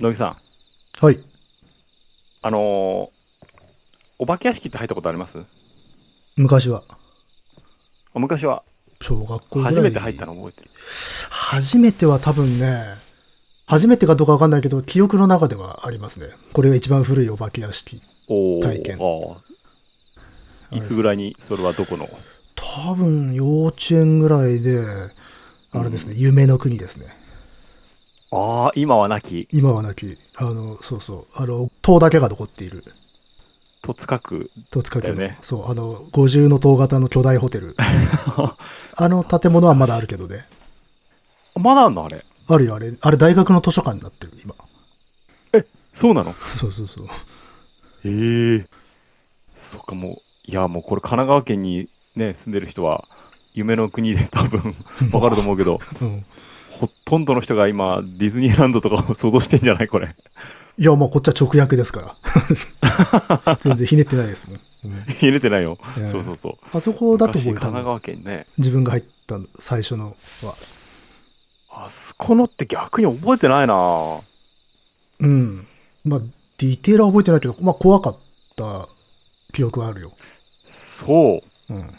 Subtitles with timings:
[0.00, 0.36] 野木さ
[1.02, 1.18] ん、はい。
[2.40, 3.08] あのー
[4.18, 5.38] お化け屋敷って入ったことあります？
[6.36, 6.82] 昔は、
[8.14, 8.62] あ昔は、
[9.02, 9.74] 小学校ぐらい。
[9.74, 10.70] 初めて入ったの覚えてる。
[11.28, 12.82] 初めては多分ね、
[13.66, 16.26] 初めてかどうかわかんないけど、記憶の中ではありますね。
[16.54, 18.00] これが一番古いお化け屋敷。
[18.62, 18.98] 体験
[20.72, 22.08] いつぐらいに、それはどこの？
[22.56, 24.82] 多分幼稚園ぐらいで、
[25.72, 27.06] あれですね、夢の国ですね。
[28.32, 32.84] ああ、今はなき、今はなき、あの、そうそう、あの、塔だけが残っている。
[33.82, 34.50] 戸塚区。
[34.70, 37.74] 戸塚家の、だよねそう、あの、五重の塔型の巨大ホテル。
[38.96, 40.46] あの建物はまだあるけどね。
[41.56, 42.04] まだあんの？
[42.04, 42.22] あれ。
[42.46, 42.92] あるよ、あれ。
[43.00, 44.54] あれ大学の図書館になってる、今。
[45.92, 46.32] そうなの？
[46.34, 47.06] そうそうそう。
[48.04, 48.66] へえ。
[49.56, 53.08] そっか、もう、いや、もうこれ神奈川県にね、住んでる人は、
[53.54, 54.74] 夢の国で多分、
[55.12, 56.24] わかると思うけど、うん。
[56.80, 60.08] ほとんどの人が今、ディズニーランドとかを想像してんじゃないこれ。
[60.78, 62.16] いや、まあ、こっちは直訳ですか
[63.42, 63.56] ら。
[63.60, 64.56] 全然ひねってないですもん。
[64.56, 64.60] うん
[65.20, 65.76] 入れてないよ。
[65.98, 66.52] いやそうそうそう。
[66.72, 68.46] あそこだと昔神覚えたの奈川県ね。
[68.56, 70.54] 自分が入った最初のは。
[71.72, 74.20] あそこのって逆に覚えてないな
[75.20, 75.66] うん。
[76.06, 76.20] まあ、
[76.56, 78.18] ディテールは覚えてないけど、まあ、怖かっ
[78.56, 78.88] た
[79.52, 80.12] 記憶はあるよ。
[80.66, 81.74] そう。
[81.74, 81.94] うん。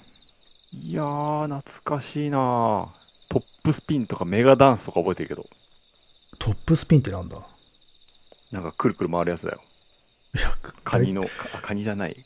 [0.73, 2.87] いやー、懐かしいな
[3.31, 5.45] トップスピンとかメガダンスとか覚えてるけど、
[6.37, 7.37] トップスピンってなんだ？
[8.51, 9.59] なんかくるくる回るやつだよ。
[10.35, 10.51] いや、
[10.83, 11.23] カニの、
[11.61, 12.25] カニじゃない。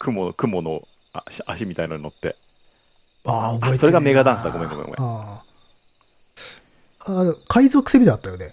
[0.00, 0.82] 雲、雲の
[1.12, 2.34] 足足みたいなのに乗って。
[3.26, 3.74] ああ、覚えてる。
[3.74, 5.42] あそれがメガダンスだごめんごめんごめんあ
[7.06, 7.30] あ。
[7.30, 8.52] あ海賊船であったよね。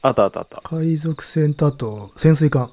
[0.00, 0.62] あったあったあった。
[0.62, 2.70] 海賊船とあと潜水艦。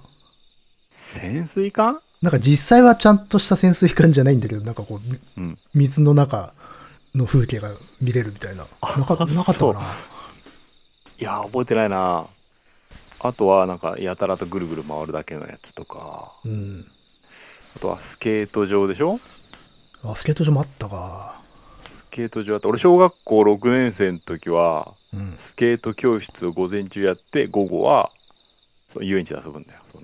[0.94, 2.00] 潜水艦？
[2.22, 5.58] なんか実際はちゃんとした潜水艦じゃないんだけど、なんかこう、みうん。
[5.74, 6.54] 水の中
[7.16, 8.64] の風景が見れるみたいな。
[8.64, 9.82] なかなかったかな。
[11.18, 12.28] いやー、覚えてないな
[13.20, 16.86] あとは、なんか、やたらとぐるぐる回るだけのやつとか、うん。
[17.76, 19.20] あとはスケート場でしょ？
[20.04, 21.42] あ、スケート場もあったか。
[21.88, 25.38] スケート場あって、俺、小学校6年生の時は、うん。
[25.38, 28.12] スケート教室を午前中やって、午後は、
[28.90, 29.80] その遊園地で遊ぶんだよ。
[29.86, 30.04] その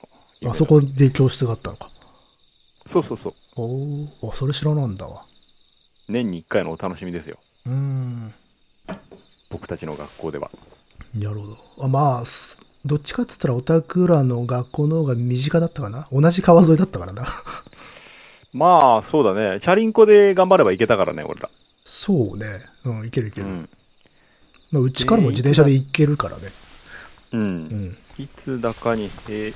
[0.51, 1.89] あそこで教室があったのか。
[2.85, 3.33] そうそうそう。
[3.55, 5.26] おお、それ知らなんだわ。
[6.09, 7.37] 年に1回のお楽しみですよ。
[7.65, 8.33] うーん。
[9.49, 10.49] 僕たちの学校では。
[11.15, 11.57] なるほど。
[11.85, 16.07] あまあ、すどっちかっつったらオタクらの学校の方が身近だったかな？
[16.11, 17.27] 同じ川沿いだったからな。
[18.53, 19.59] まあ、そうだね。
[19.59, 21.49] チャリンコで頑張ればいけたからね、俺ら。
[21.83, 22.45] そうね。
[22.85, 23.47] うん、いけるいける。
[23.47, 23.69] うん。
[24.71, 26.49] まあ、うちからも自転車で行けるからね。
[27.33, 27.37] う。
[27.37, 27.97] うんん。
[28.17, 29.51] いつだかに閉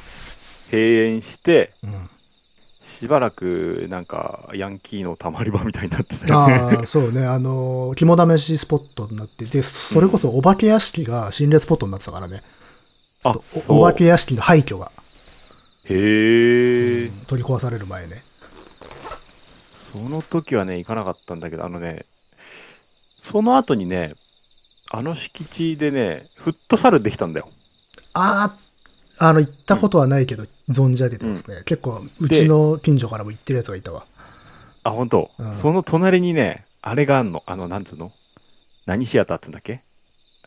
[0.65, 2.09] 閉園して、うん。
[3.01, 6.53] しばらく、なんか、ヤンキーのたまり場みたいになってたよね。
[6.77, 7.25] ああ、そうね。
[7.25, 12.43] あの、肝試しスポットになってて、それこそお化け屋敷が心霊スポットになってたからね。
[13.25, 14.91] うおお化け屋敷の廃墟が、
[15.85, 18.21] へえ、取り壊される前ね。
[19.91, 22.05] その時はね、行かなかったんだけど、あのね、
[23.15, 24.13] その後にね、
[24.91, 27.49] あの敷地でね、フットサルできたんだよ。
[28.13, 28.70] ああ、
[29.23, 31.61] あの、行ったことはないけど、存じ上げてますね。
[31.65, 34.03] 結構、うちの近所からも行ってるやつがいたわ。
[34.83, 37.43] あ、本当、うんその隣にね、あれがあんの。
[37.45, 38.11] あの、なんつうの？
[38.87, 39.79] 何シアターっつうんだっけ？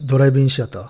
[0.00, 0.88] ドライブインシアター？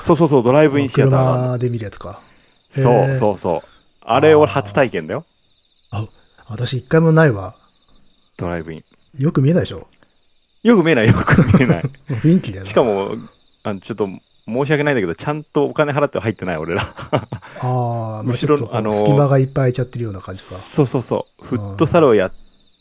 [0.00, 2.22] そうそうそう、ドライブインシアター車で見るやつか。
[2.70, 3.68] そうそうそう。
[4.04, 5.24] あれ、俺初体験だよ。
[5.90, 6.06] あ、
[6.48, 7.56] 私一回もないわ。
[8.38, 8.84] ドライブイン。
[9.18, 9.84] よく見えないでしょ？
[10.62, 11.82] よく見えない、よく見えない。
[12.08, 12.70] 雰囲気だよな。
[12.70, 13.16] しかも、
[13.64, 14.08] あのちょっと
[14.46, 16.82] 申し訳ないんだけど、ちゃんとお金払っては入ってない、俺ら。
[17.58, 20.56] あ あ、まあ後ろあのー隙間がいっぱい空いちゃってるような感じか。
[20.56, 21.44] そうそうそう。
[21.46, 22.32] フットサルをやっ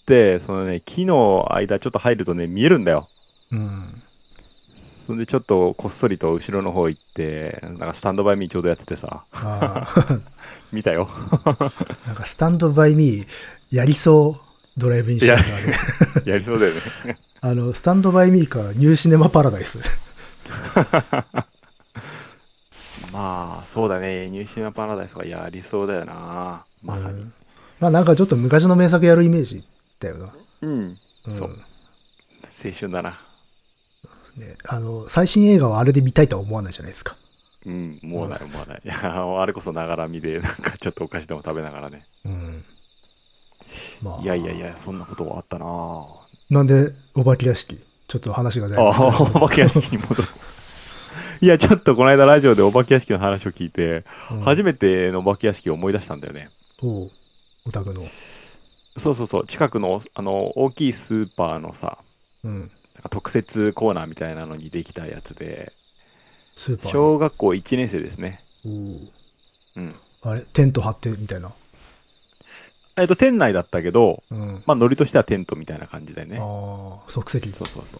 [0.05, 3.09] て、そのね、木の間ちょっと入るとね、見えるんだよ。
[3.51, 4.03] うん。
[5.05, 10.19] それでちょっとこっそりと後ろの方行って、なんかスタンドバイミーちょうどやっててさ、ああ、
[10.71, 11.09] 見たよ。
[12.05, 14.43] なんかスタンドバイミーやりそう。
[14.77, 15.77] ドライブインシアターで。
[16.25, 16.81] やりそうだよね。
[17.41, 19.79] あの、スタンドバイミーか、ニューシネマパラダイス。
[23.11, 24.29] まあ、そうだね。
[24.29, 26.65] ニューシネマパラダイスがやりそうだよな。
[26.81, 27.21] まさに。
[27.21, 27.33] うん
[27.79, 29.61] まあなんかちょっと昔の名作やるイメージ
[29.99, 30.33] だよな。
[30.61, 30.97] うん。
[31.27, 31.49] うんそう。
[32.63, 33.19] 青春だな。
[34.37, 37.17] ね、あの、最新映画はあれで見たいとは思わないじゃないですか。
[37.65, 38.81] うん、もうない、もうない。
[38.83, 42.05] いや、あれこそながら見で、 なんかちょっとお菓子でも食べながらね。
[42.25, 42.65] うん。
[44.01, 46.05] まあ、いやいやいや、そんなことはあったな
[46.49, 47.77] なんで、お化け屋敷？
[48.13, 50.23] ちょっと話がだいぶああ、お化け屋敷に戻る。
[51.41, 56.47] いや、ちょっとこの間ラジオでお化け屋敷の話を聞いて、うん初めてのお化け屋敷を思い出したんだよね。
[56.83, 57.11] おう
[57.65, 58.03] オタクの。
[58.97, 61.97] そうそうそう、近くの、あの、大きいスーパーのさ、
[62.43, 62.59] うん。
[62.59, 62.69] なん
[63.01, 65.73] か特設コーナーみたいなのにできたやつで、
[66.55, 66.91] スーパーの。
[66.91, 68.43] 小学校1年生ですね。
[68.63, 69.09] おー
[69.77, 69.95] うん。
[70.21, 70.41] あれ？
[70.53, 71.51] テント張ってみたいな？
[72.95, 74.63] えっと、店内だったけど、うん。
[74.65, 76.37] まあ、ノリとしてはテントみたいな感じだよね。
[76.39, 76.43] あ
[77.07, 77.49] あ、即席。
[77.49, 77.97] そうそうそ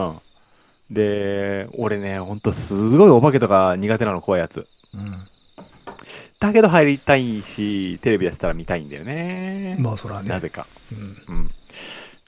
[0.00, 0.94] うん。
[0.94, 4.66] で、俺ね、ほんとすごいお化けとか苦手なの怖いやつ。
[4.94, 5.28] うん。
[6.38, 9.76] だけど入りたいし、テレビやってたら見たいんだよね。
[9.80, 10.28] まあ、そらね。
[10.28, 10.66] なぜか。
[11.28, 11.36] うん。
[11.36, 11.50] うん。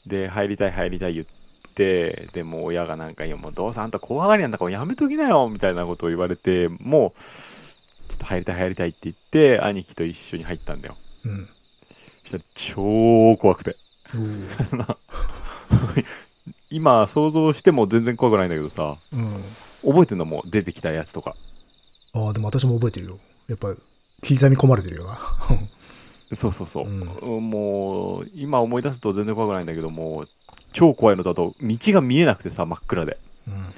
[0.06, 1.26] で、入りたい入りたい言っ
[1.74, 7.20] て、でも親がなんか、いやもうどうせあんた怖がりなんだからやめときなよ、みたいなことを言われて、もう、
[8.08, 10.96] ちょっと入りたい入りたいって言って、兄貴と一緒に入ったんだよ。
[11.24, 11.48] うん。
[12.30, 13.74] そしたら超怖くて。
[16.70, 19.44] 今想像しても全然怖くないんだけどさ、うん。
[19.82, 21.34] 覚えてんのもう出てきたやつとか。
[22.12, 23.18] ああ、でも私も覚えてるよ。
[23.48, 23.80] やっぱ、刻
[24.50, 25.18] み込まれてるよな。
[26.36, 26.84] そうそうそう。
[26.86, 26.90] う
[27.40, 30.24] もう、今思い出すと全然怖くないんだけども、
[30.72, 33.18] 超怖いのだと、道が見えなくてさ、真っ暗で。
[33.48, 33.74] うん。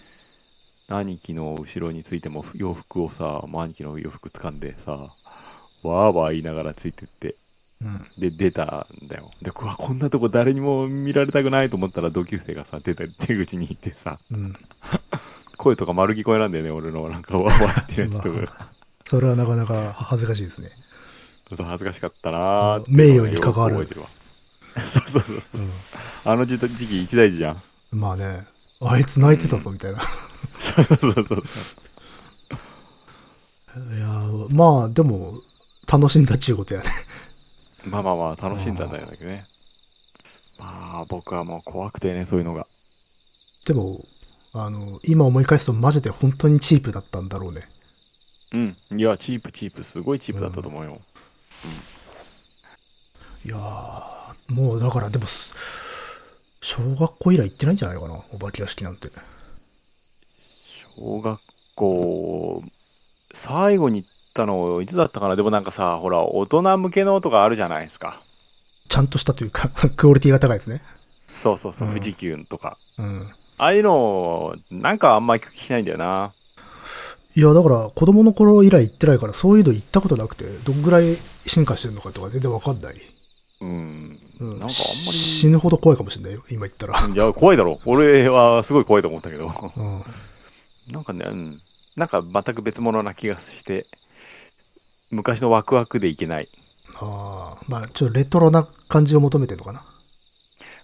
[0.99, 7.35] 兄貴の後ろについても洋服をさ、もう兄貴の洋服掴んでさ、わーわー言いながらついてって、うん。
[8.19, 9.31] で、出たんだよ。
[9.43, 14.55] で、うわ、こんなとこ誰にも見られたくないと思ったら同級生がさ、出た出口に行ってさ、うん。
[15.57, 17.09] 声とか丸聞こえなんだよね、俺の。
[17.11, 18.71] なんか、わーわーってるやつとまか。
[19.05, 20.71] それはなかなか恥ずかしいですね。
[21.55, 24.09] そう恥ずかしかったなーって名誉に関わる覚えてるわ。
[24.87, 25.37] そうそうそう。
[25.37, 25.41] う
[26.25, 27.97] あの時時期一大事じゃん。
[27.97, 28.01] ん。
[28.01, 28.47] まあね、
[28.81, 30.03] あいつ泣いてたぞ、みたいな。
[30.59, 31.43] そうそうそうそう。
[33.95, 35.41] いやーまあ、でも、
[35.91, 36.91] 楽しんだっちゅうことやね。
[37.85, 39.45] まあまあまあ、楽しんだんだよだけどね。
[40.59, 42.67] まあ、僕はもう怖くてね、そういうのが。
[43.67, 44.05] でも、
[44.55, 47.63] あの、今思い返すとマジで本当にチープだったんだろうね。
[48.53, 48.59] う
[48.95, 48.99] ん。
[48.99, 51.01] いや、チープチープ、すごいチープだったと思うよ。
[53.45, 55.53] いやーもうだからでも、す
[56.63, 59.11] 小学校以来行ってないんじゃないかな、お化け屋敷なんて。
[60.97, 61.41] 小学
[61.75, 62.63] 校、
[63.33, 68.21] 最後に行ったの、いつだったかなでもなんかさ、ほら、大人向けのとかあるじゃないですか。
[68.89, 70.83] ちゃんとしたというか、 クオリティが高いですね。
[71.33, 72.77] そうそうそう、うん富士急とか。
[72.99, 73.27] うん。
[73.59, 76.33] ああいうの、なんかあんまり聞きしないんだよな。
[77.35, 82.95] いや、だから子供の頃以来行ってないから、そういうの行ったことなくて、どんぐらい進化してるのかとか全然わかんない。
[83.63, 84.19] うん。
[84.41, 84.51] うん。
[84.51, 87.07] なんかあんまり死ぬほど怖いかもしれないよ、今言ったら。
[87.07, 87.81] いや、怖いだろ。
[87.87, 89.47] 俺はすごい怖いと思ったけど。
[89.47, 90.05] うん。
[90.93, 91.61] なんかね、うん。
[91.97, 93.87] なんか全く別物な気がして、
[95.13, 96.49] 昔のワクワクでいけない。
[97.01, 99.85] ああ、まあ、ちょっとレトロな感じを求めてるのかな。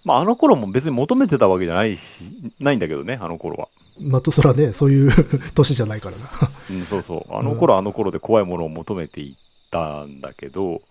[0.05, 3.67] まあ、あの頃も別に求めてたわけじゃないし、ないんだけどね、あの頃は。
[3.99, 5.11] まあ、と、そらね、そういう
[5.53, 6.51] 年じゃないからな。
[6.69, 7.35] うん、そうそう。
[7.35, 9.35] あの頃はあの頃で怖いものを求めていっ
[9.71, 10.81] たんだけど、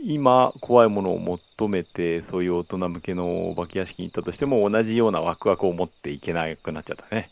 [0.00, 7.28] 今、怖いものを求めて、そういう大人向けのお化け屋敷に行ったとしても、同じようなワクワクを持っていけなくなっちゃったね。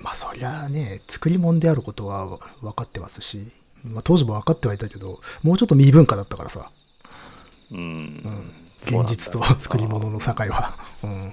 [0.00, 3.38] まあ、そりゃあね、作り物であることは分かってますし、
[3.84, 6.70] まあ、当時も分かってはいたけど、もうちょっと未文化だったからさ、
[7.70, 8.22] うん。
[8.82, 10.74] 現実とそうなんだよ作り物の境は。
[11.02, 11.32] うん。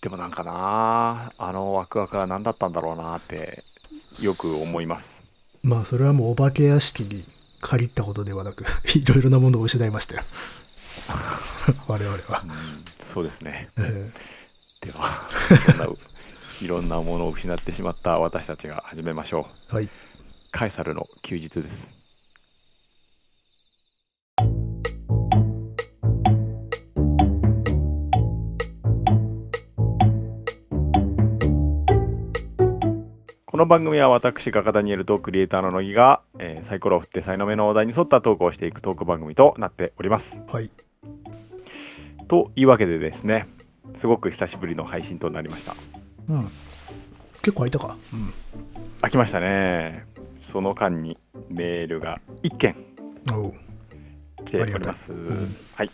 [0.00, 3.64] でもなんかなあのワクワクは何だったんだろうなって、
[4.20, 5.22] よく思います。
[5.62, 7.24] まあ、それはもうお化け屋敷に
[7.60, 8.64] 借りたことではなく、
[8.94, 10.22] いろいろなものを失いましたよ。
[11.88, 12.46] 我々はう。
[12.46, 13.70] ん、そうですね。
[13.78, 14.10] え
[14.80, 15.28] では、
[15.64, 15.88] そんな
[16.60, 19.72] いろんなものを失ってしまった私たちが始めましょう。
[19.72, 19.88] ーはい。
[20.54, 21.92] カエサルの休日です。
[33.46, 40.40] この番組は私画家ダニエルとクリエイターの乃木が、えーサイコロを振って才能目のお題に沿ったトークをしていくトーク番組となっております。
[40.46, 40.70] はい。
[42.28, 43.48] というわけでですね
[43.94, 45.74] すごく久しぶりの配信となりました。
[46.28, 46.44] うん。
[47.42, 47.96] 結構空いたか。
[48.12, 48.32] うん。
[49.02, 50.13] 飽きましたね。
[50.44, 51.16] その間に
[51.48, 52.76] メールが1件
[54.44, 55.12] 来ております。
[55.74, 55.90] はい。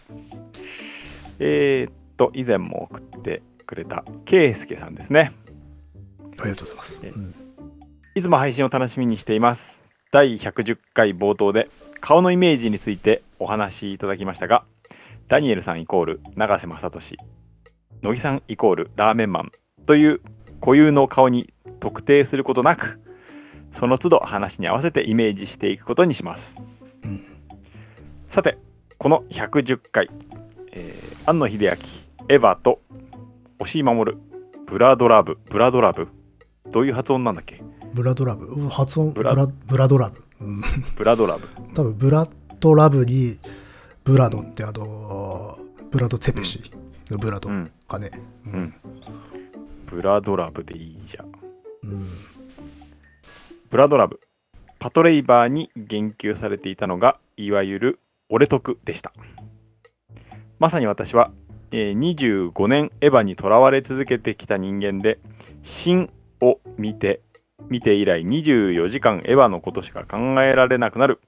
[1.38, 5.32] えー、っと、以前も送ってくれた、ケイスケさんですね。
[6.40, 7.00] ありがとうございます。
[7.04, 7.34] えうん。
[8.16, 9.80] いつも配信を楽しみにしています。
[10.10, 14.64] 第110回冒頭で、顔のイメージについてお話しいただきましたが、
[15.28, 17.16] ダニエルさんイコール永瀬正敏、
[18.02, 19.52] 乃木さんイコールラーメンマン
[19.86, 20.20] という
[20.60, 23.00] 固有の顔に特定することなく、
[23.70, 26.56] その都度話に合わせてイメージしていくことにします。
[27.04, 27.24] うん
[28.28, 28.58] さて、
[28.98, 30.08] この110回、
[30.72, 31.70] えー、庵野秀明、
[32.28, 32.80] エヴァと
[33.58, 34.16] 押井守、
[34.66, 36.06] ブラドラブ、ブラドラブ、
[36.70, 37.60] どういう発音なんだっけ？
[37.92, 38.46] ブラドラブ？
[38.46, 40.22] うん発音、ブラブラブラドラブ。
[40.40, 40.62] うん。
[40.94, 41.48] ブラドラブ。
[41.74, 43.36] 多分ブラッドラブに、
[44.04, 45.58] ブラドってあの、
[45.90, 46.70] ブラドツェペシ
[47.10, 48.10] のブラドうんかね。
[48.46, 48.74] ううん。
[49.86, 51.32] ブラドラブでいいじゃん。
[51.82, 52.06] うん。
[53.70, 54.18] ブラドラブ。
[54.80, 59.12] パトレイバーに言及されていたのがいわゆる俺得でした
[60.58, 61.30] まさに私は、
[61.70, 65.20] えー25年エヴァにとらわれ続けてきた人間で
[65.62, 66.10] 「新」
[66.42, 67.20] を見て
[67.68, 71.20] 見て以来24時間エヴァのことしか考えられなくなる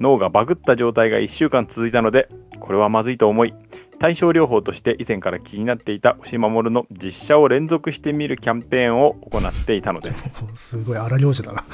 [0.00, 2.28] 脳がバグった状態が1週間続いたので
[2.60, 3.52] これはまずいと思い
[3.98, 10.34] 対症療法として以前から気になっていた押し守の実写を連続してみるキャンペーンを行っていたのです。
[10.54, 11.64] すごい荒領事だな。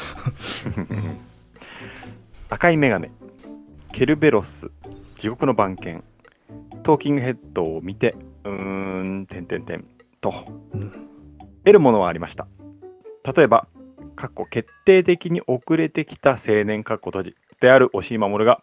[2.50, 3.11] 赤いメガネ。
[3.93, 4.71] ケルベロス。
[5.17, 6.03] 地獄の番犬。
[6.83, 9.85] トーキングヘッドを見てうーんてんてんてん。
[10.21, 10.33] と、
[10.73, 10.91] うん。
[11.65, 12.47] 得るものはありました。
[13.35, 13.67] 例えば
[14.17, 18.62] かっこ決定的に遅れてきた青年かっこ閉じである押井守が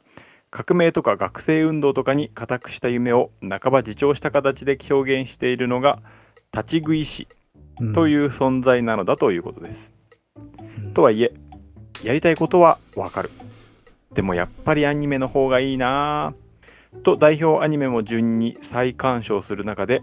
[0.49, 6.01] 革命とか学生運動とかに固くした夢を半ば自重した形で表現しているのが
[6.53, 7.27] 立ち食い師
[7.79, 9.93] うんという存在なのだということです。
[10.79, 11.33] うんとはいえ
[12.03, 13.31] やりたいことはわかる。
[14.13, 20.01] でもやっぱりアニメの方がいいなぁと代表アニメも順に再鑑賞する中で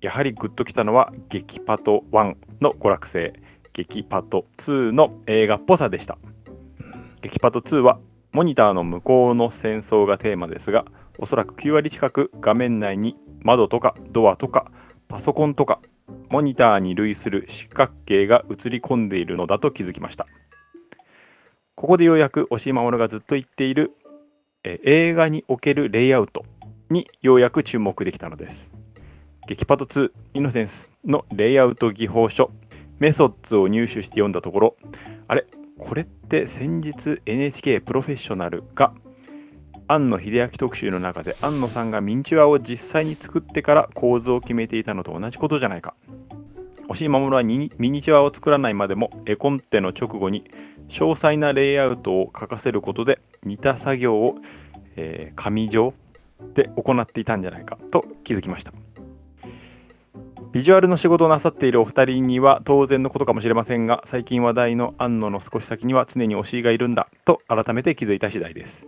[0.00, 3.32] やはりグッときたのは「激パト1」の娯楽性
[3.72, 6.18] 「激パト2」の映画っぽさでした。
[7.22, 8.00] 激パト2は
[8.34, 10.84] モニターの向こうの戦争がテーマですが
[11.18, 14.72] おそらく9割近く画面内に窓とかドアとか
[15.06, 15.78] パソコンとか
[16.30, 20.26] モニターに類する四角形が映り込んでいるのだと気づきました。
[21.76, 23.92] ここでようやく押井守がずっと言っている
[24.64, 26.44] え映画におけるレイアウト
[26.90, 28.72] にようやく注目できたのです。
[29.46, 32.50] 激パト2イノセンスのレイアウト技法書
[32.98, 34.76] メソッツを入手して読んだところ
[35.28, 35.46] あれ
[35.78, 38.92] これって先日 NHK プロフェッショナルが
[39.88, 45.94] 庵野秀明特集の中で庵野さんがミニチュアを実際に作ってから構図を決めていたのと同じことじゃないか。
[46.88, 50.44] 押井守はにミニチュアを作らないまでも絵コンテの直後に
[50.88, 54.36] 詳細なレイアウトを書かせることで似た作業を、
[54.96, 55.94] えー紙上
[56.54, 58.72] で行っていたんじゃないかと気づきました。
[60.54, 68.86] ビジュアルの仕事をなさっているお二人には当然のことかもしれませんが最近話題の庵野の少し先には常に推しがいるんだと改めて気づいた次第です。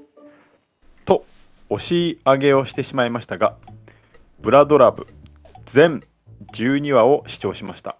[1.04, 1.26] と
[1.68, 3.56] 押し上げをしてしまいましたが
[4.38, 5.08] ブラドラブ
[5.64, 6.04] 全
[6.52, 7.96] 12話を視聴しました。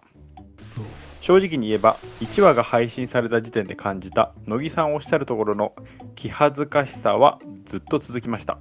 [1.19, 5.73] 正直に言えば1話が配信された時点で感じた乃木さんおっしゃるところの
[6.15, 8.59] 気恥ずかしさはずっと続きました。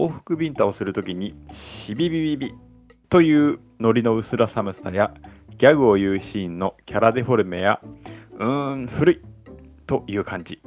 [0.00, 2.54] 往復ビンタをするときにシビビビビ
[3.14, 5.14] というノリの薄ら寒さや
[5.56, 7.80] ギャグを言うシーンのキャラデフォルメや
[8.40, 9.20] うーん古い
[9.86, 10.60] という感じ。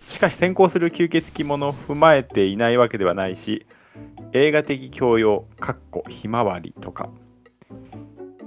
[0.00, 3.66] しかし先行する吸血鬼ものを踏まえていないわけではないし
[4.32, 7.10] 映画的教養かっこひまわりとか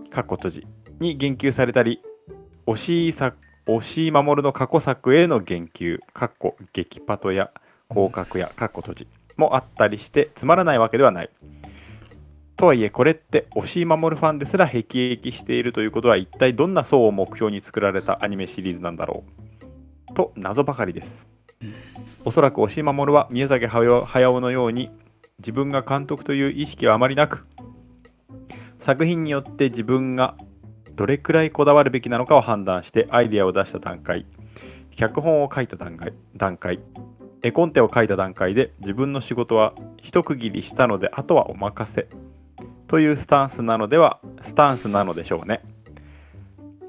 [0.09, 0.67] かっこ閉じ
[0.99, 2.01] に言及されたり
[2.65, 3.35] 押井さ
[3.67, 7.51] 押井守の過去作への言及かっこ激パトや
[7.91, 9.07] 広角やかっこ閉じ
[9.37, 11.29] もあったりしてつまらないわけではない
[12.59, 19.23] とはいえこれって押井守ファンですら辟易しているということは一体どんな層を目標に作られたアニメシリーズなんだろ
[20.11, 20.13] う？
[20.13, 21.25] と謎ばかりです。
[22.25, 24.91] おそらく押井守は宮崎駿駿のように
[25.37, 27.47] 自分が監督という意識はあまりなく
[28.75, 30.35] 作品によって自分が
[30.97, 34.25] どれくらいこだわるべきなのかを判断してアイデアを出した段階
[34.97, 36.81] 脚本を書いた段階段階
[37.41, 42.09] 絵コンテを書いた段階で自分の仕事は一区切りしたのであとはお任せ
[42.89, 45.61] というスタンスなのではスタンスなのでしょうね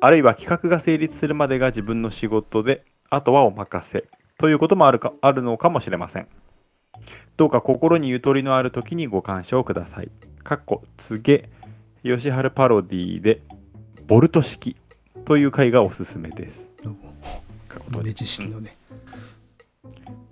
[0.00, 6.26] あるいは企画が成立するまでが自分の仕事であとはお任せということもあるかあるのかもしれません
[7.36, 10.10] どうか心にゆとりのある時にご鑑賞ください。
[10.42, 11.48] かっこ告げ
[12.02, 13.40] 吉春パロディで
[14.06, 14.76] ボルト式
[15.24, 16.70] という回がおすすめです。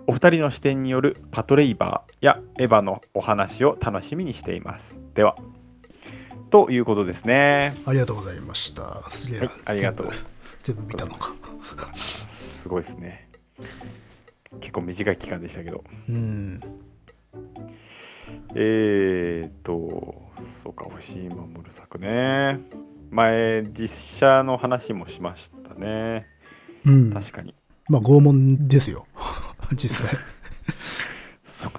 [0.07, 4.99] お二人の視点によるパトレイバーやエヴァのお話を楽しみにしています。
[5.15, 5.35] では。
[6.51, 7.77] ということですね。
[7.85, 9.03] ありがとうございました。
[9.11, 10.11] すげえ、はいありがとう
[10.63, 11.33] 全部見たのか。
[12.27, 13.29] すごいですね。
[14.61, 15.85] 結構短い期間でしたけど。
[16.09, 16.61] うん。
[18.55, 20.31] えーっと、
[20.63, 22.61] そうか、星井守作ね。
[23.11, 26.27] 前、実写の話もしましたね。
[26.87, 27.13] うん。
[27.13, 27.55] 確かに。
[27.89, 29.07] まあ拷問ですよ。
[29.73, 30.19] 実際。
[31.45, 31.73] そう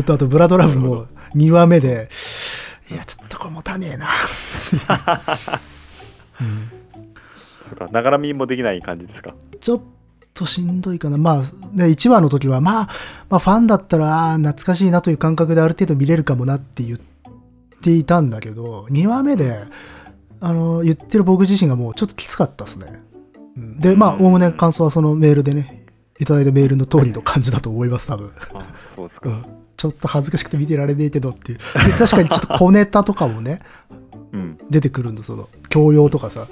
[0.00, 2.08] あと、ブラドラムも2話目で、
[2.90, 4.08] いや、ちょっとこれ持たねえな。
[6.40, 6.70] うん
[7.60, 9.34] そうか、ながら見もできない感じですか？
[9.60, 9.80] ちょっ
[10.34, 11.18] としんどいかな。
[11.18, 11.36] まあ、
[11.72, 12.88] ね、1話の時は、まあ、
[13.28, 17.00] まあ、ファンだったら、懐かしいなという感覚である程度見れるかもなって言っ
[17.80, 19.56] ていたんだけど、2話目で、
[20.40, 23.02] あの、言ってる僕自身がもうちょっときつかったですね。
[23.56, 25.86] うんで、まあ、うんおおむね感想はそのメールでね、
[26.20, 28.30] いただいたメールの通りの感じだと思います、多分。
[28.54, 29.44] あそうですかうん。
[29.76, 31.58] ちょっと恥ずかしくて見てられねえけどっていう。
[31.58, 33.60] で確かにちょっと小ネタとかもね、
[34.32, 34.58] うん。
[34.70, 36.46] 出てくるんだ、その、教養とかさ、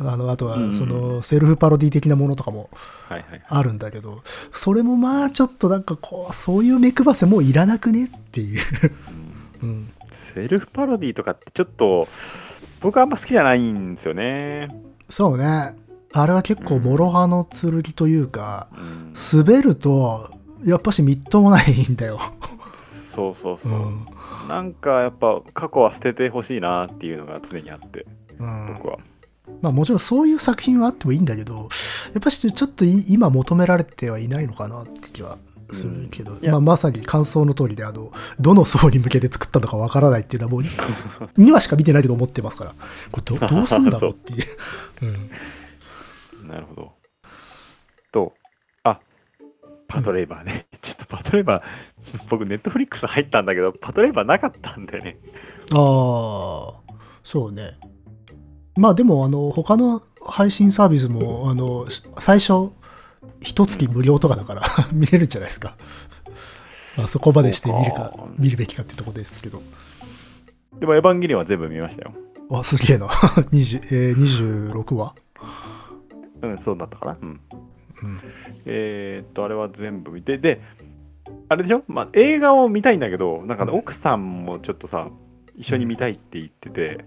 [0.00, 2.70] あの、あとは、うんその、セルフパロディ的なものとかも。
[3.48, 8.62] あるんだけど、それもまあ、ちょっとなんかこう、そういう目配せもういらなくねっていう。
[9.62, 9.88] うん。
[10.10, 12.06] セルフパロディとかってちょっと
[12.80, 14.68] 僕はあんま好きじゃないんですよね。
[15.08, 15.76] そうね。
[16.14, 20.30] あれは結構、諸刃の剣というか、うん、滑ると、
[20.64, 22.20] やっぱしみっともないんだよ。
[23.12, 23.72] そうそうそう。
[23.72, 24.06] うん。
[24.48, 28.06] なんかやっぱ過去は捨ててほしいなっていうのが常にあって
[28.38, 28.98] うん僕は。
[29.60, 31.60] まあもちろんそういう作品はあってもいいんだけど、や
[32.18, 35.36] っぱしちょっとい今求められてはいないのかなって気は
[35.72, 40.62] するけど、うんまあまさに感想の通りで、あの、どの層に向けて作ったのかわからないっていうのはもう
[41.38, 42.74] 2話しか見てないけど思ってますから、
[43.10, 44.46] これど どうすんだろうっていう。
[45.02, 46.48] うん。
[46.48, 46.92] なるほど。
[48.12, 48.34] と、
[48.84, 48.98] あ
[49.88, 50.66] パトレイバーね。
[50.82, 55.16] ちょっとパトレイバー、僕ネットフリックス入ったんだけど、パトレイバーなかったんでね。
[55.72, 55.78] ああ、
[57.22, 57.78] そうね。
[58.76, 61.86] まあでも、あの、他の配信サービスも、あの、
[62.18, 62.72] 最初、
[63.40, 64.62] 一月無料とかだから
[64.92, 65.76] 見れるんじゃないですか。
[66.98, 69.62] まあそこまでして見るか見るべきかってとこですけど。
[70.78, 72.12] でもエヴァンゲリオンは全部見ましたよ。
[72.50, 73.06] あ、すげえな。
[73.52, 75.14] 20えー、26話？
[76.42, 77.16] うん、そうだったかな。
[77.22, 77.40] うん。
[78.02, 78.20] うん。
[78.66, 80.60] えーっと、あれは全部見て、で、
[81.48, 85.08] あれでしょ、まあ、映画を見たいんだけど、なんか奥さんもちょっとさ、
[85.56, 87.04] 一緒に見たいって言ってて、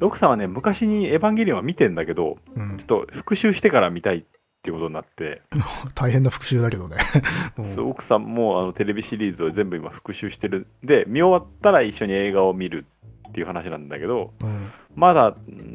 [0.00, 2.76] 奥さんはね、昔にエヴァンゲリオンは見てんだけど、うん。
[2.76, 4.24] ちょっと復習してから見たいっ
[4.62, 5.42] ていうことになって、
[5.94, 6.96] 大変な復習だけどね。
[7.58, 7.62] う。
[7.62, 12.86] んそう奥さんもあのテレビシリーズを全部今復習してるで見終わったら一緒に映画を見る
[13.28, 15.34] っていう話なんだけどうんまだ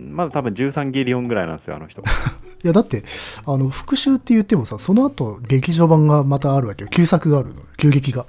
[0.09, 2.01] まだ多分13ゲリオンぐらいなんですよあの人
[2.63, 3.03] いや、だって、
[3.45, 6.89] あの、復習って言ってもさ、その後、劇場版がまたあるわけよ。
[6.89, 7.61] 旧作があるの。
[7.77, 8.25] 旧劇が。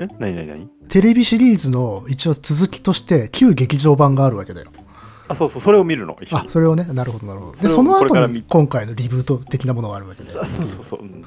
[0.00, 0.08] え？
[0.18, 0.68] 何何何？
[0.88, 4.70] テレビシリーズの一応続きとして、旧劇場版があるわけだよ。
[5.28, 7.56] あそうそうそれを見るの一緒あに、それをね、なるほど、なるほど。
[7.56, 10.28] で、その後に今回のリブート的なものがあるわけで。
[10.30, 11.24] あそうそうそう、うんうん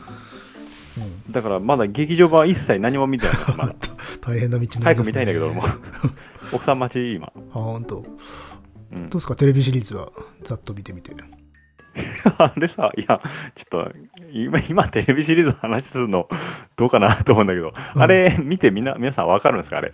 [1.32, 3.76] だからまだ劇場版は一切何も見てないのまだ
[4.20, 5.62] 大変な道のりですね早く見たいんだけど俺も
[6.54, 7.96] 奥さん待ち今、あ、本当。
[8.02, 8.04] ど
[8.94, 10.10] うんうですか、テレビシリーズは？
[10.44, 11.12] ざっと見てみて。
[12.38, 13.20] あれさいや
[13.54, 13.92] ちょっと
[14.32, 16.30] 今今テレビシリーズの話するの
[16.78, 19.78] どうかなと思うんだけど、うんあれ見てみんな皆さん分かるんですか？
[19.78, 19.92] あれ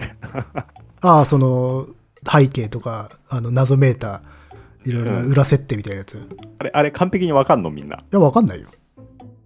[1.02, 1.88] ああ、その、
[2.32, 6.16] 背景とか、あの、謎メーター、いろいろなうん裏設定みたいなやつ。
[6.16, 6.20] い
[6.60, 7.70] あれあれ完璧に分かんの？
[7.70, 8.70] みんなや、わかんないよ。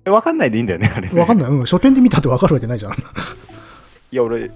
[0.05, 1.49] え分かんないでいいんだよねあれねわかんない。
[1.49, 2.93] うん、初見で見たってわかるわけないじゃん。
[2.93, 2.95] い
[4.11, 4.49] や俺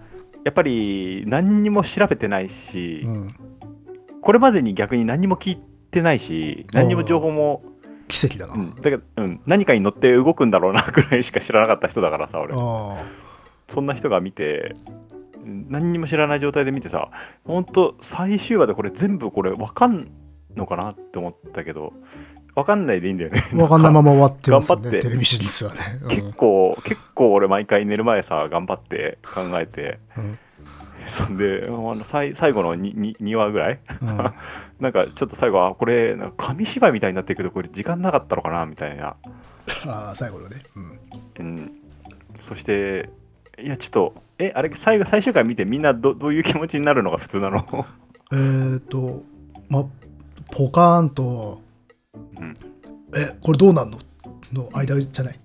[0.45, 3.35] やっぱり何にも調べてないし、うん。
[4.21, 5.57] これまでに逆に何にも聞い
[5.91, 7.63] てないし何にも情報も、
[8.07, 8.53] 奇跡だな。
[8.53, 12.53] うん、だけど、うん、何かに乗って動くんだろうなくらいしか知らなかった人だからさ俺。
[12.55, 13.03] あ
[13.67, 14.75] そんな人が見て
[15.43, 17.09] うん何にも知らない状態で見てさ
[17.43, 20.07] ほんと最終話でこれ全部これ分かん
[20.55, 21.93] のかなって思ったけど
[22.55, 23.41] 分かんないでいいんだよね。
[23.53, 23.57] あ。
[23.61, 24.75] わかんないまま終わってますね。
[24.75, 24.99] 頑張って。
[25.01, 25.99] テレビシリーズはね。
[26.01, 26.07] うん。
[26.07, 29.99] 結構結構俺毎回寝る前さ頑張って考えて。
[30.17, 30.39] うん。
[31.05, 33.79] そんであの最最後の 2, 2話ぐらい？
[34.01, 34.17] うん。
[34.79, 38.65] なんかちょっと最後はこれ紙芝居みたいになってるけどこれ時間なかったのかな？
[38.65, 39.15] みたいな、
[39.87, 40.63] ああ、最後のね。
[40.75, 40.99] うん。
[41.39, 41.71] うん、
[42.39, 43.09] そして
[43.61, 47.85] いやちょっとえあれ最後最終回見てみんなどどういう気持ちになるのが普通なの？
[48.31, 49.23] えっ、ー、と、
[49.69, 49.85] ま、
[50.51, 51.61] ポカーンと、
[52.39, 52.53] うん。
[53.15, 53.99] え、これどうなんの？
[54.53, 55.39] の間じゃない。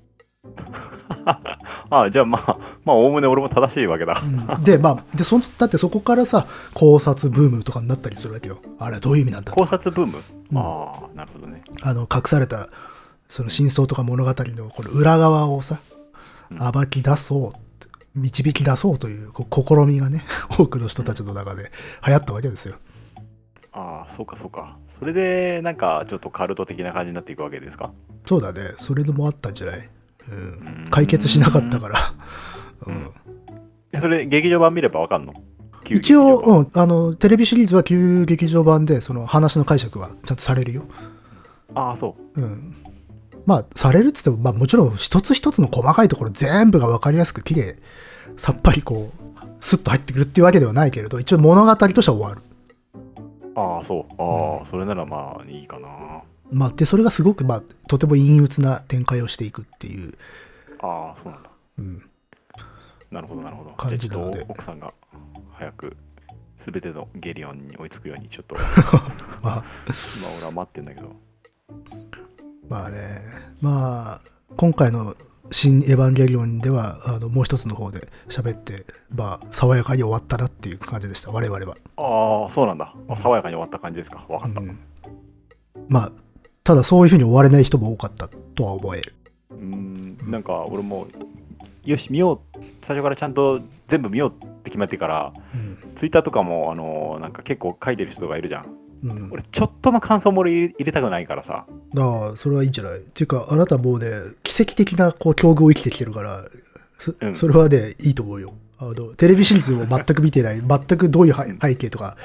[1.91, 4.21] あじゃあまあまあおおむね俺も正しいわけだ。
[4.23, 4.63] うん。
[4.63, 8.59] で、まあ、で、そんだってそこからさ、考察ブームとかになったりするわけよ。
[8.79, 10.19] あれはどういう意味なんだ考察ブーム、
[10.53, 10.59] うん。
[10.59, 11.63] ああなるほどね。
[11.83, 12.69] あの、隠された、
[13.29, 15.79] その真相とか物語のこの裏側をさ、
[16.51, 16.59] うん。
[16.73, 20.25] 暴き出そう、導き出そうというこう試みがね、
[20.59, 21.71] 多くの人たちの中で
[22.07, 22.77] 流行ったわけですよ。
[23.73, 27.93] ああそうかそうかそれでなんかちょっとカルト的な感じになっていくわけですか？
[28.27, 28.61] そうだね。
[28.79, 29.89] それでもあったんじゃない？
[30.29, 30.87] うんう。
[30.89, 32.15] ん解決しなかったから。
[32.87, 33.11] うん
[34.01, 35.35] それ劇場版見ればわかんの？
[35.91, 40.85] 一応、うん、あの、テレビシリーズは旧劇場版で、その話の解釈はちゃんとされるよ。
[41.75, 42.77] ああそううん。
[43.47, 47.77] まあ、されるっつっても、まあもちろん一つ一つの細かいところ全部がわかりやすく綺麗、
[48.37, 52.43] さっぱりこう、スッと入ってくるっていうわけではないけれど、一応物語としては終わる。
[53.55, 54.15] ああそう。
[54.19, 56.23] ああ、それならまあいいかな。
[56.53, 60.15] まあ、で、それがすごく、まあ、とても陰鬱な展開をしていくっていう、
[60.81, 61.51] ああそうなんだ。
[61.79, 62.03] うん。
[63.11, 63.71] なるほどなるほど。
[63.71, 64.45] 感じなので。
[64.45, 64.93] と奥さんが
[65.53, 65.97] 早く
[66.57, 68.57] 全てのゲリオンに追いつくようにちょっと。
[69.43, 69.65] まあ、
[70.19, 71.13] 今俺は待ってんだけど。
[72.69, 73.23] まあね、
[73.61, 75.17] まあ、今回の
[75.51, 81.77] 新エヴァンゲリオンでは、あの、もう一つの方で喋って、まあ、爽やかに終わったなっていう感じでした、我々は。
[81.97, 82.95] ああそうなんだ。
[83.09, 84.25] あ爽やかに終わった感じですか。
[84.29, 84.61] わかった。
[84.61, 84.79] うん。
[85.89, 86.13] まあ、
[86.63, 89.15] ただそういうふうに終われない人も多かったとは思える。
[89.51, 90.19] うん。
[90.27, 91.09] なんか俺も
[91.85, 92.59] よし見よう。
[92.81, 95.79] 最初からちゃんと全部見ようって決めてからうん。
[95.97, 101.65] ツイッターとかもあのなんか結構書いてる人がいるじゃんうん、俺ちょっとの感想も俺入れたくないからさ
[101.97, 102.99] ああ、それはいいんじゃない？
[102.99, 104.11] っていうか、あなたもうね、
[104.43, 106.45] 奇跡的なこう境遇を生きてきてるから、
[106.99, 108.53] そ,、うんそれはね、いいと思うよ。
[108.79, 112.17] あの、テレビシリーズを 全く見てない、全くどういう背背景とか、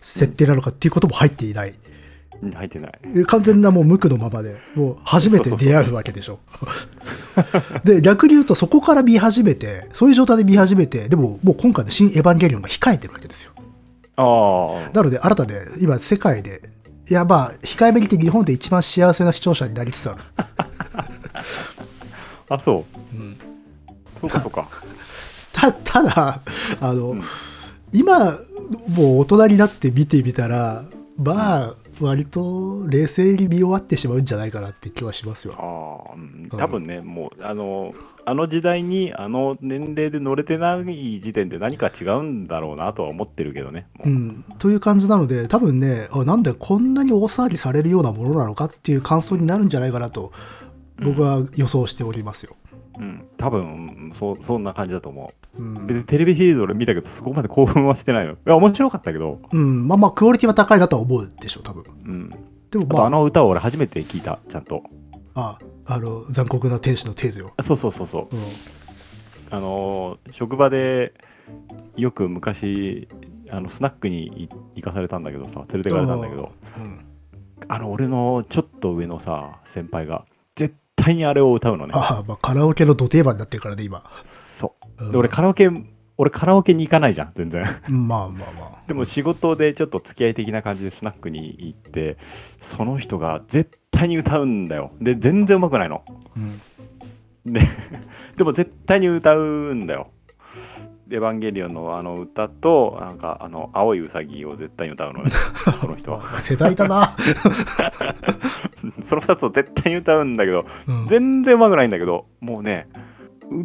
[0.00, 1.70] 設定なのかっていうことも入っていない。
[1.70, 6.38] うん入ってない完全なもう無垢のままで、もう初めて出会うわけでしょ。
[7.82, 13.50] で、逆に言うとそこから見始めて、そういう状態で見始めて、でももう今回の新エヴァンゲリオンが控えてるわけですよ。
[14.92, 16.60] なので、新たで、今世界で、
[17.08, 20.22] いやまあ、控えめに言って日本で一番幸せな視聴者になりつつある。
[22.50, 22.84] あそう、
[24.18, 24.68] そうかそうか。
[25.52, 26.40] た、ただ、
[26.80, 27.22] あの、ん。
[27.92, 28.38] 今、
[28.88, 30.84] もう大人になって見てみたら、
[31.16, 35.54] まあ、割と冷静に見終わってしまうんじゃないかなって気はしますよ。
[35.56, 43.86] ああ、うん多分ね、もうあのあの時代にあの年齢で乗れてない時点で何か違うんだろうなとは思ってるけどね。
[43.94, 50.32] もう、うんという感じなので、多分ね、あなんでこんなに大騒ぎされるようなものなのかっていう感想になるんじゃないかなと、
[51.00, 52.56] 僕は予想しておりますよ。
[52.98, 55.47] うん、多分うんそうそんな感じだと思う
[55.86, 58.32] 別にテレビシリーズ俺見たけど、そこまで興奮はしてないの。
[58.32, 61.84] いや、面白かったけど、うん、まあまあ、クオリティは高いなとは思うでしょう、多分。
[62.06, 62.30] うん、
[62.70, 64.82] でもまあ、あの歌を俺初めて聞いた、ちゃんと。
[65.34, 67.52] ああの、残酷な天使のテーゼよ。
[67.56, 68.36] あそうそうそうそう。
[68.36, 68.42] うん。
[69.50, 71.14] あのー職場で
[71.96, 73.08] よく昔
[73.50, 77.04] あのスナックにい行かされたんだけどさ連れてかれたんだけどうん
[77.66, 84.02] あの俺のちょっと上のさ先輩が絶対にあれを歌うのねああ、まあ、カラオケの土定番になってるからね、今。
[84.22, 85.70] そううんで俺カラオケ
[86.16, 88.82] 俺カラオケに行かないじゃん全然まあまあまあ。
[88.88, 92.16] でも仕事でちょっと付き合い的な感じでスナックに行って
[92.58, 96.04] その人が絶対に歌うんだよで全然うまくないの
[96.36, 96.60] うん。
[97.52, 97.60] で
[98.36, 100.10] でも絶対に歌うんだよ。
[101.10, 105.30] エヴァンゲリオンのあの歌と、なんかあの青いウサギを絶対に歌うのね、
[105.80, 106.38] その人は。
[106.38, 107.16] 世代だな。
[109.02, 112.98] その2つを絶対に歌うんだけど、うん全然うまくないんだけど、もうね、う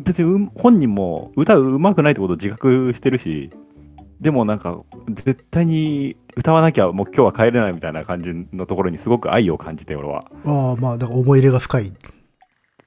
[0.03, 3.49] 別にう本人も歌うまくないってことを自覚してるし、
[4.21, 10.21] でもなんか、絶対に歌わなきゃもう今日は帰れないみたいな感じのところにすごく愛を感じて、俺は。
[10.45, 11.93] ああ、まあ、だから思い入れが深い。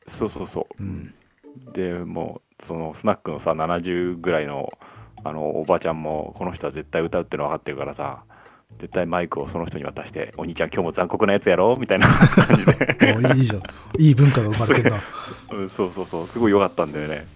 [0.07, 0.83] そうそうそう。
[0.83, 1.15] うん。
[1.73, 4.73] でもうそのスナックのさ70ぐらいの
[5.25, 8.25] あのおばちゃんもこの人は絶対歌うっての分かってるからさ
[8.79, 13.63] 絶対マイクをその人に渡して「お兄ちゃん今日も残酷なやつやろ?」みたいな感じで、おいいじゃん。
[13.99, 15.01] いい文化が生まれてるな。
[15.53, 17.27] うん、そうそうそうすごい良かったんだよね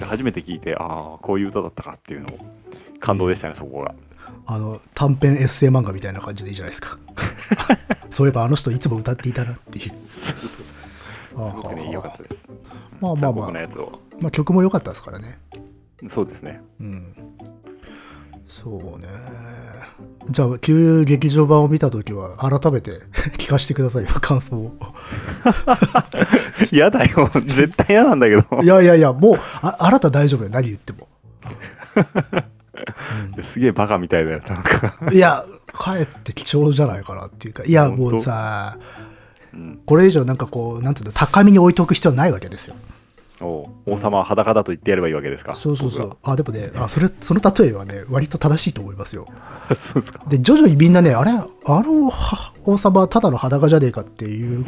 [0.00, 2.38] 初めて聞いてああこういう歌だったかっていうのを
[2.98, 3.94] 感動でしたねそこが
[4.46, 6.98] あの、短編エッセイ漫画みたいな感じでいいじゃないですか。
[8.10, 9.92] そういえばあの人いつも歌っていたなっていう。
[10.10, 10.50] そうそう
[11.36, 12.44] そうすごくね良かったです
[13.00, 15.38] まあまあ残まあ酷なやつをまあ曲も良かったですからね。
[16.08, 17.14] そうですねうん。
[18.62, 19.06] そうね。
[20.30, 22.90] じゃあ、旧劇場版を見たときは、改めて
[23.38, 24.76] 聞かせてくださいよ、感想を。
[26.72, 31.06] 嫌だよ絶対嫌なんだけどいやいやいや、もう、ああなた大丈夫よ、何言っても。
[33.42, 38.76] すげえバカみたいだよなんか、いや、かえって貴重じゃないかなっていうか、いや、もうさ、
[39.54, 42.74] うん、これ以上なんかこう、なんていうの、高みに置いておく必要はないわけですよ。
[43.40, 45.54] おう王様は裸だと言ってやればいいわけですか？
[45.54, 46.16] そうそうそ僕う。
[46.24, 49.26] あ、でもね、あ、それ、その例えはね、割と正しいと思いますよ。
[49.68, 50.24] が そうですか？
[50.28, 51.36] で、徐々にみんなね、あれ、あ
[51.82, 54.64] のは王様はただの裸じゃねえかっていう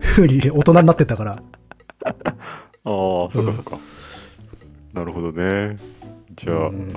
[0.00, 1.32] ふうに大人になってたから、
[2.04, 2.22] ああ、
[2.84, 3.78] そっかそっか。
[4.92, 5.76] なるほどね。
[6.36, 6.94] じゃあ、うん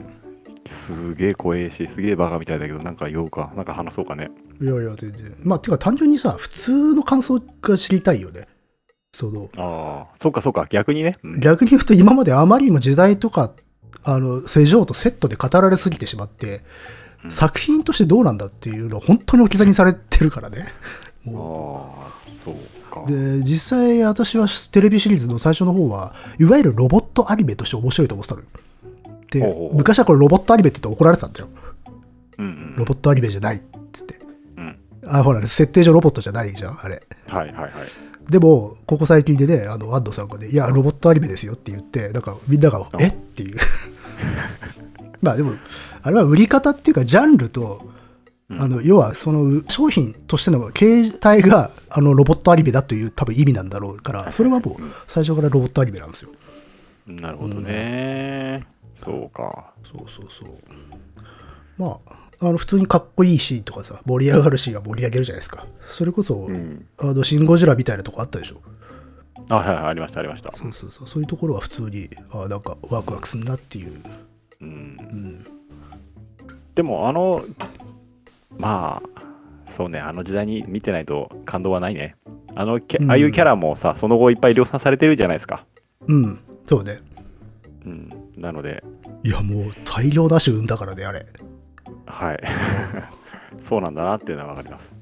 [0.70, 3.54] すげえ怖えし、すげえバカみたいだけど、なんか言おうか。
[3.56, 4.30] なんか話そうかね。
[4.62, 5.34] いやいや、全然。
[5.46, 8.48] まあ、てか単純にさ、普通の感想が知りたいよね。
[9.14, 10.66] その、ああ、そっかそっか。
[10.70, 11.16] 逆にね。
[11.24, 13.52] うん逆に言うと今まであまりにも時代とか、
[14.04, 16.58] あの、世情とセットで語られすぎてしまって、
[17.24, 20.66] うん作品としてどうなんだっていうのを本当に置き去りにされてるからね。
[21.26, 21.96] ああも、
[22.38, 22.56] そう
[22.94, 23.02] か。
[23.02, 28.48] うで、実際私はテレビシリーズの最初の方は、いわゆるロボットアニメとして面白いと思ってたのよ。
[29.32, 31.50] でほうほうほう昔はこれロボットアニメって言って怒られてたんだよ。
[32.38, 32.76] うんうん。
[32.78, 34.20] ロボットアニメじゃないっつって。
[34.58, 34.80] うん。
[35.08, 37.04] あ、ほら、設定上ロボットじゃないじゃん、あれ。
[37.28, 37.72] はいはいはい。
[38.30, 43.08] でも、ここ最近でね、あの、安藤さんがね、いや、ロボットアニメですよって言って、なんか、みんなが、え？
[43.08, 43.58] っていう。
[45.22, 45.54] まあでも、
[46.02, 47.82] あれは売り方っていうか、ジャンルと、
[48.50, 48.62] うん。
[48.62, 56.32] あの、要は、その、商品としての形態が、あの、ロボットアニメだという多分意味なんだろうから、それはもう、最初からロボットアニメなんですよ。
[57.08, 58.66] なるほどね、
[59.04, 59.72] そうか。
[59.84, 60.50] そうそうそう。
[61.78, 65.66] まあ、あの、普通にかっこいいシーンとかさ、盛り上がるシーンが盛り上げるじゃないですか。
[65.88, 68.62] それこそ、うんあの、シン・ゴジラみたいなとこあったでしょ。
[69.50, 71.08] あはいはいありましたありましたそうそうそう。
[71.08, 74.02] そういうところは普通に、あなんか、ワクワクすんなっていう。
[74.62, 74.72] うんう
[75.16, 75.46] ん。
[76.76, 77.44] でもあの
[78.60, 79.22] まあ
[79.66, 82.16] そうねあの時代に見てないと感動はないね
[82.54, 85.66] あのうんああいうキャラもさその後いっぱい量産されてるじゃないですか
[86.08, 86.40] うん。
[86.66, 87.00] そうね。
[87.84, 88.84] うんなので
[89.24, 91.26] いや、もう、大量ダッシュ生んだからね、あれ。
[92.08, 92.44] はい
[93.62, 94.94] そうなんだなっていうのは分かります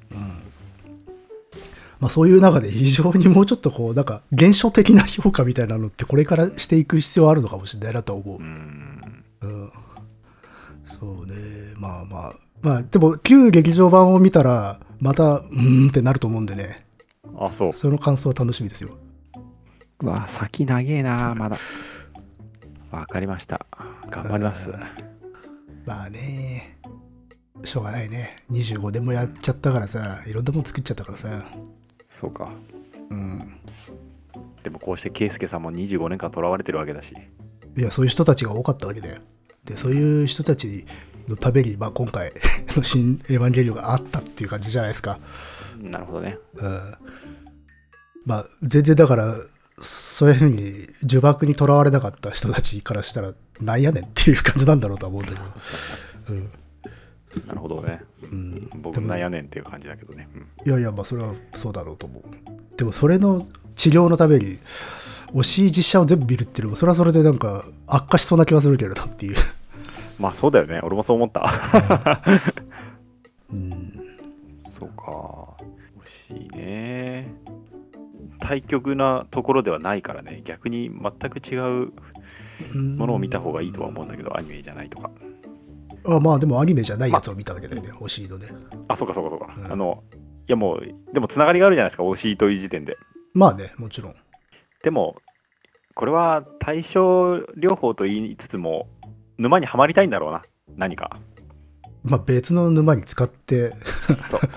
[1.99, 8.43] まあ、そういう中で非常にもうちょっとこう、なんか、現象的な評価みたいなのって、これからしていく必要あるのかもしれないなとは思うう。
[8.43, 9.71] んうん。
[10.83, 11.73] そうね。
[11.77, 12.33] まあまあ。
[12.61, 16.85] まあ、でも、旧劇場版を見たら、また、うーんってなると思うんでね。
[17.37, 18.97] あそうその感想は楽しみですよ。
[20.01, 21.57] うわ先長えなまだ
[22.91, 23.65] 分かりました
[24.09, 24.79] 頑張りますうん
[25.85, 26.74] まあね。
[27.65, 28.43] しょうがないね。
[28.51, 31.45] 25年もやっちゃったからさ、いろんなもん作っちゃったからさ。
[32.10, 32.51] そうか
[33.10, 33.60] うん。
[34.63, 37.13] でもこうして圭介さんも25年間囚われてるわけだし
[37.78, 39.21] いや、そういう人たちが多かったわけだよ。
[39.65, 40.86] で、そういう人たち
[41.28, 42.32] のために、まあ今回
[42.75, 45.19] の新エヴァンゲリオンがあったっていう感じじゃないですか。
[45.80, 46.93] なるほどねうん。
[48.25, 49.36] まあ、全然だから、
[49.78, 55.43] そういうふうに呪縛にとらわれなかった人たちからしたら、なんやねんっていう感じなんだろうとは思うんだけど。
[56.30, 56.49] うん。
[57.48, 58.02] なるほどね。
[58.24, 60.41] うん、僕でもなんやねんっていう感じだけどね、うん。
[60.65, 62.24] いやいや、まあ、それはそうだろうと思う。
[62.78, 64.58] でも、それの治療のために、
[65.34, 69.36] 推し実写を全部見るっていうのも、それはそれでなんか、悪化しそうな気はするけれどっていう。
[70.19, 70.80] まあそうだよね。
[70.82, 71.52] 俺もそう思った。
[73.52, 73.91] うん。
[74.69, 75.04] そうか。
[76.06, 77.34] 惜しいね。
[78.39, 80.41] 対極なところではないからね。
[80.45, 81.91] 逆に全く違う
[82.74, 85.12] ものを見た方がいいとは思うんだけどアニメじゃないとか
[86.07, 88.47] あまあ、でもアニメじゃないやつを見たわけだよね、推しのね。
[88.87, 89.71] あそうかそうかそうか、うん。
[89.71, 90.03] あの
[90.47, 92.97] いやもうでもつながりがあるじゃないですか惜しいという時点で。
[93.33, 94.15] まあね、もちろん。
[94.83, 95.15] でも
[95.95, 98.87] これは対症療法と言いつつも
[99.37, 100.43] 沼にはまりたいんだろうな
[100.75, 101.19] 何か。
[102.03, 104.49] まあ、別の沼に使って、そう、うん。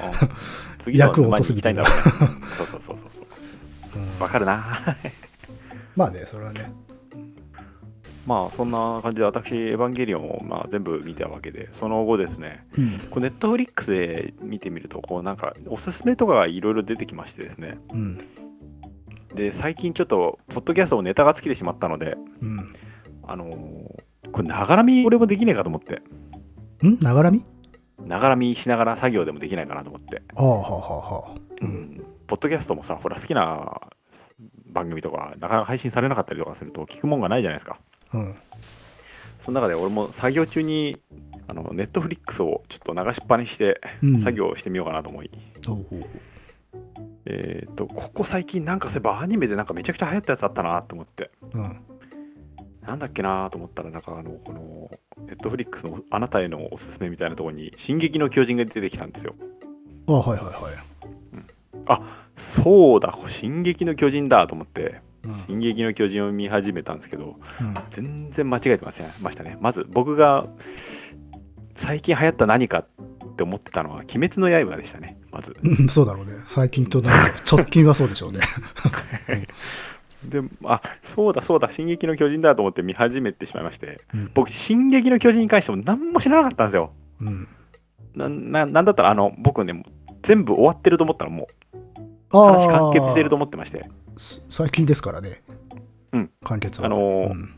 [0.78, 1.84] 次の役を沼に落とすみたいな。
[1.84, 3.26] 行きたいんだろうねそうそうそうそうそう。
[3.96, 4.22] うん。
[4.22, 4.96] わかるな。
[5.96, 6.70] まあね、それはね。
[8.28, 18.18] まあそんな感じで私エヴァンゲリオンをまあ全部見たわけでその後ですねネットフリックスで見てみるとこうなんかおすすめとかがいろいろ出てきましてですねうん。
[19.34, 22.66] で最近ちょっとポッドキャストをネタが尽きてしまったのでうん。
[23.26, 26.02] あのーこれながらみ俺もできねえかと思って
[26.86, 26.98] ん？
[27.00, 27.46] ながらみ
[28.04, 30.70] ながらみしながら作業でもできないかなと思って、はあ、はあ、
[31.16, 31.34] はあ。
[31.62, 31.66] う。
[31.66, 33.80] うんん、ポッドキャストもさほら好きな
[34.66, 37.78] 番組とかなかなか配信されなかったりとかすると聞くもんがないじゃないですか
[38.14, 38.34] うん。
[39.38, 41.00] その中で俺も作業中に
[41.46, 44.20] あのネットフリックスをちょっと流しっぱにしてうん。
[44.20, 45.30] 作業をしてみようかなと思い、
[45.68, 45.86] おう
[47.26, 51.30] えっ、とここ最近なんかそういえばアニメでなんかめちゃくちゃ流行ったやつあったなと思って。
[51.52, 51.80] うん。
[52.82, 54.90] なんだっけなと思ったらなんかあのこの
[55.26, 59.34] ネットフリックスのあなたへのおすすめみたいなところに「進撃の巨人」が出てきたんですよ。
[60.06, 60.88] ああ、はいはいはい。
[62.36, 64.82] そうだ「進撃の巨人」だと思って。
[64.82, 64.98] うん
[65.46, 69.56] 「進撃の巨人」を見始めたんですけどうん全然間違えてませんましたね。
[69.60, 70.46] まず僕が
[71.74, 72.86] 最近流行った何かっ
[73.36, 75.56] て思ってたのは「鬼滅の刃」でしたねまず。
[75.62, 76.32] うん、そうだろうね。
[76.48, 77.02] 最近と
[77.50, 78.40] 直近はそうでしょうね。
[80.24, 84.30] であそうだそうだ「進撃の巨人」だと思って見始めてしまいましてうん。
[84.34, 86.92] 僕「進撃の巨人」に関しても何も知らなかったんですよ。
[87.20, 87.48] うん、
[88.14, 89.84] なななんだったらあの僕ね
[90.22, 91.68] 全部終わってると思ったらもう。
[92.30, 93.84] 話完結してると思ってまして。
[93.84, 93.90] す
[94.48, 95.42] 最近ですからね。
[96.12, 96.30] うん。
[96.44, 96.86] 完結は。
[96.86, 97.54] あのーうん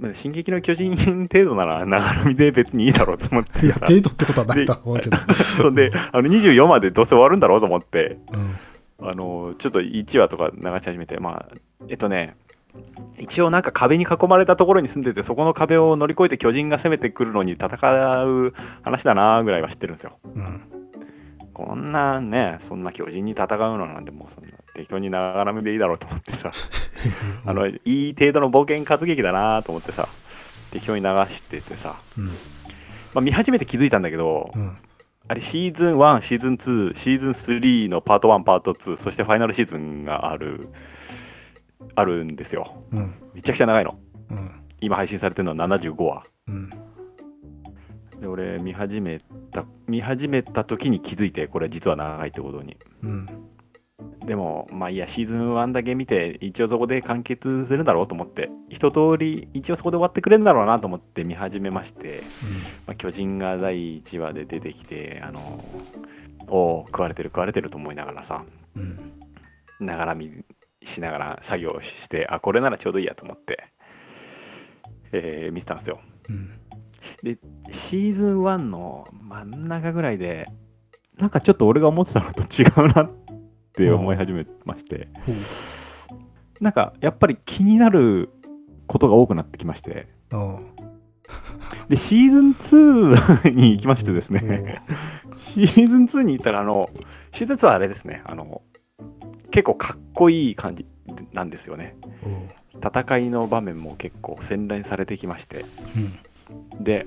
[0.00, 5.16] まあ進撃の巨人程度なら長飲みで別にいいだろうと思っていや、さ程度ってことはないとは思うけど。
[5.60, 9.08] そんであの24までどうせ終わるんだろうと思ってうん。
[9.08, 11.56] あのちょっと1話とか流し始めてまあ
[11.88, 12.36] えっとね
[13.18, 17.66] 一応なんか壁に囲まれたところに住んでてそこの壁を乗り越えて巨人が攻めてくるのに戦
[18.24, 20.62] う話だなぐらいは知ってるんですようん。
[21.52, 26.52] こんなねそんな巨人に戦うのなんてもうそんな適当にながらみでいいだろうと思ってさ
[27.44, 30.08] あのいい程度の冒険活劇だなと思ってさ
[30.70, 32.26] 適当に流しててさ、うん。
[32.26, 32.32] ま
[33.16, 34.76] あ、見始めて気づいたんだけど、うん。
[35.28, 40.68] あれシーズン1シーズン2シーズン3のパート1パート2そしてファイナルシーズンがある
[41.94, 43.14] あるんですようん。
[43.34, 43.96] めちゃくちゃ長いの
[44.30, 44.50] うん。
[44.80, 46.70] 今配信されてるのは75話うん。
[48.20, 49.18] で俺見始め
[49.52, 53.26] た見始めた時に気づいてこれ実は長いってことにうん。
[54.24, 58.50] でもまあいいやシーズン1だけ見て一応そこで完結するんだろうと思って。
[58.68, 62.22] 一通り一応そこで終わってくれるんだろうなと思って見始めまして、
[62.86, 65.64] まあ、巨人が第1話で出てきてあの
[66.48, 68.44] おお食われてる食われてると思いながらさ。
[68.76, 68.98] うん。
[69.80, 70.44] ながら見
[70.82, 73.64] しながら作業してあこれならちょうどいいやと思って、
[75.12, 76.00] えー見てたんですよ。
[76.28, 76.60] うん。
[77.70, 80.46] シーズン1の真ん中ぐらいで
[81.18, 83.10] なんかちょっと俺が思ってたのと違うなっ
[83.72, 85.08] て思い始めまして。
[86.60, 88.30] なんかやっぱり気になる
[88.86, 90.08] ことが多くなってきまして。
[90.32, 90.58] あ
[91.88, 93.96] でシーズン2に行きまあ。
[93.96, 94.82] してですね。
[95.54, 96.88] シーズン2に行ったらあの
[97.32, 98.22] シーズン2はあれですね。
[98.24, 98.62] あの
[99.50, 100.86] 結構かっこいい感じ
[101.32, 101.96] なんですよね。
[102.74, 105.64] 戦いの場面も結構洗練されてきまして。
[105.96, 106.84] うん。
[106.84, 107.06] で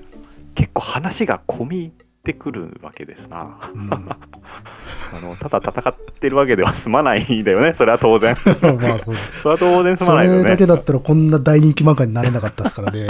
[0.54, 1.92] 結構話が込み入
[2.24, 3.70] ってくるわけですな。
[3.74, 3.90] うん。
[3.92, 8.34] あのただ戦ってるわけでは済まないんだよねそれは当然。
[8.80, 9.14] まあそう。
[9.42, 10.44] それは当然済そまないよね。
[10.44, 13.08] れだけだったらこんな大人気漫画になれなかったですからね。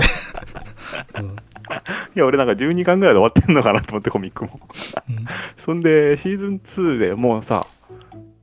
[1.20, 1.26] うん。
[1.26, 1.28] い
[2.14, 4.58] や俺なんか12巻ぐらいで終わってんのかなと思ってコミックも。
[5.08, 5.24] うん。
[5.56, 7.64] そんでシーズン2でもうさ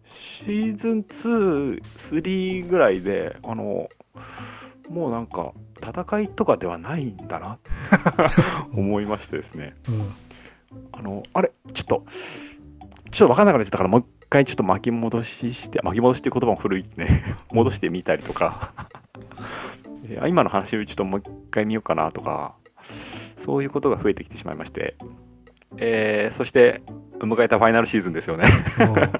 [0.07, 3.89] シーズン23ぐらいであの
[4.89, 7.57] もうなんか戦いとかではないんだな
[8.73, 9.75] 思いましてですね。
[9.89, 10.13] うん
[10.93, 12.03] あのあれちょっと
[13.11, 17.35] ちょっと分かんなくなっちゃったからもう一回ちょっと巻き戻しして巻き戻しっていう言葉も古いね。
[17.51, 18.73] 戻してみたりとか。
[20.07, 22.53] えー今の話をちょっともう一回見ようかなとか。
[23.37, 24.95] そういうことが増えてきてしまいまして、
[25.77, 26.81] えーそして
[27.19, 28.45] 迎えたファイナルシーズンですよね。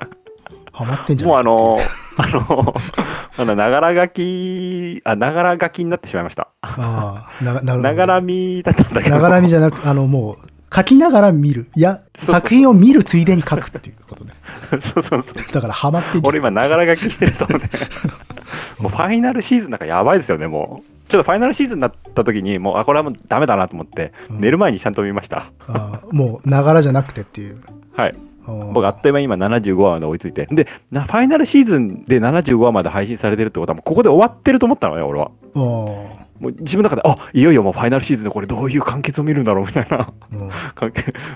[0.73, 1.29] ハマってんじゃん。
[1.29, 1.79] もうあの
[2.17, 2.75] あの
[3.37, 6.49] あのながら書きあながら書きになってしまいました。
[6.61, 7.53] ああ、な
[7.93, 9.15] がら見だったんだけど。
[9.15, 10.37] ながらみじゃなく、あの、もう、
[10.73, 11.69] 書きながら見る。
[11.75, 14.31] いや、作品を見るついでに書くっていうことね。
[14.79, 16.19] そうそうそうだから、ハマって。
[16.23, 17.69] 俺今ながら書きしてると思うね
[18.79, 27.57] もうファイナルシーズンなんかやばいですよねもうちょっとファイナルシーズンになった時にもうあこれはもうダメだなと思って、うん寝る前にちゃんと見ましたああもう、ながらじゃなくてっていう。
[27.95, 30.45] はい僕僕あっという間に今75話まで追いついて。
[30.47, 35.31] でなファイナルシーズンで75話まで配信されてるってことはもうここで終わってると思ったのね俺は。
[35.55, 35.59] あ
[36.41, 39.99] もう自分の中であいよいよもうファイナルシーズンでこれどういう完結を見るんだろうみたいな。
[40.01, 40.49] あ、うん、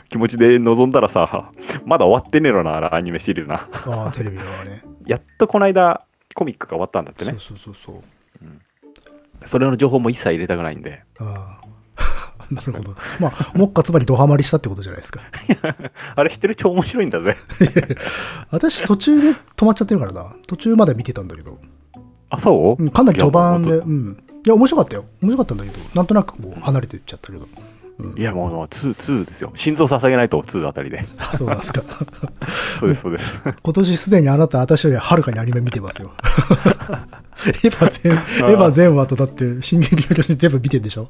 [0.09, 1.51] 気持ちで臨んだらさ
[1.85, 3.69] まだ終わってねえのなアニメシリーズな。
[3.71, 4.49] あ、テレビはね。
[5.05, 7.33] やっとこの間コミックが終わったんだってね。
[7.33, 8.03] そうそうそうそう。
[9.45, 11.03] それの情報も一切入れたくないんで。
[11.19, 11.65] ああ。
[12.51, 12.95] なるほど。
[13.19, 15.21] まあ、もっかつまりドハマりしたってことじゃないですか。
[16.15, 17.35] あれ知ってる超面白いんだぜ
[18.51, 20.25] 私、途中で止まっちゃってるからな。
[20.47, 21.57] 途中まで見てたんだけど。
[22.29, 24.23] あそう、うん、かなり序盤で、うん。
[24.45, 25.05] いや、面白かったよ。
[25.21, 27.43] 面白かったんだけど、なんとなくこう離れてっちゃったけど。
[27.43, 27.75] うん
[28.17, 29.53] いやもうもう2、2ですよ。
[29.55, 31.05] 心臓捧げないと2あたりで。
[31.17, 31.81] あそうなんですか。
[32.77, 33.33] そうです、そうです。
[33.63, 36.11] 今年すでにあなた、私よりはるかにアニメ見てますよ。
[37.45, 41.09] エヴァ全、エヴァ全話とだって、進撃の巨人全部見てんでしょ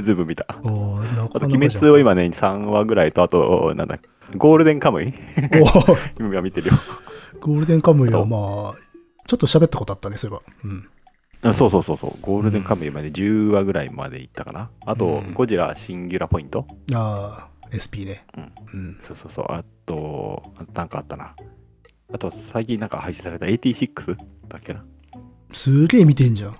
[0.00, 0.46] 全部見た。
[0.62, 3.98] おあと、鬼滅を今ね、3話ぐらいと、あと、なんだ、
[4.36, 5.06] ゴールデンカムイ？
[5.06, 6.74] おー 今見てるよ。
[7.40, 8.74] ゴールデンカムイはまあ、
[9.26, 10.42] ちょっと喋ったことあったね、そういえば。
[10.64, 10.88] うん。
[11.42, 12.12] あそうそうそうそう。
[12.22, 14.70] ゴールデンカムイまで10話ぐらいまでいったかな。
[14.86, 16.66] あと、うんゴジラシンギュラポイント？
[16.94, 18.24] ああ、SP ね。
[18.36, 18.98] うんうん。
[19.02, 19.46] そうそうそう。
[19.50, 20.42] あと、
[20.74, 21.34] なんかあったな。
[22.12, 24.16] あと、最近なんか配信された86
[24.48, 24.82] だっけな？
[25.52, 26.56] すげえ見てんじゃん。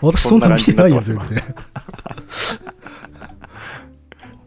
[0.00, 1.42] 私 そんな見てないよ、全然。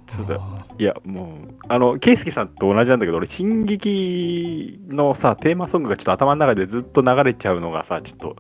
[0.08, 8.38] ちょっとあいや、もう、あの、ケイスケさんと同じなんだけど、俺、進撃のさ、テーマソングがちょっと頭の中でずっと流れちゃうのがさ、ちょっと、思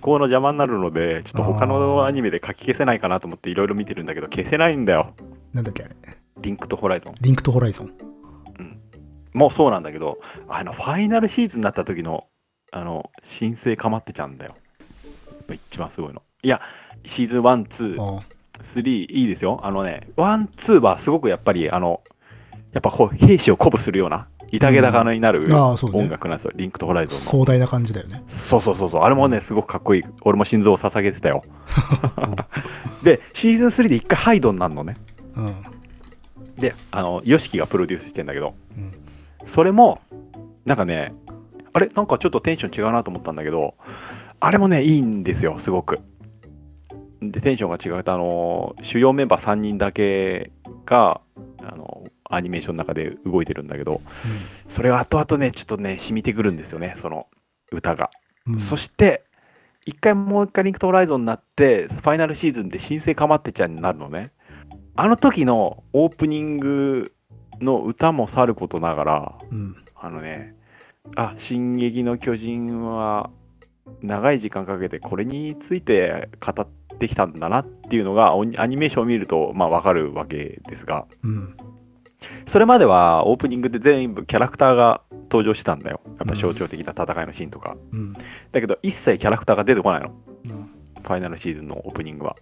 [0.00, 5.12] 考の邪魔になるので、ちょっと他のアニメで書き消せないかなと思っていろいろ見てるんだけど、消せないんだよ。
[5.52, 5.94] ーなんだっけあれ？
[6.38, 7.14] リンクとホライゾン。
[7.20, 7.92] リンクとホライゾン。
[9.34, 12.26] もうそうなんだけど、あの、ファイナルシーズンになった時の、
[12.72, 14.54] あの、新生かまってちゃうんだよ。
[15.46, 16.22] ぱ一番すごいの。
[16.42, 16.60] いや、
[17.04, 18.22] シーズン1、2、あ
[18.62, 19.60] 3いいですよ。
[19.62, 22.00] あのね、ワン、ツーはすごくやっぱり、あの、
[22.72, 27.30] やっぱ兵士を鼓舞するような、居丈高になる音楽なんですよ、リンクトホライゾンの。
[27.30, 28.22] 壮大な感じだよね。
[28.28, 30.02] そうそうそうそう、あれもね、すごくかっこいい。
[30.22, 31.42] 俺も心臓を捧げてたよ。
[33.02, 34.96] で、シーズン3で一回 HYDEになるのね。
[35.36, 35.54] うん。
[36.56, 38.92] で、あの、ヨシキがプロデュースしてんだけど、うん
[39.46, 40.00] それも、
[40.64, 41.14] なんかね、
[41.72, 43.74] あれなんかちょっとテンション違うなと思ったんだけど、
[44.40, 46.00] あれもね、いいんですよ、すごく。
[47.20, 50.52] で、テンションが違うと、あの、主要メンバー3人だけ
[50.84, 51.20] が、
[51.62, 54.00] あの、アニメーションの中で動いてるんだけど、
[54.68, 57.26] それが後々ね、ちょっとね、染みてくるんですよね、その
[57.72, 58.10] 歌が。
[58.46, 59.24] うんそして、
[59.86, 64.32] 一回もう一回リンクとホライゾンになって、ファイナルシーズンで新生かまってちゃんになるのね。
[64.96, 67.12] あの時のオープニング
[67.60, 69.76] の歌もさることながらうん。
[69.94, 70.54] あのね
[71.16, 73.30] あ「進撃の巨人」は
[74.02, 76.68] 長い時間かけてこれについて語っ
[76.98, 81.56] てきたんだなっていうのがおアニメーションを見るとまあわかるわけですがうん。
[82.46, 88.12] それまではオープニングで全部キャラクターが登場してたんだよやっぱ象徴的な戦いのシーンとか、うん。
[88.52, 90.70] だけど一切キャラクターが出てこないのうん。
[91.02, 92.36] ファイナルシーズンのオープニングは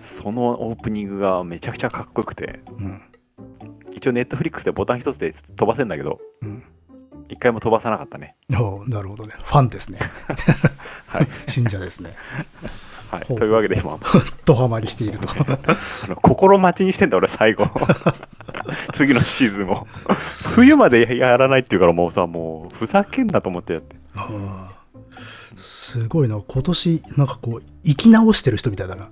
[0.00, 3.02] そのオープニングがめちゃくちゃかっこよくてうん。
[3.94, 6.62] 一応ネットフリックスでボタン一つで飛ばせんだけどうん。
[7.28, 9.34] 一回も飛ばさなかったねおうなるほどね。
[9.42, 9.98] ファンですね。
[11.06, 12.16] はい、 信者ですね。
[13.10, 13.98] はい、というわけで今
[14.44, 15.28] ドハマりしていると。
[16.04, 17.66] あの心待ちにしてんだ俺最後
[18.92, 19.86] 次のシーズンを
[20.54, 23.96] 冬までやらないっていうからもうさもうふざけんなと思ってやって
[25.56, 26.40] すごいな。
[26.46, 29.10] 今年、なんかこう、生き直してる人みたいだな。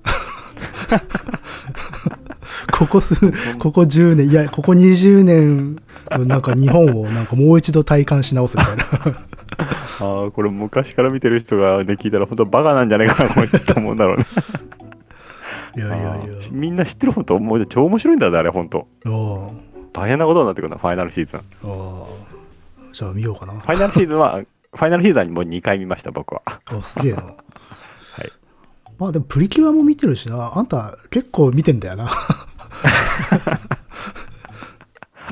[2.73, 3.15] ここ数、
[3.59, 5.77] ここ10年、いや、ここ20年、
[6.19, 8.85] なんか日本をなんかもう一度体感し直すみたいな。
[10.01, 14.27] ああこれ昔から見てる人がね聞いたら本当バカなんじゃないかなこの人って思うんだろうね
[15.77, 16.17] いやいやいや
[16.51, 19.51] みんな知ってる本当もう超面白いんだぜあれ本当あ
[19.93, 22.33] 大変なことになってくるなファイナルシーズンあ、ああ。
[22.93, 23.53] じゃあ見ようかな。
[23.53, 27.23] ファイナルシーズンはファイナルシーズンにもう2回見ました僕はあ、すげえな。
[28.99, 30.53] まあでもプリキュアも見てるしな。
[30.55, 32.11] あんた結構見てんだよな。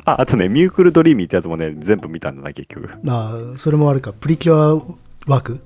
[0.05, 2.89] ああとねミュークルドリーミーってやつもね全部見たんだな結局。
[3.07, 4.13] ああ、それもあるか。
[4.13, 4.95] プリキュア
[5.27, 5.55] 枠？
[5.55, 5.59] っ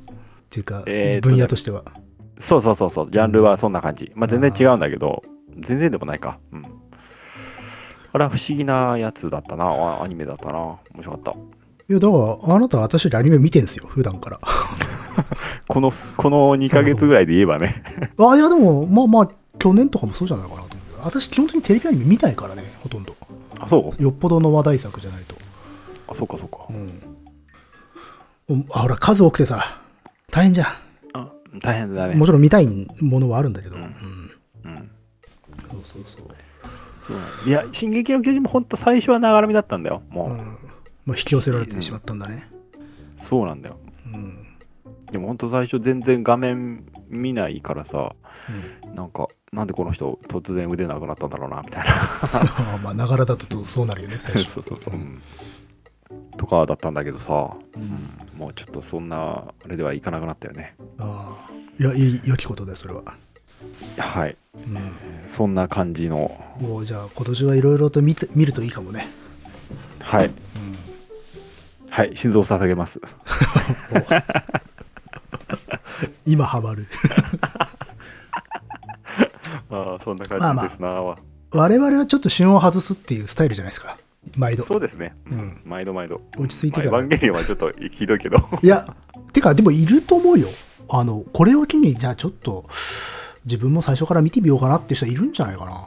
[0.49, 1.83] ていうか、えーとね分野としては。
[2.39, 3.11] そうそうそうそう。
[3.11, 4.11] ジャンルはそんな感じ。
[4.15, 5.23] まあ全然違うんだけど
[5.57, 6.37] 全然でもないか。
[6.51, 6.63] うん。
[8.13, 9.65] あれは不思議なやつだったな。
[9.65, 10.57] あアニメだったな。
[10.59, 11.31] 面白かった。
[11.87, 14.39] いや、だから、あなたは私よりアニメ見てんすよ、普段から。
[15.69, 17.83] このこの2ヶ月ぐらいで言えばね。
[18.17, 19.29] あ、いや、でも、まあまあ、
[19.59, 21.03] 去年とかもそうじゃないかなと思うけど。
[21.03, 23.15] 私、基本的にテレビアニメ見ないからね、ほとんど。
[23.65, 24.03] あそう？
[24.03, 25.35] よっぽどの話題作じゃないと。
[26.07, 28.67] あそうかそうかうん。
[28.71, 29.81] あほら、数多くてさ、
[30.31, 30.67] 大変じゃ
[31.13, 32.09] あ大変だん。
[32.11, 32.67] ねもちろん見たい
[33.01, 33.75] ものはあるんだけど。
[33.75, 33.83] うん。
[33.83, 34.91] うん
[35.71, 36.27] そうそうそう。
[36.87, 40.37] そういや「進撃の巨人」も本当最初はながらみだったんだよもう、うん。
[41.05, 42.49] まあ、引き寄せられてしまったんだね。
[43.21, 43.77] そうなんだよ
[44.13, 44.47] うん。
[45.11, 48.15] でも本当最初全然画面見ないからさ
[48.93, 51.93] なんかなんでこの人突然腕なくなったんだろうなみたいな。
[52.75, 54.51] あまあ、ながらだとそうなるよね、最初。
[54.59, 55.21] そうそうそう、うん。
[56.37, 57.85] とかだったんだけどさ、ううん。
[57.85, 60.75] んもうちょっとそんなあれではいかなくなったよね。
[60.99, 61.53] ああ。
[61.79, 63.03] いや、いい、良きことだよ、それは。
[63.97, 64.31] はい。
[64.55, 64.59] う
[65.25, 66.37] そんな感じの。
[66.59, 66.63] ん。
[66.63, 69.07] もう、じゃあ、今年はいろいろと見て見るといいかもね。
[70.01, 70.27] はい。
[70.27, 70.33] うん。
[71.89, 72.15] はい。
[72.15, 72.99] 心臓を捧げます
[76.25, 76.87] 今ハマる。
[79.69, 81.01] ああそんなまあまあ感じですな、
[81.51, 83.97] 我々はちょっと旬を外すっていうスタイルじゃないですか。
[84.37, 84.63] 毎度。
[84.63, 86.99] そうですね、うん毎度毎度落ち着いてまあエから。
[86.99, 88.95] ヴァンゲリオンはちょっとひどいけど いや、
[89.33, 90.47] てか、でもいると思うよ。
[90.89, 92.65] あの、これを機に、じゃあちょっと、
[93.45, 95.71] 自分も最初から見てみようかなっていう人いるんじゃないかな。
[95.71, 95.81] あ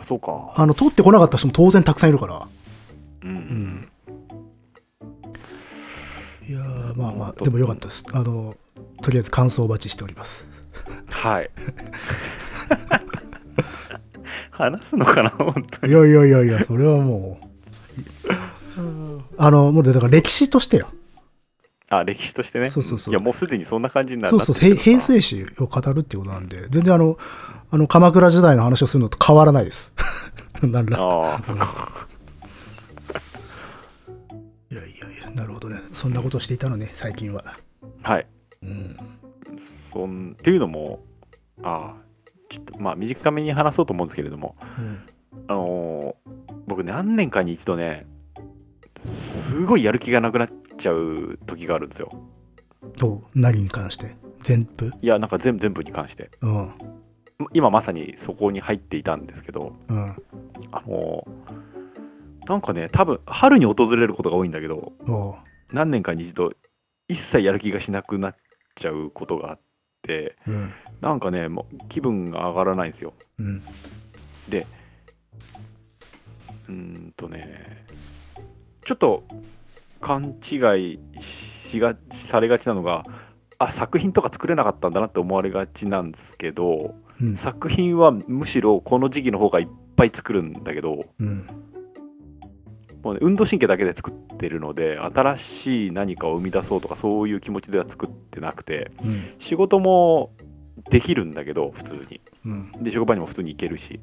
[0.00, 2.46] あそうかあの、通ってこなかった人も当然たくさんいるから。
[3.22, 3.88] うん、うん。
[6.94, 8.04] まあまあ、とでもよかったです。
[8.12, 8.54] あの、
[9.02, 10.48] とりあえず感想待ちしております。
[11.10, 11.50] はい
[14.50, 17.52] 話すのかな本当にいやいやいやいや、それはもう。
[19.36, 20.88] あの、もうだから歴史としてよ。
[21.90, 27.18] あ歴史としてねそうそうそういやもうすでにそんな感じになそうそう、平平成史を語るっていうことなんで、全然あの、
[27.70, 29.94] あの、鎌倉時代の話をするのと変わらないです。
[30.62, 30.98] なんら。
[30.98, 32.08] ああそっか
[35.34, 35.80] なるほどね。
[35.92, 37.56] そんなことをしていたのね、最近は。
[38.02, 38.26] はい
[38.62, 38.96] うん。
[39.58, 41.00] そんっていうのも
[41.62, 42.02] ああ
[42.48, 45.00] ちょっとまあ短めに話そうと思うんですけれどもうん。
[45.48, 46.32] あのー
[46.66, 48.06] 僕何年かに一度ね
[48.96, 52.10] すごいやる気がなくなっちゃう時があるんですよ
[52.96, 54.14] と、何に関して？
[54.42, 54.92] 全部？
[55.02, 56.72] いやなんか全部全部に関してうん。
[57.52, 60.10] 今まさにそこに入っていたんですけどうん。
[60.70, 61.71] あのー
[62.46, 65.34] なんかね多分春に訪れることが多いんだけどおう
[65.72, 66.52] 何年かに一度
[67.08, 68.36] 一切やる気がしなくなっ
[68.74, 69.60] ちゃうことがあっ
[70.02, 70.72] てうん。
[71.00, 73.62] なんかねもう気分が上がらないんですようん。
[74.48, 74.66] で
[76.68, 77.86] うーんとね
[78.84, 79.24] ちょっと
[80.00, 80.56] 勘違
[80.94, 83.04] いしがされがちなのが
[83.58, 87.36] あ作品とか作れなかったんだなって思われがちなんですけどうん。
[87.36, 91.46] 作品はむしろこの時期の方がいっぱい作るんだけどうん。
[93.02, 99.34] もうね、運動神経だけで作ってるので新しい何かを生み出そうとかそういう気持ちでは作ってなくてうん。
[99.38, 100.30] 仕事も
[100.90, 102.72] できるんだけど普通にうん。
[102.80, 104.00] で職場にも普通に行けるし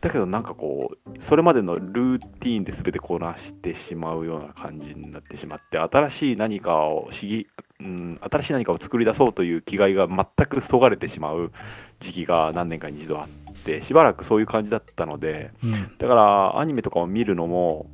[0.00, 7.46] だけどなんかこうそれまでのルーティーンで全てこなしてしまうような感じになってしまって新しい何かをしぎ、
[7.80, 11.52] うん、新しい何かを作り出そうという気概が全くそがれてしまう
[12.00, 13.41] 時期が何年かに一度あって
[13.82, 15.72] しばらくそういう感じだったのでうん。
[15.98, 17.86] だからアニメとかを見るのも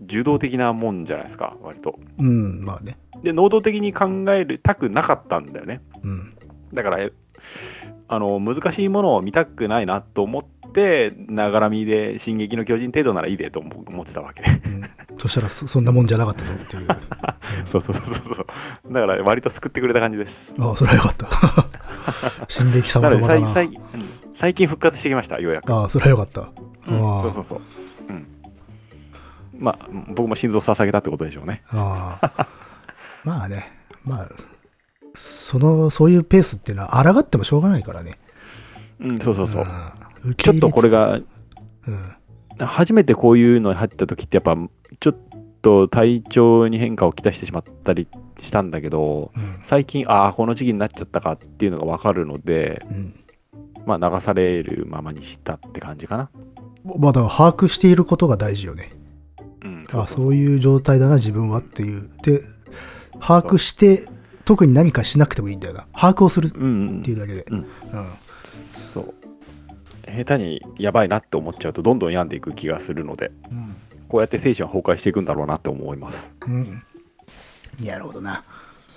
[0.00, 2.98] 受動的なもんじゃないですか割とうん、まあね。
[3.22, 6.34] で能動的に考えるたくなかったんだよねうん。
[6.72, 7.12] だからえ
[8.08, 14.82] あの難しいものを見たくないなと思ってながらみで「進撃の巨人」程度ならいいでと思思ってたわけうん、
[15.18, 16.86] そしたらそそんなもんじゃなかったぞっていう。
[17.66, 21.28] そうそうそうそうそうだから割と救ってくれた感じですああ、それはよかった。
[22.48, 23.38] 進撃様だな。
[24.34, 26.50] 最近復活してきましたようやく、ああ、それはよかった。
[26.88, 27.22] うん。
[27.22, 27.60] そうそうそう、
[28.08, 28.26] うん、
[29.58, 31.62] まあ僕も心臓捧げたってことでしょうね。
[31.68, 32.48] ああ。
[33.24, 33.70] まあね、
[34.04, 34.28] まあ、
[35.14, 38.18] その、そういうペースっていうのは抗ってもしょうがないからね。
[39.00, 39.64] うんそうそうそう、
[40.24, 40.30] うん。
[40.32, 42.06] 受ちょっとこれ、が受け入れ
[42.56, 42.64] つつ。
[42.66, 44.56] 初めてこういうのに入った時ってやっぱ
[45.00, 45.16] ちょっ
[45.62, 48.06] と体調に変化をきたしてしまったり
[48.40, 49.58] したんだけどうん。
[49.62, 53.23] 最近ああこの時期になっちゃったかっていうのが分かるのでうん。
[53.84, 56.30] うんまあ流されるままにしたって感じかな
[56.84, 58.90] まあ、だから把握していることが大事よね。
[59.64, 62.10] うんあそういう状態だな、自分はっていう。
[62.22, 62.42] で、
[63.20, 64.06] 把握して、
[64.44, 65.86] 特に何かしなくてもいいんだよな。
[65.94, 67.46] 把握をするっうんうんていうだけで。
[67.50, 67.66] うんうん。
[68.92, 69.14] そう
[70.06, 73.74] 下手にやばいなって思っちゃうとどんどん病んでいく気がするのでうん。
[74.06, 76.82] こうやって精神は崩壊していくんだろうなって思います、うん。
[77.80, 78.44] なるほどな。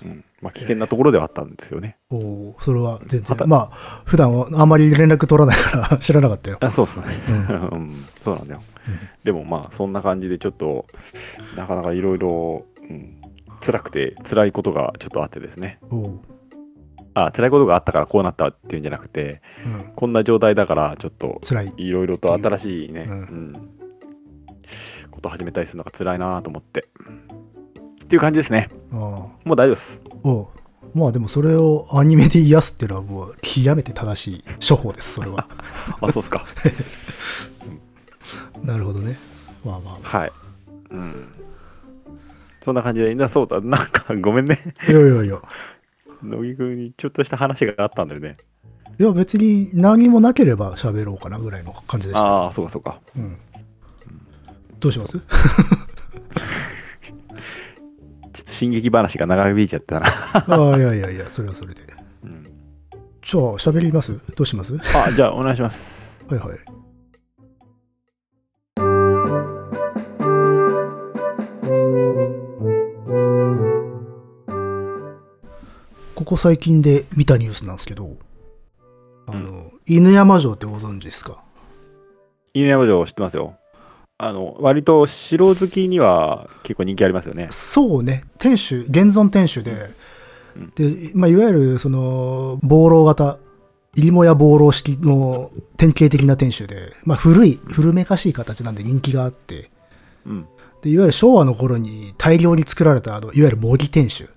[0.04, 1.96] うんまあ、危険なところではあったんですよね。
[2.10, 3.36] おおそれは全然。
[3.48, 6.58] まあ、普段はあんまり連絡取らないから 知らなかったよ。
[6.60, 7.68] あそうですね、うん。
[7.68, 8.62] うん、そうなんだよ、
[9.24, 10.86] でもまあそんな感じでちょっと
[11.56, 12.64] なかなかいろいろ
[13.60, 15.78] 辛くて辛いことがちょっとあってですね。
[15.90, 16.20] おう
[17.14, 19.92] あ辛いことがあったからこうなったっていうんじゃなくてうん。
[19.96, 21.72] こんな状態だからちょっと辛い。
[21.76, 23.18] いろいろと新しいね、ううん
[23.50, 23.52] ん。
[25.10, 26.86] こと始めたりするのが辛いなと思って
[28.08, 28.98] っていう感じですねああ。
[28.98, 30.00] もう大丈夫です
[30.94, 35.46] まあでもそれをアニメで癒すっていうのはもう極めて正しい処方です、それは。
[36.00, 36.46] あそうっすか
[38.64, 39.18] なるほどね。
[39.62, 40.32] まあまあまはい
[40.90, 41.26] うん
[42.64, 44.90] そんな感じでなそうだなんかごめんねあ。
[44.90, 45.42] いやいやいや。
[46.22, 48.36] 乃木くんにちょっとした話があったんだよね
[48.98, 52.26] いや別に何もなければ喋ろうかなぐらいの感じでした。
[52.26, 53.36] ああそうかそうかうん。
[54.80, 55.20] どうします？
[58.52, 61.82] 進撃話が長引いちゃったな、あ あ、いやいやいや、それはそれで。
[62.24, 62.44] うん、
[63.22, 64.20] じゃあ喋ります？
[64.36, 64.76] どうします？
[64.78, 66.24] はあじゃあお願いします。
[66.30, 66.58] いはい。
[76.14, 78.16] ここ最近で見たニュースなんですけど、
[79.26, 81.42] あの、犬山城ってご存知ですか？
[82.54, 83.54] 犬山城知ってますよ
[84.20, 87.46] あの割と城好きには結構人気ありますよね。
[87.52, 89.94] そうね、天守、現存天守で、
[90.56, 90.72] うん。
[90.74, 93.38] で、まあ、いわゆる、その、防楼型、
[93.94, 99.70] 入母屋防楼式の典型的な天守で、まあ、古い、古めかしい形なんで人気があって、
[100.26, 100.46] うん。
[100.82, 104.28] で、いわゆる昭和の頃に大量に作られた、あの、いわゆる模擬天守。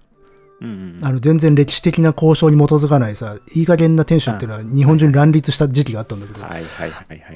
[0.62, 6.46] うんうんあの、全然歴史的な交渉に基づかないさ、いい加減な天守っていうのは日本中に乱立した時期があったんだけど、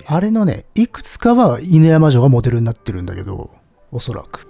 [0.08, 3.50] あれのね、いくつかは犬山城がモデルになってるんだけど、
[3.92, 4.48] おそらく。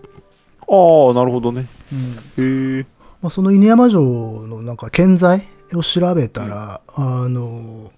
[0.67, 2.85] ああなるほどねうんへえ
[3.21, 7.91] まあ、その犬山城のなんか建材を調べたら、あの、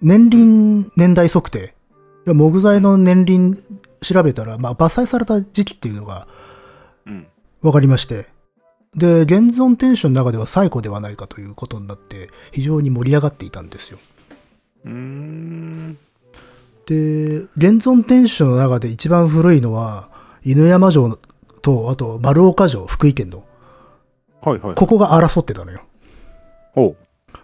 [0.00, 1.74] 年輪年代測定。
[2.26, 3.58] 木材の年輪
[4.02, 6.26] 調べたら、まあ、伐採された時期っていうのが
[7.06, 7.26] うん
[7.62, 8.26] 分かりまして。
[8.96, 13.98] で、現存天守の中では最古ではないかということになって、非常に盛り上がっていたんですよ。
[14.84, 15.98] うーん
[16.86, 20.10] で、現存天守の中で一番古いのは、
[20.44, 21.18] 犬山城
[21.62, 23.44] と、あと丸岡城、福井県の。
[24.42, 25.82] はいはいここが争ってたのよ。
[26.76, 26.96] おう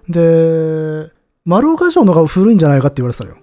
[0.09, 1.11] で、
[1.46, 3.38] 丸岡城の方が古いんじゃないかって言われてたのよ。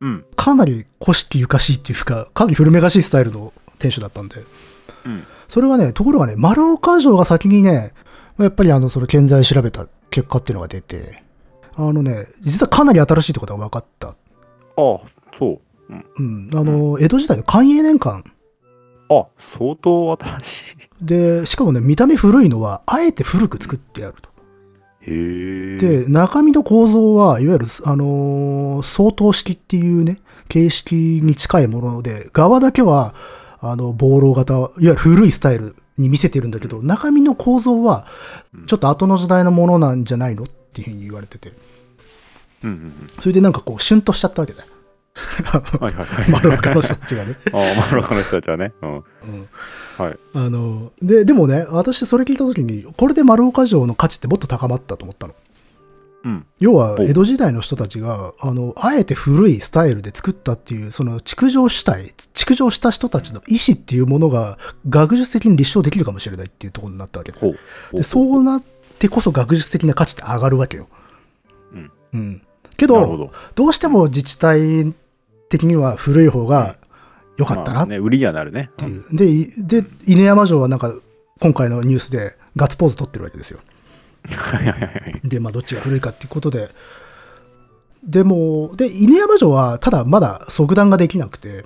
[0.00, 4.42] うんかなり古式ゆかしいっていうか、かなり古めかしいスタイルの天守だったんで。
[5.04, 7.92] うんそれはね、ところがね、丸岡城が先にね、
[8.38, 11.22] やっぱりあの、その建材調べた結果っていうのが出て、
[11.74, 14.08] あのね、実はかなり新しいってことが分かった。
[14.08, 14.16] ああ
[15.32, 16.50] そううん。
[16.54, 18.24] あの、江戸時代の寛永年間
[19.08, 24.30] あ相当新しで、しかもね、見た目古いのは、あえて古く作ってあると。
[25.08, 30.16] いへえで、中身の構造は、いわゆる、あのー相当式っていうね、
[30.48, 33.14] 形式に近いもので、側だけは、
[33.68, 38.06] ああの、暴露型、いわゆる古いスタイルに見せてるんだけど、中身の構造は、
[38.66, 41.52] ちょっと後の時代のものなんじゃないのっていうふうに言われてて。
[42.64, 44.68] うんうんそれでなんかこう、シュンとしちゃったわけだよ。
[45.76, 45.80] うん。
[45.80, 46.30] はいはいはい。
[46.32, 47.36] 丸岡の人たちがね。
[47.52, 48.72] ああ、マロカの人たちはね。
[48.82, 48.94] うん。
[48.94, 49.02] うん
[49.96, 50.18] はい。
[50.34, 55.34] あの、で、でもね、私それ聞いた時に、これで丸岡城の価値ってもっと高まったと思ったの。
[56.26, 56.46] うん。
[56.58, 64.58] 要は、江戸時代の人たちが、あの、あえて古いスタイルで作ったっていう、その、築城主体、築城した人たちの意思っていうものが、
[64.88, 67.38] 学術的に立証できるかもしれないっていうところになったわけで。
[67.92, 68.62] で、そうなっ
[68.98, 70.88] てこそ学術的な価値って上がるわけよ。
[71.72, 71.92] うん。
[72.12, 72.42] うん。
[72.76, 73.32] けど、ど。
[73.54, 74.92] どうしても自治体
[75.48, 76.76] 的には古い方が
[77.36, 78.70] 良かったなっまあね、売りにはなるね。
[79.12, 79.16] う。
[79.16, 80.92] で、いで、犬山城はなんか、
[81.38, 83.60] 今回のニュースでガッツポーズ取ってるわけですよ。
[85.24, 86.70] で、まあ、どっちが古いかっていうことで、
[88.04, 91.64] でも、で、犬山城は、ただまだ即断ができなくて、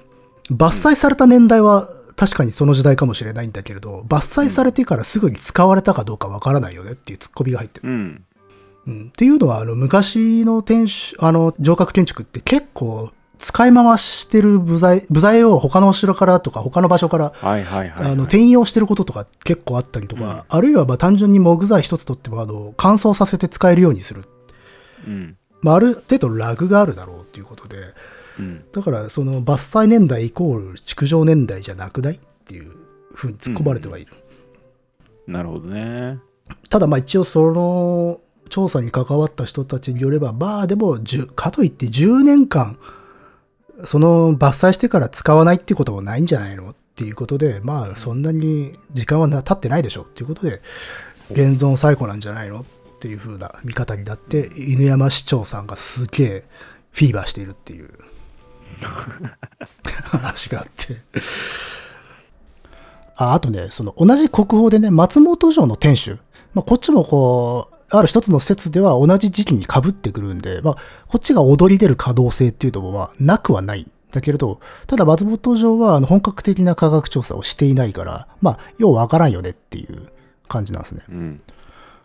[0.51, 1.89] 伐採された年代は
[2.21, 7.89] 確かにその時代かもしれないんだけれど、伐採されてからすぐに使われたかどうかわからないよねっていうツッコミが入ってる。
[7.89, 8.25] うん。
[8.87, 18.12] うん、っていうのは、あの、昔の天守、あの、城郭建築って結構、使い回してる部材、部材を他のお城からとか他の場所から、はいはいはいはい。
[18.12, 24.24] あの、転用してることとか結構あったりとか、あるいはまあ単純に木材一つとっても、あの、乾燥させて使えるようにする。
[25.07, 25.36] うん。
[25.62, 27.76] まあ、ある程度ラグがあるだろうっていうことで、
[28.38, 28.64] うん。
[28.72, 32.72] だからその伐採年代イコール築城年代じゃなくないっていう
[33.14, 34.12] ふうに突っ込まれてはいる。
[35.26, 36.18] なるほどね。
[36.68, 38.20] ただまあ一応その
[38.51, 42.78] 調査に関わった人たちによれば、まあでも10、かといって10年間、
[43.85, 50.61] その伐採してから使わないっていうこともないんじゃないのっていうことで、まあそんなに時間はな経ってないでしょっていうことで、
[51.31, 52.64] 現存最古なんじゃないのっ
[53.01, 56.45] ていう風な見方になって、犬山市長さんがすげえ
[56.93, 57.91] フィーバーしているっていう
[60.05, 61.01] 話があって。
[63.16, 66.18] あ、あとね、その同じ国宝でね、松本城の天守。
[66.55, 70.74] まあ、こっちもこう、ある一つの説では同じ時期に被ってくるんで、まあ、
[71.09, 73.86] こっちが踊り出る可動性っていうのも、まあ、なくはない。
[74.11, 80.09] だけれど、ただ松本城はあの本格的な科学調査をしていないから、まあ、ようわからんよねっていう
[80.49, 81.03] 感じなんですね。
[81.09, 81.43] うん。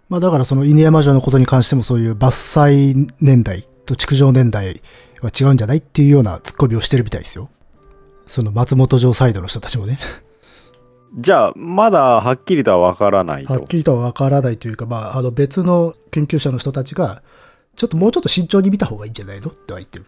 [0.08, 4.82] まあだからその犬山城のことに関してもそういう伐採年代と築城年代
[5.22, 7.50] は違うんじゃないっていうような突っ込みをしてるみたいですよ。
[8.28, 10.00] その松本城サイドの人たちもね。
[11.16, 13.54] じゃあ、まだはっきりとはわからないと。
[13.54, 17.24] はっきりとはわからないというか、まあ、あの別の研究者の人たちが、
[17.76, 19.50] ちょっともうちょっと慎重に見た方がいいんじゃないの？
[19.50, 20.06] っては言ってる。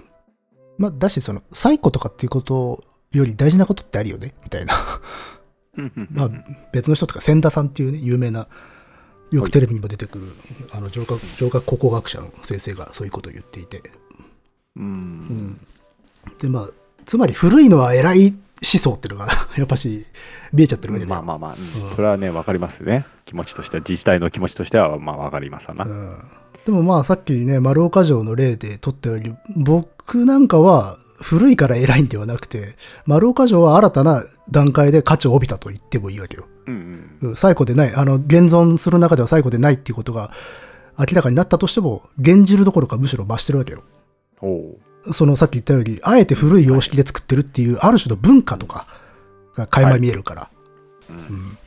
[0.78, 4.74] まあ、だし、その、最古とかっていうことより大事なことってあるよねみたいな。
[5.78, 6.30] うんうんまあ、
[6.74, 8.48] 別の人とか、千田さんっていうね、有名な、
[9.32, 10.26] よくテレビにも出てくる、
[10.74, 13.82] あの、城郭、城郭考古学者の先生がそういうことを言っていて。
[14.76, 15.60] うん。
[16.40, 16.70] で、まあ、
[17.06, 20.06] つまり古いのは偉い思想っていうのが、やっぱし、
[20.54, 21.10] 見えちゃってるわけで。
[21.10, 23.06] まあまあまあ、うんそれはね、わかりますね。
[23.26, 25.86] 気持ちとしては、自治体の気持ちとしては、まあわかりますわな。
[25.86, 26.18] うん
[26.66, 32.76] でもまあさっきね、丸岡城の例で取ったように、僕なんかは古いから偉いんではなくて、
[33.06, 36.46] 丸岡城は新たな段階で価値を帯びたと言ってもいいわけよ。
[36.68, 37.30] うんうん。
[37.30, 40.32] うん最古でない、あの、現存する中では最古でないっていうことが
[41.00, 43.84] 明らかになったとしても、現じるどころかむしろ増してるわけよ。
[44.42, 48.88] おうそのさっき言ったように、あえて古い様式で作ってるっていう、ある種の文化とか
[49.58, 50.50] が垣間見えるから。
[51.10, 51.58] うん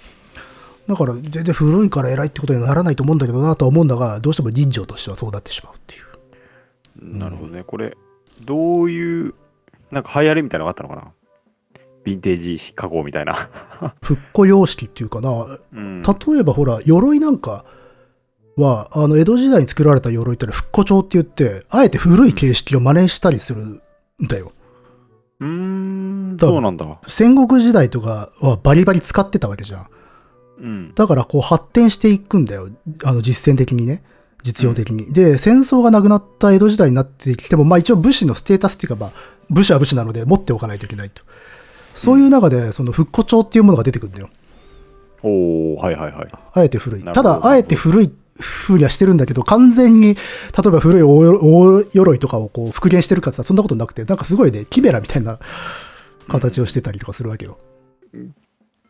[0.88, 7.18] だから、全然古いから偉いってことにはならないと思うんだけどなとは思うんだが、どうしても人情としてはそうなってしまうっていう。
[7.18, 7.62] なるほどね。
[7.62, 7.96] これ、
[8.44, 9.34] どういう、
[9.92, 11.12] なんか流行りみたいなのがあったのかな？
[12.04, 13.50] ヴィンテージ加工みたいな。
[14.02, 15.30] 復古様式っていうかな、
[15.72, 16.02] うん。
[16.02, 17.64] 例えばほら、鎧なんか
[18.56, 23.80] は、あの、江戸時代に作られた鎧ってのは復古調って言って、あえて古い形式を真似したりするん
[24.22, 24.50] だよ。
[25.40, 26.86] うーん、そうなんだ。
[27.08, 29.86] 戦国時代とかはバリバリ使ってたわけじゃん。
[30.60, 30.94] うん。
[30.94, 32.68] だからこう発展していくんだよ。
[33.04, 34.02] あの実践的にね。
[34.42, 35.12] 実用的に。
[35.12, 39.10] で、戦争がなくなった江戸時代になってきても、まあ一応武士のステータスっていうか、まあ
[39.50, 41.22] 武士は武士なので持っておかないといけないと。
[41.94, 44.30] そういう中で、その復古調っていうものが出てくるんだよ。
[45.22, 46.28] おおはいはいはい。
[46.54, 47.02] あえて古い。
[47.02, 48.10] ただ、あえて古い
[48.40, 50.18] 風にはしてるんだけど、完全に、例
[50.66, 55.38] えば古い大大鎧とかをこう復元してるかってそんなことなくて、なんかすごいね、キメラみたいな
[56.28, 57.58] 形をしてたりとかするわけよ。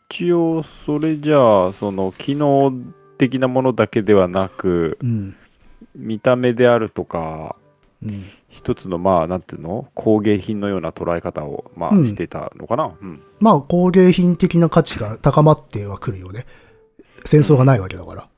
[0.09, 2.73] 一応、それじゃあ、その、機能
[3.19, 5.37] 的なものだけではなく、うん。
[5.95, 7.57] 見た目であるとか、
[8.03, 8.25] うん。
[8.49, 9.89] 一つの、まあ、なんていうの？
[9.95, 12.93] 工芸品のような捉え方を、まあ、うんしてたのかな？
[13.01, 13.23] うん。
[13.41, 16.47] まあ、工芸品的な価値が高まってはくるよね。
[17.25, 18.30] 戦争がないわけだから。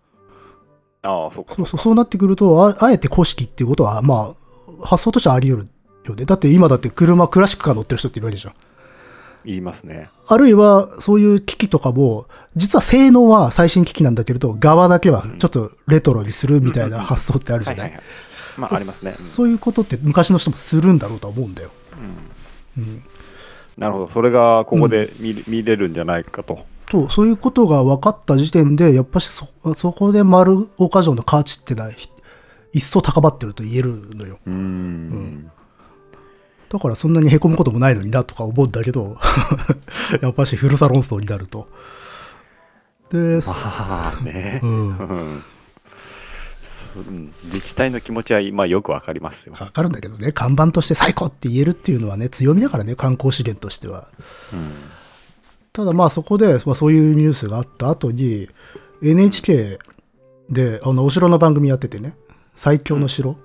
[1.03, 1.55] ああ、そっか。
[1.57, 4.35] そうそうそうなってくると、ああえて古式っていうことは、ま
[4.83, 5.69] あ、発想としてはあり得る
[6.05, 6.25] よね。
[6.25, 8.55] だって今だって車、クラシックカー乗ってる人っているわけじゃん。
[9.45, 10.09] 言いますね。
[10.29, 18.01] あるいは、そういう機器とかも、実は性能は最新機器なんだけれど、側だけはちょっとレトロにするみたいな発想ってあるじゃない？
[18.57, 19.11] まあ、ありますね。
[19.19, 21.71] うんそういうことって昔の人もするんだろうとは思うんだよ。
[23.77, 24.07] なるほど。
[24.07, 26.65] それがここで見,、見れるんじゃないかと。
[26.93, 32.11] と、そういうことが分かった時点で、やっぱしそ、そこで丸岡城の価値ってのは、ひ
[32.75, 34.39] 一層高まってると言えるのよ。
[34.47, 35.51] うーん。
[36.69, 39.17] だからそんなに凹むこともないのになとか思うんだけど、
[40.21, 41.67] やっぱし古さ論争になると。
[43.11, 44.61] で、 まあね。
[44.63, 45.43] うん
[47.45, 49.55] 自治体の気持ちは今よくわかりますよ。
[49.59, 54.09] わかるんだけどね、看板として最高って言えるっていうのはね、強みだからね、観光資源としては。
[54.53, 55.02] うん
[55.73, 58.49] ただまあそこで、まあ、そういうニュースがあった後に、
[59.03, 59.79] NHK
[60.51, 62.15] で、あの、お城の番組やっててね、
[62.55, 63.37] 最強の城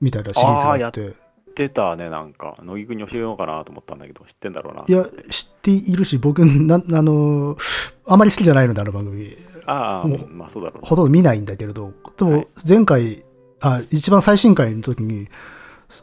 [0.00, 1.14] みたいなシリーズがあって、
[1.58, 4.84] 出たね、なんか、乃木くんに教えようかなと思ったんだけど、知ってんだろうな。
[4.86, 7.56] いや、知っているし、僕、な、あの、
[8.06, 9.36] あまり好きじゃないので、あの番組。
[9.66, 10.88] ああ、まあそうだろうな。
[10.88, 13.24] ほとんど見ないんだけれど、でもはい前回、
[13.60, 15.26] あ、一番最新回の時に、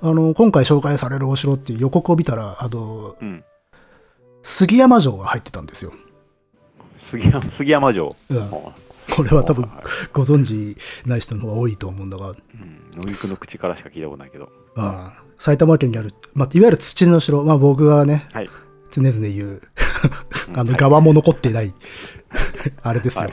[0.02, 3.44] あの、今回紹介されるお城っていう予告を見たら、あの、うん。
[4.46, 5.92] 杉山城が入ってたんですよ。
[6.98, 8.16] 杉山杉山城。
[8.30, 8.74] うんは
[9.16, 9.70] これは多分
[10.14, 10.78] ご存知
[11.08, 12.38] ない人の方が多いと思うんだが、うん
[12.96, 14.50] 乃木くんの口からしか聞いたことないけど。
[14.76, 18.50] ああ埼玉県にある、まあ、いわゆる土の城、まあ、僕がね、はい。
[18.92, 19.62] 常々言う、
[20.54, 21.74] あのはい側も残ってない、
[22.84, 23.24] あれですよ。
[23.24, 23.32] はい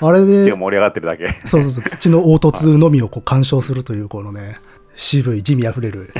[0.00, 1.28] あれで土が、盛り上がってるだけ。
[1.46, 4.58] そうそうそう、土の凹凸のみをこう鑑賞するという、このね、
[4.96, 6.12] 渋い、地味あふれる。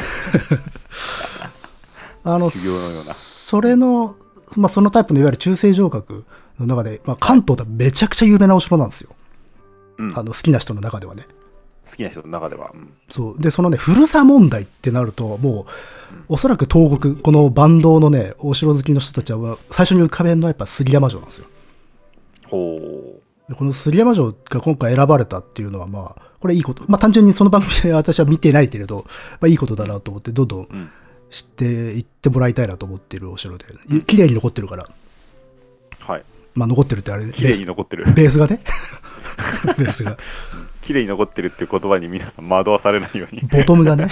[2.22, 3.14] あの、修行のような。
[3.54, 4.16] それの、
[4.56, 6.24] まあ、そのタイプのいわゆる中世城郭
[6.58, 9.10] の中で、まあ、関東ではめちゃくちゃ有名なお城なんですよ。
[9.98, 11.22] うんあの、好きな人の中ではね。
[11.88, 12.72] 好きな人の中では。
[12.74, 13.40] うんそう。
[13.40, 21.46] で、そのね、古さ問題ってなると、もう、おそらく東国、この坂東のね、お城好きの人たちは、最初に浮かべるのはやっぱ杉山城なんですよ。
[22.48, 22.80] ほ
[23.48, 26.82] でこの杉山城が今回選ばれたっていうのは、まあ、これいいこと。
[26.88, 29.04] まあ、単純にその番組で私は見てないけれど、
[29.40, 30.66] まあ、いいことだなと思って、どんどんう。
[30.68, 30.90] うん。
[31.34, 33.64] 知っていってもらいたいなと思ってるお城で、
[34.06, 34.86] 綺麗に残ってるから。
[35.98, 36.24] はい。
[36.54, 38.04] まあ、残ってるってあれ、ベ綺麗に残ってる。
[38.14, 38.60] ベースがね。
[39.76, 40.16] ベースが。
[40.80, 43.42] 綺麗に残ってるっていう言葉に皆さん惑わされないように。
[43.48, 44.06] ボトムがね。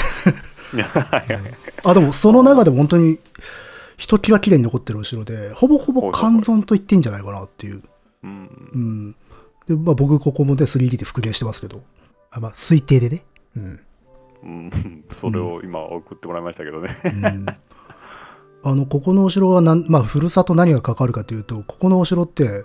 [1.84, 3.20] あ、でもその中でも本当に、
[3.98, 7.82] ひときわ綺麗に残ってるお城で、ほぼほぼ完存と言っていいんじゃないかなっていう。
[8.24, 8.48] うん。
[8.72, 9.12] うん。
[9.68, 11.80] で、まあ僕ここもね、3D で復元してますけど、
[12.32, 13.22] あまあ推定でね。
[13.56, 13.80] うん。
[14.42, 14.70] うん、
[15.12, 16.96] それを今送ってもらいましたけどね。
[17.04, 17.46] うん
[18.64, 22.64] あの、ここのお城はなん、まあ、ふるさと何が関わるかというと、ここのお城って、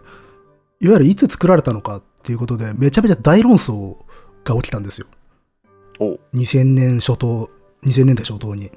[0.79, 3.97] いわゆるいつ作られたのかっていうことで、めちゃめちゃ大論争
[4.43, 5.07] が起きたんですよ。
[5.99, 7.49] おはい2000年初頭、
[7.83, 8.69] 2000年代初頭に。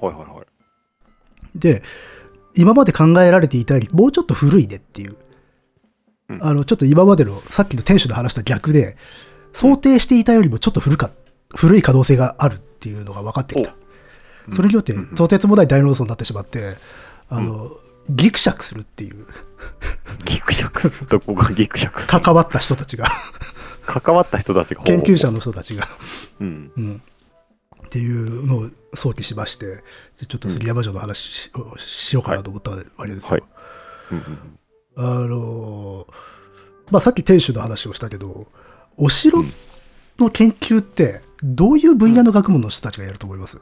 [0.00, 0.42] はいは
[1.54, 1.58] い。
[1.58, 1.82] で、
[2.56, 5.16] 今まで考えられていたより、もうちょっと古いねっていう。
[6.30, 8.96] うんあの、ちょっと今までの、さっきの店主の話と逆で、
[9.52, 11.10] 想定していたよりもちょっと古か、
[11.54, 13.74] 古い可能性があるっていうのが分かってきた。
[14.52, 16.74] それによって、とてつもない大論争になってしまって、
[17.28, 17.70] あの、
[18.10, 19.26] ギクシャクするっていう、
[20.24, 21.06] ギクシャクス。
[21.08, 22.06] どこがギクシャクス。
[22.06, 23.06] 関わった人たちが、
[23.86, 24.82] 関わった人たちが？
[24.82, 25.88] 研究者の人たちが、
[26.40, 26.72] うん。
[26.76, 27.02] うん、
[27.86, 29.82] っていうのを想起しまして、
[30.28, 33.30] ちょっと杉山城の話し,、しようかなと思ったわけですよ。
[33.30, 33.42] はい
[34.12, 34.58] うんうん
[34.96, 36.06] あの
[36.90, 38.46] まあ、さっき天守の話をしたけど、
[38.96, 39.42] お城
[40.18, 43.60] の研究って、どういう分野の学問の人たちがやると思います、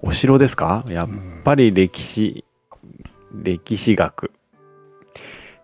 [0.00, 0.82] お城ですか？
[0.88, 1.08] やっ
[1.44, 2.44] ぱり歴史、
[3.34, 4.32] 歴史学。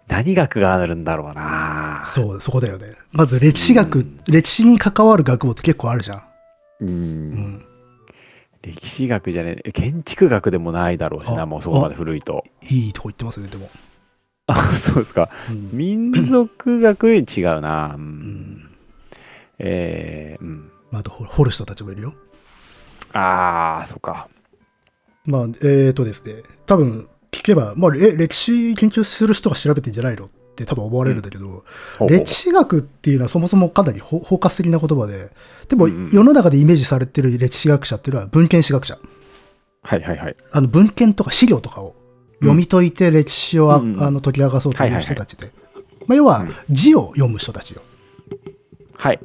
[0.09, 2.93] 何学があるんだろうなそう、そこだよね。
[3.13, 6.23] まず歴史学、うん歴史に関わる学問って結構あるじゃん。
[6.81, 6.89] うん。
[6.89, 7.65] うん。
[8.63, 12.45] 歴史学じゃねえ、建築学でもないだろうしあな、もうそこまで古いと。
[12.71, 13.69] いいとこ行ってますね、でも。
[14.49, 15.31] あ、そうですか。
[15.51, 15.71] うん。
[15.73, 17.25] 民族学違う
[17.63, 17.95] な。
[17.95, 17.99] う。
[17.99, 18.71] うんん
[19.59, 20.71] えー、うん。
[20.97, 22.15] まあ、あと、ほ掘る人たちもいるよ。
[23.13, 24.29] あー、そっか。
[25.27, 31.65] まあ、えーとですね、多分聞けば、まあ、え、歴史研究する人が調べてんじゃないのって多分思われるんだけど、
[31.99, 35.31] ほう歴史学っていうのはそもそもかなりほ包括的な言葉で、
[35.69, 38.99] でもうんうん世の中でイメージされてる歴史学者っていうのは文献史学者。
[39.83, 40.37] はいはいはい。
[40.53, 41.95] あの文献とか資料とかを
[42.41, 45.53] 読み解いて歴史をあ、うんうんあの解き明かそうとはいいう人たちで。
[46.07, 47.83] まあ、要はうん字を読む人たちよ。
[48.97, 49.21] はい。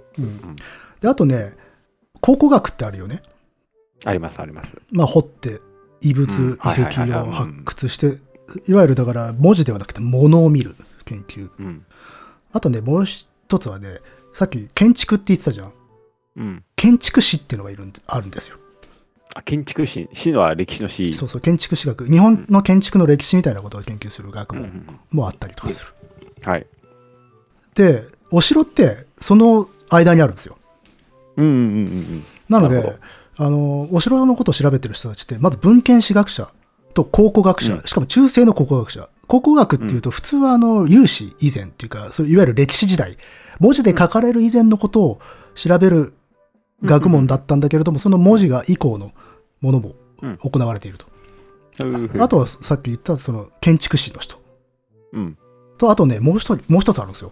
[0.99, 1.55] で、あとね、
[2.22, 3.22] 考古学ってあるよね。
[4.05, 4.74] ありますあります。
[4.91, 5.59] まあ、掘って
[6.01, 8.17] 遺物、うん遺跡をうん発掘して、
[8.67, 11.49] いわゆるだから文字ではなくて物を見る研究。
[11.59, 11.86] うん。
[12.53, 13.99] あとね、もう一つはね、
[14.34, 15.74] さっき建築って言ってたじゃん。
[16.38, 16.63] うん。
[16.76, 18.57] 建築士っていうのがいるんであるんですよ。
[19.34, 21.13] あ建築史、史は歴史の史。
[21.13, 22.05] そうそう、建築史学。
[22.05, 25.93] 日本の建築の歴史みたいなことを研究する学うんう問んもあったりとかする。
[26.43, 26.67] はい。
[27.76, 30.57] で、お城ってその間にあるんですよ。
[31.38, 31.66] うんうんうんう
[32.00, 32.98] んなので
[33.38, 36.50] あの、お城のことを調べてる人たちって、まず文献史学者
[36.94, 39.10] と考古学者、うんしかも中世の考古学者。
[39.28, 43.18] 考古学っていうと、普通はあの、有史以前っていうか、そういわゆる歴史時代、
[43.60, 45.20] 文字で書かれる以前のことを
[45.56, 46.14] 調べる
[46.84, 49.12] 学問だったんだけれども、その文字が以降の
[49.62, 51.06] ものもうん行われていると。
[51.80, 52.22] うん。
[52.22, 54.42] あとはさっき言ったその建築士の人
[55.14, 55.38] うん。
[55.78, 57.32] と、あとね、もう一人、もう一つあるんですよ。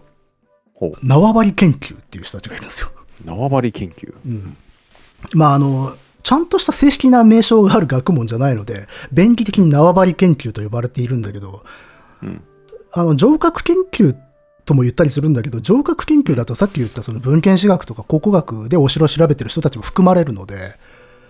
[1.02, 2.90] 縄張り研究っていう人たちがいるんですよ。
[3.24, 4.14] 縄張り研究。
[4.26, 4.56] うん。
[5.34, 11.64] まあ、あの、ちゃんとした正式な名称がある学問じゃないので、便宜的に縄張り研究と呼ばれているんだけど、
[12.22, 12.42] うん。
[12.92, 14.16] あの、城郭研究
[14.64, 20.76] とも言ったりするんだけど、城郭研究だとさっき言ったその文献史学とか考古学でお城を調べてる人たちも含まれるので、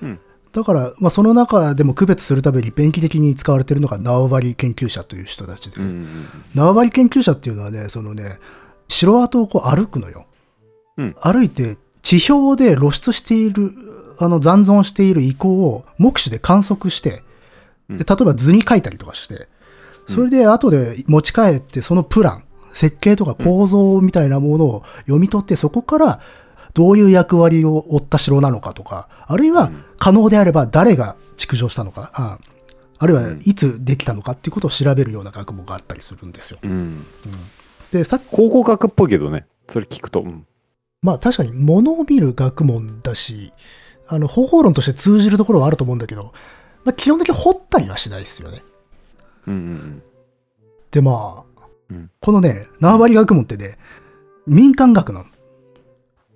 [0.02, 0.20] うん。
[0.52, 8.38] だから、まあ、その中でも区別するために便宜的に使われているのが縄張り研究者という人たちで、うんうん縄張り研究者っていうのはね、そのね、
[8.88, 10.26] 城跡をこう歩くのよ。
[11.00, 13.72] うん歩いて、地表で露出している、
[14.18, 17.22] あの残存している遺構を目視で観測して、
[17.88, 19.48] で、例えば図に書いたりとかして、
[20.06, 26.20] それで後で持ち帰ってそのプラン、設計とか構造みたいなものを読み取って、そこから
[26.74, 32.38] どういう役割を負った城なのかとか、あるいは可能であれば誰が築城したのか、あ
[32.98, 36.58] あるいはいつできたのかっていうことを調べるような学問があったりするんですよ。
[36.62, 36.70] うん。
[36.70, 37.06] うん。
[37.92, 39.46] で、さっき考古学っぽいけどね。
[39.68, 40.20] それ聞くと。
[40.20, 40.46] うん。
[41.02, 43.52] まあ確かに物を見る学問だし、
[44.06, 46.32] あの方法論として通じるところはあると思うんだけど、
[46.84, 48.62] まあ基本的に掘ったりはしないですよね。
[49.46, 50.02] うんうん
[50.90, 53.78] でまあ、うんこのね、縄張り学問ってね、
[54.46, 55.24] 民間学なの。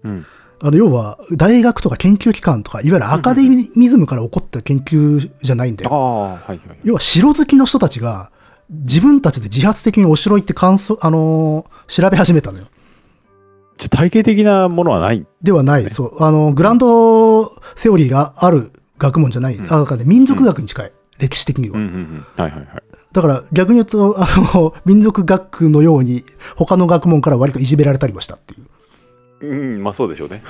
[0.05, 0.11] うん。
[0.11, 0.27] うん。
[0.61, 5.91] あの要は大学とか研究機関とか、いわゆるアカデミズムから起こった研究じゃないんだよ。
[5.93, 6.61] ああ、はいはい。
[6.85, 8.31] 要は城好きの人たちが
[8.71, 12.67] 自分たちで自発的にお城行って感想、あのー調べ始めたのよ。
[13.77, 15.27] じゃあ体系的なものはない。
[15.43, 21.79] ではない、そう、あの、グランドセオリーがある学問じゃない、うんあだからね民族学に近い、歴史的には。
[21.79, 22.83] はいはいはい。
[23.13, 26.25] だから逆に言うと、あの、 民族学のように、
[26.57, 29.47] 他の学問から割といじめられたりもしたっていう。
[29.47, 30.43] うん、まあそうでしょうね。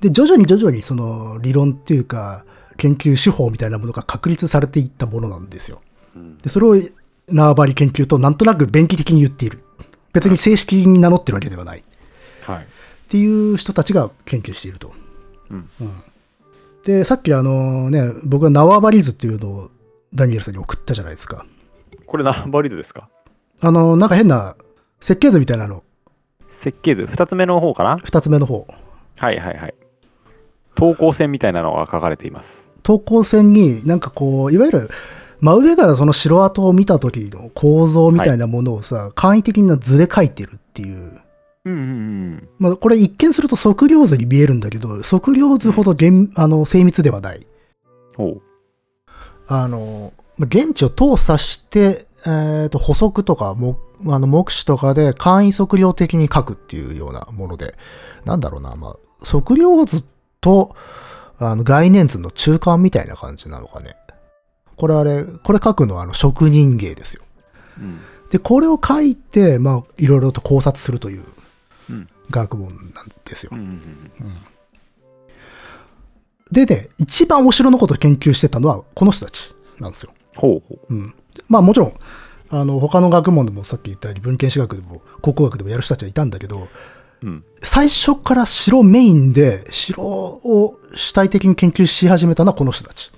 [0.00, 2.44] で、徐々に徐々にその理論っていうか、
[2.76, 5.80] 研究手法みたいなものが確立されていったものなんですよ。
[6.16, 6.76] うんで、それを
[7.28, 9.62] 縄張り研究となんとなく便宜的に言っている。
[10.12, 11.84] 別に正式に名乗ってるわけではない。
[12.42, 12.62] はい。
[12.62, 12.66] っ
[13.08, 14.92] ていう人たちが研究していると。
[15.50, 15.68] うん
[16.84, 19.70] で、さっきあのね、僕は縄張り図っていうのを
[20.14, 21.44] ダニエルさんに送ったじゃないですか。
[22.06, 23.10] これ縄張り図ですか？
[23.60, 24.56] あの、なんか変な
[25.00, 25.84] 設計図みたいなの、
[26.48, 27.98] 設計図、二つ目の方かな？
[27.98, 28.66] 二つ目の方。
[29.18, 29.74] はいはいはい。
[30.76, 32.68] 等高線みたいなのが書かれています。
[32.82, 34.90] 投稿線になんかこう、いわゆる
[35.40, 41.20] 真上からその城跡を見た時の構造みたいなものをさ、簡易的な図で描いてるっていう。
[41.64, 42.48] うんうんうん。
[42.58, 47.46] まあ、これ一見すると測量図に見えるんだけど、測量図ほど厳あの精密ではない。
[48.16, 48.42] おう。
[49.46, 57.74] あの、まあ現地を通査して、えっ、と、補足とか、もあの目視とかで簡易測量的に書くっていうようなもので、
[58.24, 60.04] なんだろうな、まあ、測量図
[60.40, 60.74] と、
[61.38, 63.96] あの、概念図の中間みたいな感じなのかね。
[64.78, 67.22] これあれ、これ書くのはあの、職人芸ですよ。
[67.78, 67.98] うん。
[68.30, 71.24] で、これを書いて、まあ、いろいろと考察するという
[71.90, 73.52] うん学問なんですよ
[76.50, 80.12] でね、一番お城のことを研究してたのは、この人たちなんですよ。
[80.36, 80.94] ほうほう。
[80.94, 81.14] うん。
[81.48, 81.92] まあもちろん、
[82.50, 86.68] あの、他の学問でもさっき言ったように文献史学でも考古学でもやる人たちはいたんだけど、
[87.22, 87.44] うん。
[87.62, 93.10] 最初から城メインで城を主体的に研究し始めたのはこの人たち。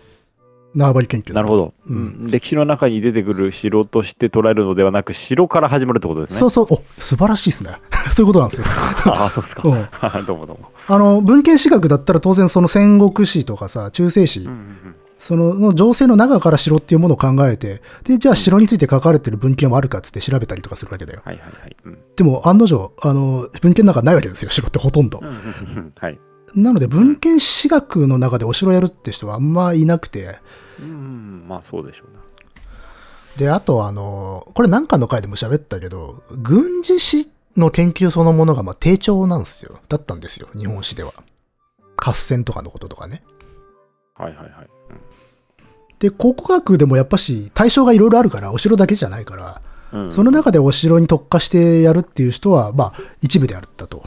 [0.75, 6.39] 縄張り研究なるほど、ううん歴史の中に出てくる城として捉えるのではなく、城から始まるってことですね。
[6.41, 7.77] そうそう、お、素晴らしいですね。
[8.13, 8.67] そういうことなんですよ。
[9.13, 9.63] ああ、そうですか。
[9.65, 10.71] うん どうもどうも。
[10.87, 21.21] あの、文献史学だったら当然その戦国史とかさ、中世史、うんうんそのの情勢の中から城っていうものを考えて、で、じゃあ城について書かれてる文献はあるかっつって調べたりとかするわけだよ。
[21.23, 21.77] はいはいはい。
[21.85, 25.25] うんでも案の定、あの、文献の中ないわけですよ、城ってほとんどう。
[25.25, 26.19] んうんうんはい。
[26.55, 30.39] なので文献史学の中でお城やるって人はあんまいなくて、
[30.81, 32.21] うんうん、まあそうでしょうな。
[33.37, 39.81] で、あとあの、これなんかの回でも喋ったけど、軍事史の研究そのものがまあ低調なんですよ。
[39.89, 41.13] だったんですよ、日本史では。
[41.97, 43.23] 合戦とかのこととかね。
[44.15, 44.71] はいはいはい。
[45.99, 49.63] で、考古学でもやっぱし対象がいろいろあるから、お城だけじゃないから、
[49.93, 54.05] うんうんその中でお城に特化してやるっていう人は、まあ、一部であったと。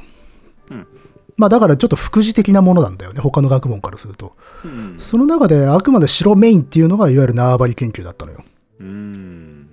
[1.35, 3.19] うんまあだからちょっと副次的なものなんだよね。
[3.19, 4.35] 他の学問からすると。
[4.63, 8.43] うんその中であくまで城メインっていうのがいわゆる縄張り研究だったのよ。
[8.79, 9.67] うん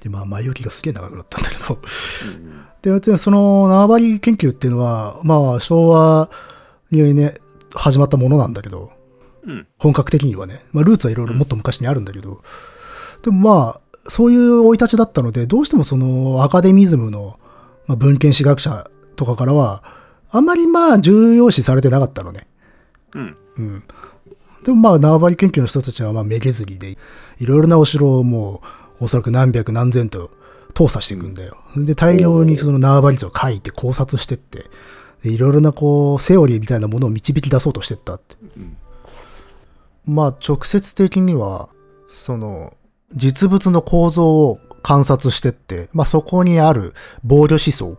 [0.00, 1.78] で、まあ前置きがすげえ長くなったんだけど。
[2.82, 6.30] で、でその縄張り研究っていうのは、まあ昭和
[6.90, 7.34] にね、
[7.74, 8.90] 始まったものなんだけど、
[9.44, 10.64] うん本格的にはね。
[10.72, 12.42] まあルーツはいろいろもっと昔にあるんだけど、
[13.22, 13.80] でもまあ、
[14.10, 17.38] そういう生い立ちだったので、どうしてもそのアカデミズムの、
[17.86, 19.82] まあ、文献史学者とかからは、
[20.30, 22.46] あんまりまあ重要視されてなかったのね。
[23.14, 23.82] うんうん。
[24.64, 26.96] でもまあ縄張り研究の人たちはまあめげずりで、
[27.38, 28.62] いろいろなお城をも
[29.00, 30.30] うおそらく何百何千と
[30.74, 31.56] 通査していくんだよ。
[31.76, 34.64] で、大量にその縄張り図を書いて考察してって、
[35.22, 38.36] でいろいろなこう、セオリーみたいなものを導き出そうとしてったって。
[40.06, 41.68] まあ直接的には、
[42.06, 42.74] その、
[43.14, 47.98] 実物の構造を観察してって、まあそこにある防御思想。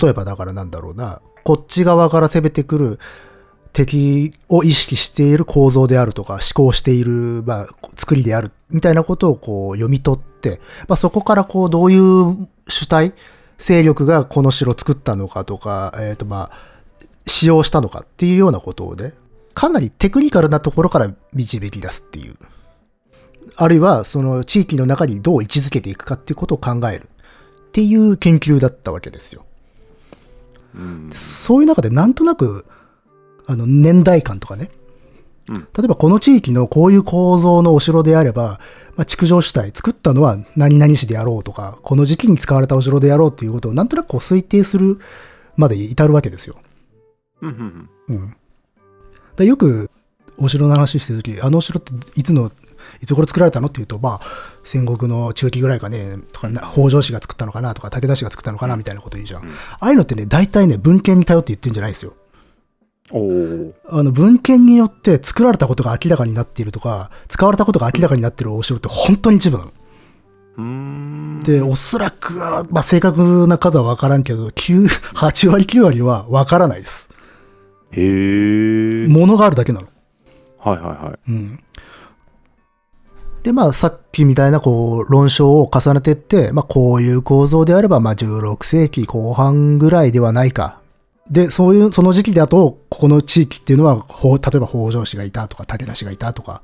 [0.00, 2.98] 例えばだからなんだろうな、こっち側から攻めてくる
[3.72, 13.14] 敵を意識している構造であるとか、思考している、まあ、作りである、みたいなことをこう読み取って、まあそこからこうどういう主体、
[13.56, 16.58] 勢力がこの城を作ったのかとか、えっ、とまあ、
[17.26, 19.14] 使用したのかっていうようなことをね、
[19.54, 22.34] かなりテクニカルなところから導き出すっていう。
[23.56, 27.08] あるいは、その地域の中にどう位置づけていくかっていうことを考える。
[27.68, 29.46] っていう研究だったわけですよ。
[30.78, 32.64] うんそういう中でなんとなく、
[33.46, 34.70] あの、年代感とかね。
[35.48, 38.60] うん例えばこの地域のこういう構造のお城であれば、
[38.96, 44.98] まあ、築城主体、作ったのは何々市であろうとか、この時期に使われたお城であろうっていうことをなんとなくこう推定する
[45.56, 46.56] まで至るわけですよ。
[47.40, 48.36] うんうんうん。
[49.36, 49.90] だよく、
[50.36, 52.50] お城の話してるとき、あのお城っていつの、
[53.00, 53.68] いつ頃作られたの？
[53.68, 54.26] っていうと、まあ、
[54.64, 59.42] 戦国の中期ぐらいかね、とかな、北条氏が作ったのかなとか、武田氏が作ったのかなみたいなこと言うじゃん。
[59.42, 62.14] うんああいうのってね、大体ね、文献に頼って言ってるんじゃないですよ。
[63.90, 69.72] あの、文献によって作られたことが明らかになっているとか、使われたことが明らかになっているお城って本当に一部なの。
[71.42, 77.08] で、おそらくは、まあ、正確な数はわからんけど、9、 8割9割はわからないです。
[77.92, 79.88] へえものがあるだけなの。
[80.58, 81.60] はいはいはいうん。
[83.48, 90.80] で、まあ、さっきみたいな、こう、論証を重ねていって、まあ、こういう構造であれば、まあ、16世紀後半ぐらいではないか。
[91.30, 96.60] で、そういう、その時期だと、ここの地域っていうのは、例えば北条氏がいたとか、武田氏がいたとか、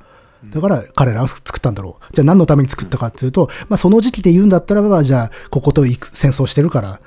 [0.52, 2.04] だから彼らは作ったんだろう。
[2.12, 7.00] じゃあ何のために作ったかっていうと、まあその時期で言うんだったらば、じゃあここと戦争してるから、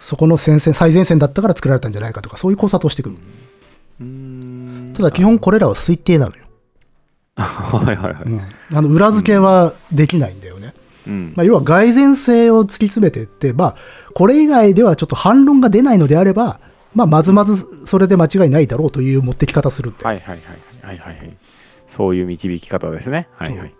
[0.00, 3.16] そこの戦線、最前線だったから作られたんじゃないかとか、そういう考察をしてくる。
[4.94, 6.42] ただ基本これらは推定なのよ。
[7.78, 8.40] はいはいはいうん。
[8.74, 10.74] あの、裏付けはできないんだよね。
[11.06, 13.76] うんまあ要は蓋然性を突き詰めていって、まあ、
[14.14, 16.60] これ以外ではちょっと反論が出ないのであれば、
[16.94, 20.04] まあ、まずまずそれで間違いないだろうという持ってき方するって。
[20.04, 21.36] はいはいはいはいはいはい
[21.88, 23.74] そういう導き方ですねはいはい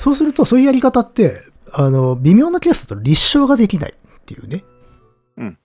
[0.00, 1.42] そうすると、そういうやり方って、
[1.72, 4.64] あの、微妙なケースだと立証ができないっていうね。
[5.36, 5.58] うん。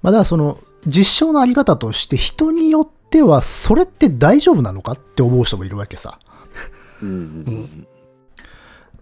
[0.00, 6.18] まあ、だからその、実証のあり方として人によっては、それって大丈夫なのかって思う人もいるわけさ。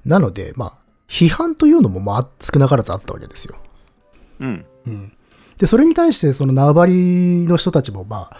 [0.04, 0.78] なので、まあ、
[1.08, 3.56] 批判というのも、まあ、少なからずあったわけですよ。
[4.40, 5.12] うんうん。
[5.58, 8.36] で、それに対して、その縄張りの人たちも、まあ、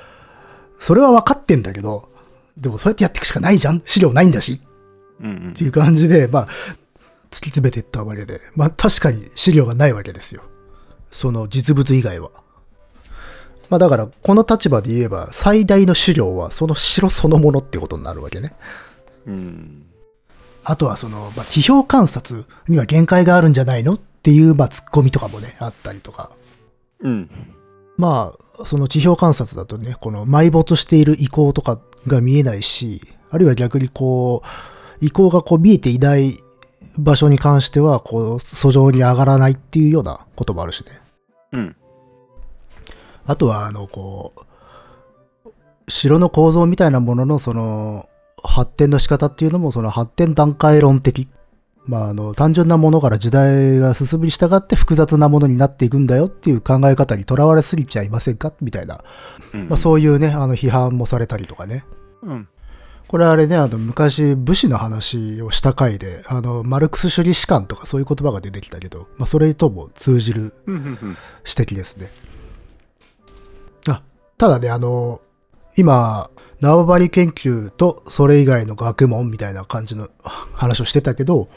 [0.78, 2.08] それは分かってんだけど、
[2.56, 4.62] でもそうやってやっていくしかないじゃん資料ないんだし
[5.20, 6.48] うんうんっていう感じで、まあ、
[7.30, 10.42] 突き詰めていったわけで、まあ確かに資料がないわけですよ。
[11.10, 12.30] その実物以外は。
[13.68, 18.54] まあだから、この立場で言えば、最大の資料はその城そのものってことになるわけね。
[19.26, 19.86] うん
[20.68, 26.32] あとはその、まあ、地表観察には限界があるんじゃないのっていう、まあ、ツッコミとかもね、あったりとか。
[27.00, 27.30] うん
[27.96, 33.00] まあ、その地表観察だとね、この埋没している遺構とかが見えないし、
[33.30, 34.42] あるいは逆にこ
[35.00, 36.34] う、遺構がこう見えていない
[36.98, 41.00] 場所に関しては、こう、訴状に上がらないっていうようなこともあるしね。
[41.52, 41.76] うん
[43.28, 45.50] あとは、あの、こう、
[45.88, 48.08] 城の構造みたいなものの、その、
[48.46, 51.28] 発展の仕方っていうのも、その発展段階論的。
[51.84, 58.52] まあ、あの、単純なものから時代が進むに従って複雑なものになっていくんだよっていう考え方にとらわれすぎちゃいませんか？
[58.60, 58.98] みたいな。
[59.54, 61.84] うんまあ、そういうね、あの、批判もされたりとかね。
[62.22, 62.48] うん
[63.08, 70.80] これあれね、あの、昔、武士の話をした回で、あの、マルクス主義士官とかそういう言葉が出てきたけど、まあ、それとも通じる指
[71.44, 72.10] 摘ですね。
[73.86, 74.02] あ、
[74.38, 75.20] ただね、あの、
[75.76, 76.30] 今、
[76.60, 80.08] 縄張り研究とそれ以外の学問みたいな感じの
[80.54, 81.48] 話をしてたけど、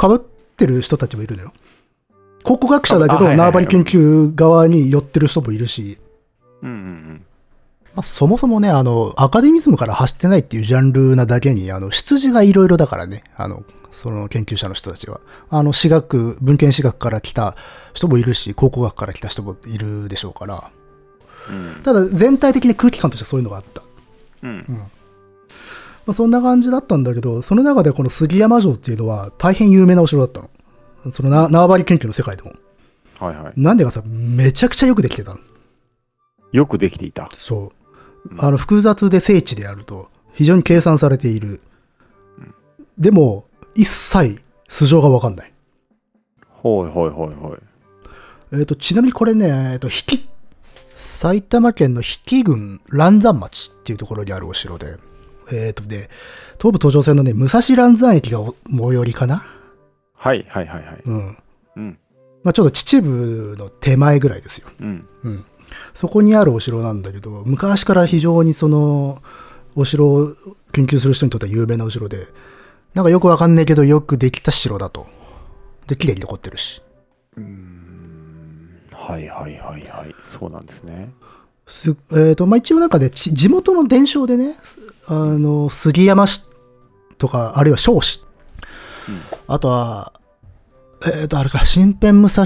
[0.00, 1.52] 被ってる人たちもいるのよ。
[2.42, 5.98] 考古学者だけど縄張り研究側に寄ってる人もいるし、
[6.62, 7.26] うんうん
[7.94, 15.20] まあ、そもそもね、あの、アカデミズムから走ってないっていうジャンルなだけに、あの、出自がいろいろだからね、あの、その研究者の人たちは。
[15.48, 17.54] あの、私学、文献私学から来た
[17.92, 20.70] 人もいるし、考古学から来た人もいるでしょうから。
[21.48, 21.82] うん。
[21.84, 23.83] ただ、全体的に空気感としてそういうのがあった。
[24.44, 24.64] うん。
[24.68, 24.86] ま
[26.08, 31.10] あ、そんな感じだったんだけど、その中でこの杉山城っていうのは大変有名なお城だったの。
[31.10, 32.52] そのな縄張り研究の世界でも。
[33.18, 33.52] はいはい。
[33.56, 35.40] なんでかさ、めちゃくちゃよくできてたの。
[36.52, 37.28] よくできていた。
[37.32, 37.72] そ
[38.30, 38.34] う。
[38.38, 41.60] あの、複雑で精緻であると、非常に計算されている。
[42.98, 45.52] でも、一切素性がわかんない。
[46.48, 47.58] ほいほいほいほい。
[48.52, 50.28] えっ、と、ちなみにこれね、えっ、と、比企、
[50.94, 54.96] 埼玉県の比企郡蘭山町っていうところにあるお城で、
[55.52, 56.08] えっ、とね、
[56.58, 59.44] 東武東上線のね、武蔵蘭山駅がお最寄りかな？
[60.14, 61.02] はいはいはいはい。
[61.04, 61.36] うん。
[61.76, 61.98] うん。
[62.42, 64.68] まあちょっと秩父の手前ぐらいですよ。
[64.80, 65.08] うん。
[65.24, 65.44] うん。
[65.92, 69.22] そこにあるお城なんだけど、昔から非常にその、
[69.74, 70.34] お城を
[70.72, 72.28] 研究する人にとっては有名なお城で、
[72.94, 75.06] なんかよくわかんないけど、よくできた城だと。
[75.88, 76.80] で、綺麗に残ってるし。
[79.06, 80.14] はいはいはいはい。
[80.22, 81.10] そうなんですね。
[81.66, 84.54] すえっ、と、まあ、一応なんかね、ち地元の伝承でね、
[85.06, 86.44] あの、杉山市
[87.18, 88.24] とか、あるいは少市。
[89.46, 90.12] あとは、
[91.20, 92.44] えっ、と、あれか、新編武蔵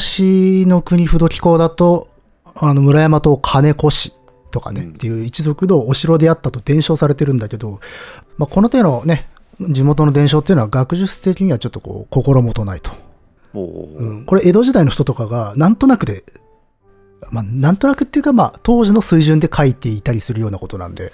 [0.66, 2.08] の国不動機構だと、
[2.56, 4.12] あの、村山と金子市
[4.50, 7.78] とかね、うんっていう一族のお城であったと伝承されてるんだけど、
[8.36, 9.28] まあ、この手のね、
[9.60, 12.90] 地元の伝承っていうのは学術的にはちょっとこう、心もとないと。
[13.54, 16.24] うん、これ江戸時代の人とかがなんとなくで、
[17.30, 21.12] まあ、なんとなくっていうか、まあ、当時の水準で書いていたりするようなことなんで、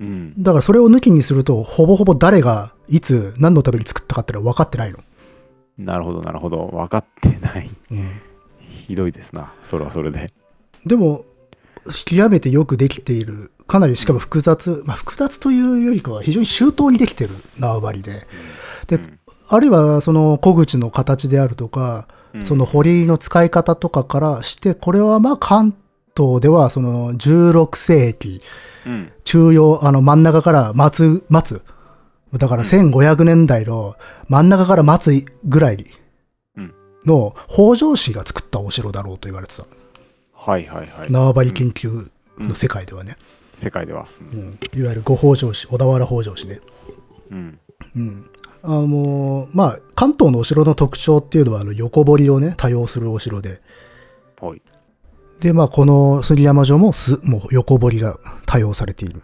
[0.00, 0.34] うん。
[0.42, 4.98] だからそれを抜きにすると、ほぼほぼ誰がいつ何のために作ったかってのは分かってないの。
[5.78, 6.68] なるほどなるほど。
[6.72, 7.70] 分かってない。
[8.86, 9.52] ひどいですな。
[9.62, 10.32] それはそれで。
[10.84, 11.24] でも、
[12.04, 18.26] 極めてよくできている、かなりしかも複雑、まあ複雑というよりかは非常に周到にできてる縄張りで、
[18.86, 25.74] で、うんあるいはその小口の形であるとか、うんその堀の使い方とかからして、これはまあ関
[26.16, 28.40] 東ではその16世紀、
[28.86, 29.12] うん。
[29.24, 31.62] 中央、あの真ん中から松、松。
[32.38, 33.96] だから1500年代の
[34.28, 35.86] 真ん中から松ぐらい
[36.56, 36.74] うん
[37.04, 39.64] の北条氏が作ったお城だろうと言われてた。
[40.32, 41.12] はいはいはい。
[41.12, 43.16] 縄張り研究の世界ではね。
[43.58, 44.06] 世界では。
[44.32, 46.60] うんいわゆる五北条氏、小田原北条氏ね。
[47.30, 47.58] うん。
[47.96, 48.30] うん。
[48.64, 53.60] あのまあ、関東のお城の特徴っていうのは、あの、横堀をね、多用するお城で。
[54.40, 54.62] はい。
[55.40, 59.22] で、まあ、この杉山城もす、もう横堀が多用されている。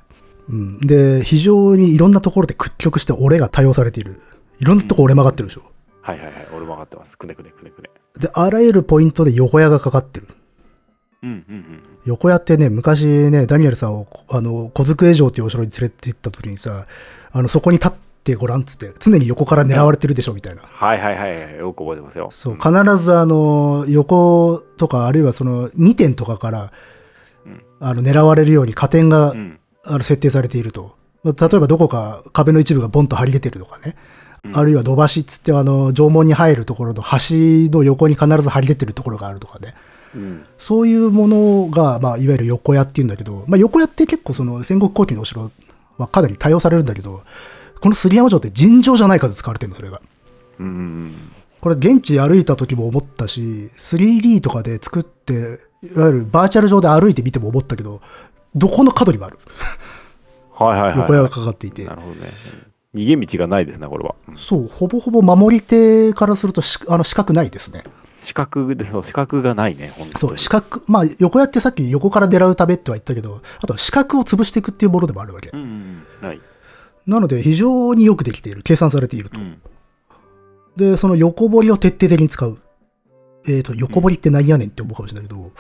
[0.49, 0.80] うん。
[0.80, 4.20] で、非常にいろんなところで屈曲して折れが多用されている。
[4.59, 5.62] いろんなとこ折れ曲がってるでしょ。
[6.03, 6.34] はいはいはい。
[6.57, 7.16] 俺も分かってます。
[7.16, 7.91] くねくねくねくね。
[8.18, 10.26] で、あらゆるポイントで横矢がかかってる。
[11.22, 11.82] うんうんうん。
[12.07, 16.86] 横矢ってね、昔ね、ダニエルさんを、あの、小机城っていうお城に連れて行った時にさ、
[17.30, 17.93] あの、そこに立っ
[18.29, 20.62] てごらんっつって、常に横から狙われてるでしょ、みたいな。
[20.62, 21.57] はいはいはいはい。
[21.57, 22.29] よく覚えてますよ。
[22.31, 26.72] そう、必ずあの、横とか、あるいはその、2点とかから、
[27.47, 29.59] うんあの、狙われるように加点が、うん。
[29.85, 30.97] あの、設定されていると。
[31.24, 33.97] まあ例えばどこか壁の一部がボンと張り出てるとかね。
[34.55, 37.09] あるいは土橋っつってあの、城門に入るところの橋
[37.76, 39.74] の横に必ず張り出てるところがあるとかね。
[40.14, 40.47] うん。
[40.59, 45.51] そういうものが、まあ、いわゆる横屋っていうんだけど、まあ、横屋って結構その戦国後期のお城
[45.99, 47.22] はかなり多用されるんだけど、
[47.81, 50.01] この杉山城って尋常じゃない数使われてるの、それが。
[50.61, 51.14] うんうん
[51.61, 53.40] これ現地歩いた時も思ったし、
[53.77, 58.01] 3D とかで作って、いわゆるバーチャル上で歩いてみても思ったけど、
[58.55, 59.39] どこの角にもある。
[60.53, 60.98] はいはいはい。
[60.98, 61.97] 横屋がかかっていてな。
[61.97, 62.32] るほどね。
[62.94, 64.15] 逃げ道がないですね、これは。
[64.28, 67.82] うんそう、ほぼほぼ守り手からするとし、あの、四角ないですね。
[68.19, 75.51] 視覚で、そう、視覚がないね、本当そう、四角、まあ、横やってさっき横から狙うためっては言ったけど、あと四角を潰していくっていうものでもあるわけ。
[75.53, 75.98] うんうんうん。
[77.09, 79.43] なので、非常によくできている、計算されているとう。
[79.43, 79.60] ん。
[80.76, 82.59] で、その横彫りを徹底的に使う。
[83.48, 85.51] えっ、と、横彫りって何やねんって思うかもしれないけど、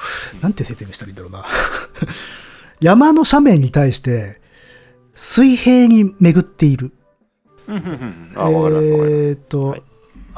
[0.42, 1.46] なんて説明したらいいんだろうな。
[2.80, 4.40] 山の斜面に対して、
[5.14, 6.92] 水平に巡っている。
[7.66, 9.10] うんうんうんあ、わかります。
[9.10, 9.82] えっ、と、はい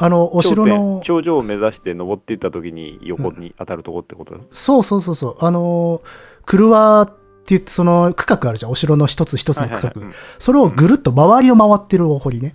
[0.03, 6.01] あの、お城頂の点、頂上を目指して登っていった時に横に当たるとこってこと、そうそうそうそう、あの、
[6.47, 7.07] クワ
[7.41, 9.93] って言って、その区画あるじゃん、お城の一つ一つの区画。
[10.39, 12.55] それをぐるっと周りを回ってるお堀ね。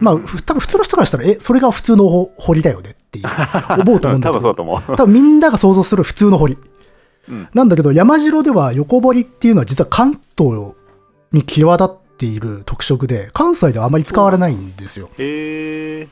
[0.00, 3.26] まあ、ふ多分普通の人からしたら、え、それが普通のお堀だよねっていう、
[3.80, 4.96] 思うと思うんだ多分けど、そうだと思う。
[4.96, 6.56] 多分みんなが想像する普通の堀。
[7.28, 10.74] うんなんだけど、山城では横堀っていうのは実は関東
[11.32, 15.10] に際立っている特色で、関西ではあまり使われないんですよ。
[15.18, 16.08] へえ。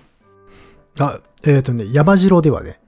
[0.99, 2.79] あ、えっ、とね、山城ではね、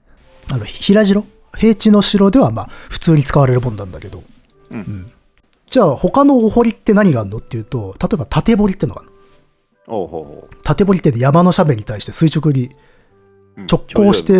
[0.49, 1.25] あの、平城？
[1.57, 4.23] 平地の城ではまあ、普通に使われるもんなんだけど、
[4.77, 5.11] うん
[5.71, 9.11] じゃあ他のお堀って何があるのっていうと、例えば縦堀ってのがある
[9.87, 10.01] の。
[10.01, 14.33] おうほう縦堀って山の斜面に対して垂直に、うん直行して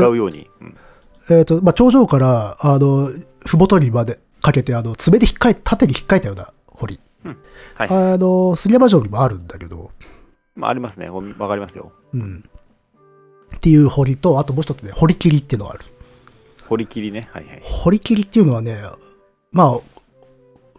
[1.30, 3.10] えっ、と、まあ、頂上から、あの、
[3.45, 6.99] ふもとにまでかけて、あの、爪で引っかい、縦に引っかいたような堀。
[7.76, 7.90] はい。
[7.90, 9.91] あの、杉山城にもあるんだけど、
[10.56, 11.10] まあ、ありますね。
[11.10, 11.91] わかりますよ。
[12.14, 12.44] うん。
[13.56, 15.86] っていう堀と、あともう一つね、堀切りっていうのがある。
[16.68, 17.30] 堀切りね。
[17.32, 17.62] はいはい。
[17.64, 18.82] 堀切りっていうのはね、
[19.52, 19.80] まあ、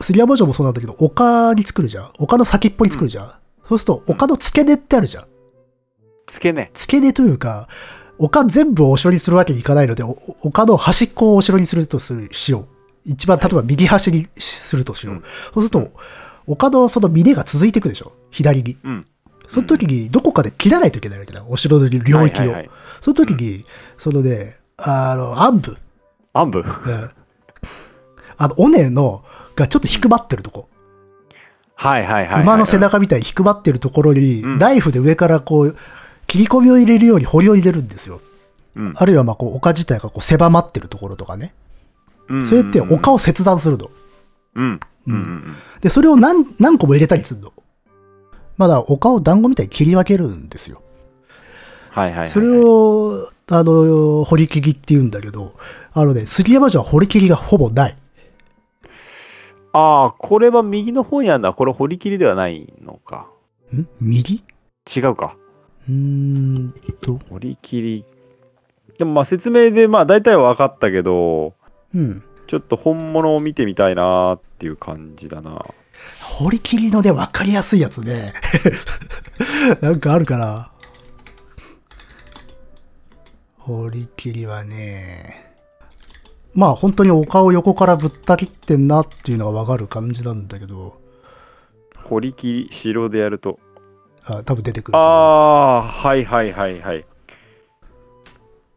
[0.03, 2.11] 杉山城もそうなんだけど、丘に作るじゃん。
[2.19, 3.27] 丘の先っぽに作るじゃん。
[3.66, 5.24] そうすると、丘の付け根ってあるじゃん。
[6.27, 6.70] 付け根。
[6.74, 7.69] 付け根というか、
[8.19, 12.69] 丘全部をお城にするわけにいかないので、お丘の端っこをお城にするとする、しよう。
[13.05, 15.15] 一番、例えば右端にするとしよう。
[15.16, 15.23] うん
[15.55, 15.91] そうすると、
[16.47, 18.12] 丘のその峰が続いていくでしょ？
[18.31, 18.77] 左に。
[18.85, 19.07] うん。
[19.49, 21.45] その時に、どこかで切らないといけないわけだ。
[21.49, 22.16] お城の領域を。
[22.16, 22.70] はいはいはい
[23.01, 23.65] その時に、
[23.99, 25.77] そのね、あの、暗部。
[26.33, 26.59] 暗部。
[26.61, 27.11] うん
[28.37, 29.24] あの、尾根の、
[29.57, 30.69] がちょっと低まってるとこ。
[31.74, 32.43] はいはいはいはい。
[32.43, 35.77] 馬の背中みたいに低まってるところに、うんナイフで上からこう、
[36.27, 38.20] 切り込みを入れるように堀を入れるんですよ。
[38.77, 38.93] うん。
[38.97, 41.55] あるいはまあこう丘自体がこう狭まってるところとかね。
[42.29, 43.91] うんそれって丘を切断するの。
[44.55, 44.81] うん。
[45.07, 45.57] うん。
[45.81, 47.53] で、それを何何個も入れたりするの。
[48.57, 50.83] まだ丘を団子みたいに切り分けるんですよ。
[51.91, 52.29] はいはいはいはい。
[52.29, 55.55] それを、あの、堀切りって言うんだけど、
[55.93, 57.97] あのね、杉山城は堀切りがほぼない。
[59.73, 63.27] ああ、これは右の方にあるのは、これ堀切りではないのか。
[63.74, 63.86] ん？
[64.01, 64.43] 右？
[64.94, 65.36] 違うか。
[65.89, 68.05] うーんと、堀切り。
[68.99, 71.55] でもまあ説明でまあ大体は分かったけど、
[71.94, 72.23] うん。
[72.47, 75.65] ちょっと本物を見てみたいなーっていう感じだな。
[76.20, 78.35] 堀切りのね、わかりやすいやつね。
[79.81, 80.70] なんかあるかな。
[83.59, 85.41] 堀切りはね、
[86.55, 91.01] まあ本当に丘を横からぶった切ってんなっていうのがわかる感じなんだけど、
[92.05, 93.59] 堀切り、城でやると。
[94.24, 97.05] あ多分出てくると思いまああ、はいはいはいはい。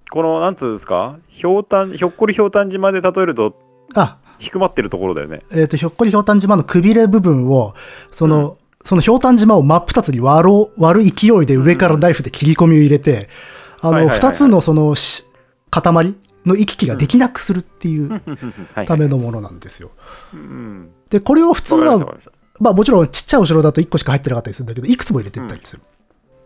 [0.09, 1.17] この、なんつうんですか？
[1.27, 3.55] ひょうたん、ひょっこりひょうたん島で例えると、
[3.93, 3.99] す。
[3.99, 5.43] あ、低まってるところだよね。
[5.51, 7.73] えっ、と、ひょっこりひょうたん島のくびれ部分を、
[8.11, 13.29] その、そのひょうたん島を真っ二つに割ろう、割る勢いで上からナイフで切り込みを入れて、
[13.81, 15.25] あの、はいはいはいはい二つのそのし
[15.69, 15.83] 塊
[16.45, 18.21] の行き来ができなくするっていう
[18.85, 19.91] ためのものなんですよ。
[20.33, 20.89] うん。
[21.09, 22.17] で、これを普通は
[22.59, 25.81] まあもちろんちっちゃいお城だと1個しか入ってなかったりするんだけど、いくつも入れてったりする。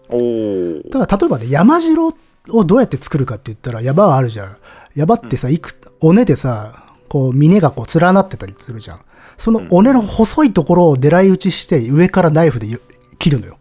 [0.10, 0.90] おー。
[0.90, 2.08] だ例えばね、山城
[2.50, 4.58] をどうやって作るかって言ったら山はあるじゃん。
[4.96, 9.00] 山ってさ、いく、尾根でさ、こう、峰がこう連なってたりするじゃん。
[9.38, 12.82] その尾根の細いところを狙い撃ちして上からナイフでゆ
[13.20, 13.58] 切るのよ。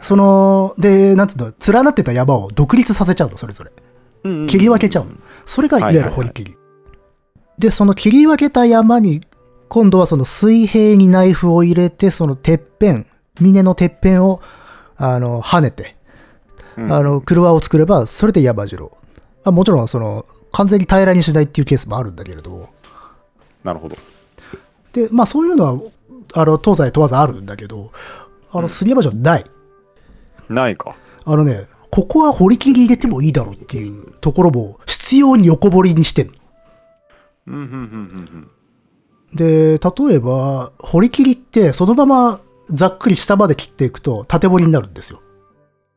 [0.00, 3.72] その、で、なんつうの、連なってた山を独立させちゃうの、それぞれ。
[4.24, 5.12] うん切り分けちゃうの。
[5.46, 6.56] それがいわゆる堀切り。
[7.58, 9.22] で、その切り分けた山に、
[9.68, 13.06] 今度はその水平にナイフを入れて、そのてっぺん、
[13.40, 14.40] 峰のてっぺんを、
[14.96, 15.96] あの、跳ねて、
[16.76, 18.96] うんあの、車を作れば、それで山城。
[19.44, 22.68] あもちろん、その、完全に平らにしないっていうケースもあるんだけれど、
[23.64, 23.96] なるほど。
[24.92, 25.90] で、まあそういうのは、
[26.34, 27.90] あの、東西問わずあるんだけど、
[28.52, 29.44] あの、杉山城ない。
[30.48, 30.94] ないか。
[31.24, 36.32] あのね、ここは堀切り入れてもいいだろうっていうところも、必要に横堀にしてんの。
[37.46, 38.50] うん、うん、うん、うん
[39.32, 45.20] で、例えば、堀切りって、そのままざっくり下まで切っていくと、縦堀になるんですよ。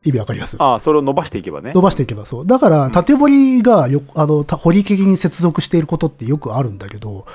[0.04, 0.56] 意味わかります？
[0.60, 1.72] ああ、それを伸ばしていけばね。
[1.74, 2.46] 伸ばしていけばそう。
[2.46, 7.26] だから、縦堀がよ、あの、た堀切りに接続していることってよくあるんだけど、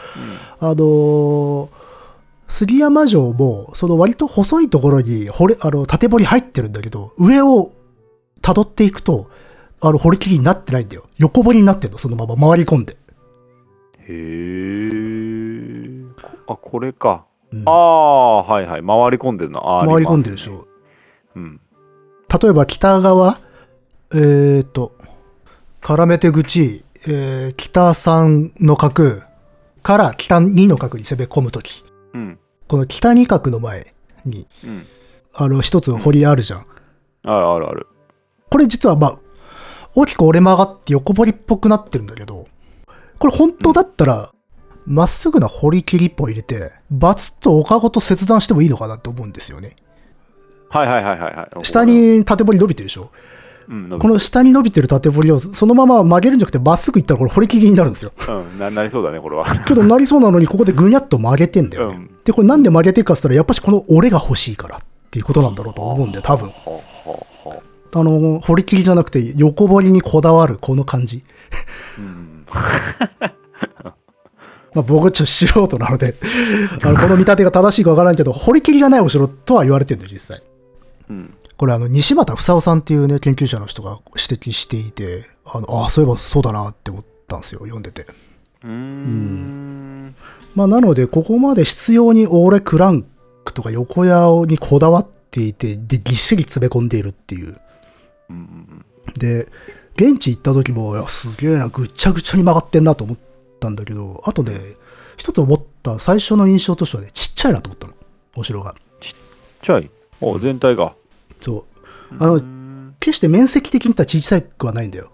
[0.60, 1.70] あのー
[2.48, 7.72] 杉山城も、その割と細いところに、堀、あの、縦堀入ってるんだけど、上を
[8.44, 9.32] 辿っていくと、
[9.82, 11.08] あの、堀切りになってないんだよ。
[11.18, 12.96] 横堀になってんの、そのまま回り込んで。
[14.00, 16.04] へえ。
[16.46, 17.26] こあ、これか。
[17.52, 18.82] うんああ、はいはい。
[18.82, 18.86] 回り
[19.18, 19.60] 込んでるな。
[19.62, 20.48] あー回り込んでるでし。
[20.50, 20.68] ょ。
[21.36, 21.62] うん。
[22.42, 23.38] 例えば北側、
[24.12, 24.96] えー、と、
[25.82, 29.22] 絡めて口、えー北3の角
[29.84, 31.84] から北2の角に攻め込むとき、
[32.14, 32.40] うん。
[32.68, 33.94] この北2角の前
[34.26, 34.86] に、うん。
[35.36, 36.66] あの、一つ堀あるじゃん。
[37.26, 37.88] あるあるある。
[38.54, 39.20] これ実はまあ、
[39.96, 42.46] 大きく折れ曲がって横堀っぽくなってるんだけど、
[43.18, 44.30] これ本当だったら、
[44.86, 49.76] まっすぐな堀切りっぽ入れて、バツッと丘ごと切断してもいいのかなって思うんですよね。
[50.70, 51.66] はいはいはいはいはい。
[51.66, 53.10] 下、に縦堀伸びてるでしょ？
[53.70, 58.12] うん、この下に伸びてる縦堀をそのまま曲げるんじゃなくてまっすぐいったらこれ堀切りになるんですよ。
[58.30, 59.46] うんな、なりそうだね、これは。
[59.66, 61.96] けどなりそうなのにここでぐにゃっと曲げてんだよね。
[61.96, 66.50] うんで、これなんで曲げてるかって言ったらやっぱしこの折れが欲しいからっていうことなんだろうと思うんだよ、多分。
[66.50, 67.33] はあはあは
[67.94, 71.24] ああの、堀切りじゃなくて横堀にこだわるこの感じ。
[71.98, 72.46] うん。
[74.74, 76.16] まあ僕ちょっと素人なので、
[76.84, 80.44] あのこの見立てが正しいかわからんけど、掘り切りがないお城とは言われてるんだよ、実際。
[81.10, 81.38] うん。
[81.58, 88.08] これあの、西畑房夫さんっていうね、研究者の人が指摘していて、あの、あそういえばそうだなって思ったんですよ、読んでて。
[88.64, 90.16] うーん。
[90.56, 93.06] まあなので、ここまで必要にオーレクラン
[93.44, 97.58] クとか横屋にこだわっていて、で、ぎっしり詰め込んでいるっていう。
[98.30, 98.86] うんうん
[99.18, 99.48] で、
[99.96, 103.18] 現地行った時も、すげえな、ぐっちゃぐちゃに曲がってんなと思っ
[103.60, 104.58] たんだけど、あとね、
[105.18, 107.94] 一つ思った最初の印象としてはね、ちっちゃいなと思ったの。
[108.36, 108.74] お城が。
[109.00, 109.14] ちっ
[109.62, 109.92] ちゃい。
[110.20, 110.96] お、全体が。
[111.40, 111.66] そ
[112.12, 112.16] う。
[112.18, 112.96] あの、うん。
[113.00, 115.12] 決して面積的に言ったら小さくはないんだよ。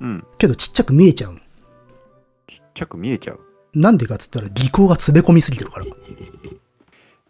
[0.00, 0.26] うん。
[0.38, 1.40] けどちっちゃく見えちゃうの。
[1.40, 1.42] ち
[2.62, 3.40] っちゃく見えちゃう？
[3.74, 5.86] なんでかっつったら、技巧が詰め込みすぎてるから。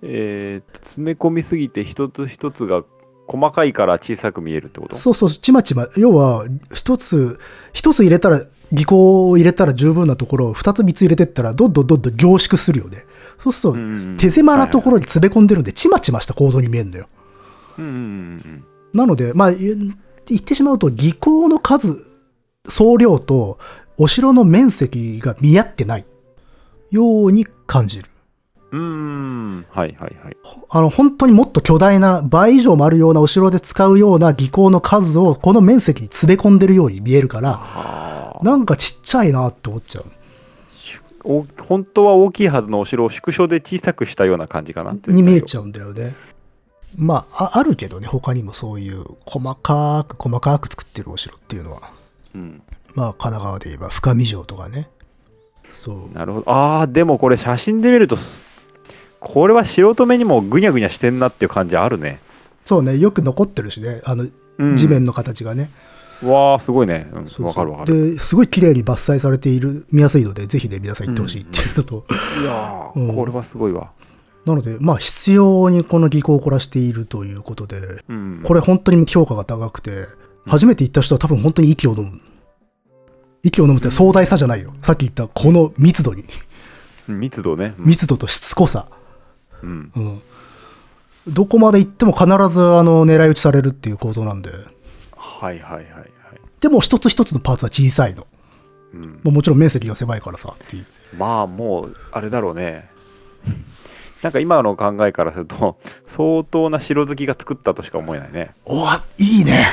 [0.02, 2.84] えー詰め込みすぎて一つ一つが
[3.28, 4.96] 細かいから小さく見えるってこと？
[4.96, 7.38] そうそう、ちまちま、要は、一つ、
[7.72, 8.40] 一つ入れたら、
[8.72, 13.04] 技巧を入れたら十分なところを二つ三つ入れてったら、どんどんどんどん凝縮するよね。
[13.38, 17.08] そうすると、うん手狭なところに詰め込んでるんで、ちまちました構造に見えるんだよ。
[17.78, 18.64] うんうんうん
[18.94, 19.76] なので、まあ、言
[20.26, 22.04] 言ってしまうと、技巧の数、
[22.66, 23.58] 総量と、
[23.98, 26.06] お城の面積が見合ってない
[26.90, 28.08] ように感じる。
[28.70, 29.66] うん。
[29.70, 30.36] はいはいはい。
[30.68, 40.04] あの、本当にもっと巨大な、倍以上もあるようなお城で使うような技巧の数を、この面積に詰め込んでるように見えるから、あなんかちっちゃいなって思っちゃう。
[41.24, 46.14] お本当は大きいはずのお城を縮小で小さくしたような感じかなゃに見えちゃうんだよね。
[46.96, 51.92] まあ、ああるけどね、他にもそういう細かく細かく作ってるお城っていうのは。
[52.34, 52.38] う。
[52.38, 52.62] うん。
[52.94, 54.88] まあ、神奈川で言えば深見城とかね。
[55.72, 56.16] そう。
[56.16, 56.50] なるほど。
[56.50, 58.47] ああ、でもこれ写真で見るとす、
[59.20, 62.20] これは素人目にもぐにゃぐにゃしてんなっていう感じあるね。
[62.64, 64.26] そうね、よく残ってるしね、あの、
[64.58, 65.70] うん地面の形がね。
[66.22, 67.08] わあ、すごいね。
[67.12, 68.14] うんそうそうわかるわかる。
[68.14, 72.04] で、すごい綺麗に伐採されている、見やすいので、ぜひね、皆さん行ってほしいっていうのと、
[72.40, 73.92] いやーうんこれはすごいわ。
[74.44, 78.40] なので、まあ、必要にこの技巧を凝らしているということで、うん。
[78.42, 79.90] これ本当に評価が高くて、
[80.46, 82.20] 初めて行った人は多分本当に息を飲む。
[83.42, 84.72] 息を飲むって壮大さじゃないよ。
[84.82, 86.24] さっき言ったこの密度に。
[87.06, 87.74] 密度ね。
[87.78, 88.88] うん密度としつこさ。
[89.62, 89.92] うん。
[89.96, 90.22] うん。
[91.28, 94.50] どこまで行っても必ずあの狙い撃ちされるっていう構造なんで。
[95.16, 96.08] はいはいはいはい。
[96.60, 98.26] でも一つ一つのパーツは小さいの。
[98.94, 100.86] うん、もうもちろん面積が狭いからさっていう。
[101.16, 102.88] まあもう、あれだろうね。
[104.22, 105.76] なんか今の考えからすると、
[106.06, 108.50] 相当な城好きが作ったとしか思えないね。
[108.64, 108.84] お
[109.18, 109.68] いいね。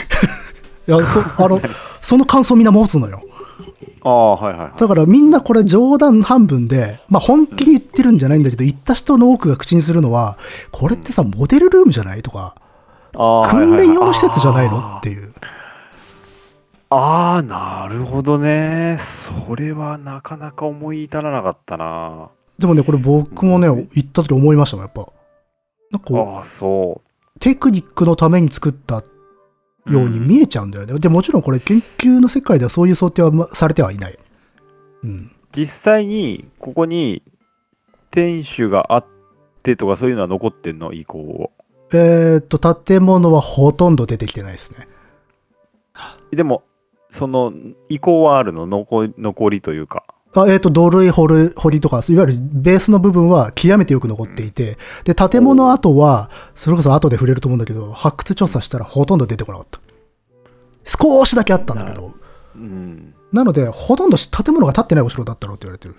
[0.87, 1.61] いや、そ、あの、
[2.01, 3.23] その感想みんな持つのよ。
[4.03, 4.79] ああ、はいはいはい。
[4.79, 10.37] だからみんなこれ冗談半分で、まあ本気で言ってるんじゃないんだけど、言った人の多くが口にするのは、
[10.71, 12.55] これってさ、モデルルームじゃないとか、
[13.49, 15.33] 訓練用の施設じゃないのっていう。
[16.89, 18.97] ああ、なるほどね。
[18.99, 22.29] それはなかなか思い至らなかったな。
[22.59, 25.07] でもね、これ僕もね、言った時思いましたもん、やっぱ。
[25.91, 27.01] なんかこう、ああ、そ
[27.39, 29.14] テクニックのために作ったう。
[29.87, 30.97] ように見えちゃうんだよね。
[30.99, 34.17] で、もちろんこれ研究の世界ではそういう想定はまされてはいない。
[35.03, 35.31] うん。
[35.51, 37.23] 実際に、ここに、
[38.11, 39.05] 天守があっ
[39.61, 40.93] てとかそういうのは残ってんの？
[40.93, 41.51] 以降。
[41.93, 44.87] えーっと、建物はほとんど出てきてないですね。
[46.31, 46.63] でも、
[47.09, 47.53] その、
[47.89, 48.65] 遺構はあるの？
[48.67, 50.05] 残残りというか。
[50.35, 59.79] あえーっと、土塁掘る、掘りとか、いわゆるベースの部分は極めてよく残っていて、で、建物跡は、それこそ後で触れると思うんだけど、発掘調査したらほとんど出てこなかった。
[60.85, 62.13] 少しだけあったんだけど、
[62.55, 63.13] うん。
[63.31, 65.95] なので、ほとんど建物が建ってないお城だったろうって言われてる。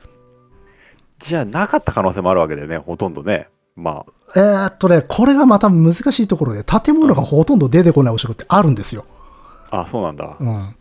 [1.18, 3.48] じゃあ、なかった可能性もあるわけだよね、ほとんどね。
[3.74, 4.38] まあ。
[4.38, 9.04] えーっとね、これがまた難しいところで、建物がほとんど出てこないお城ってあるんですよ。
[9.70, 10.36] あ、そうなんだ。
[10.38, 10.74] うん。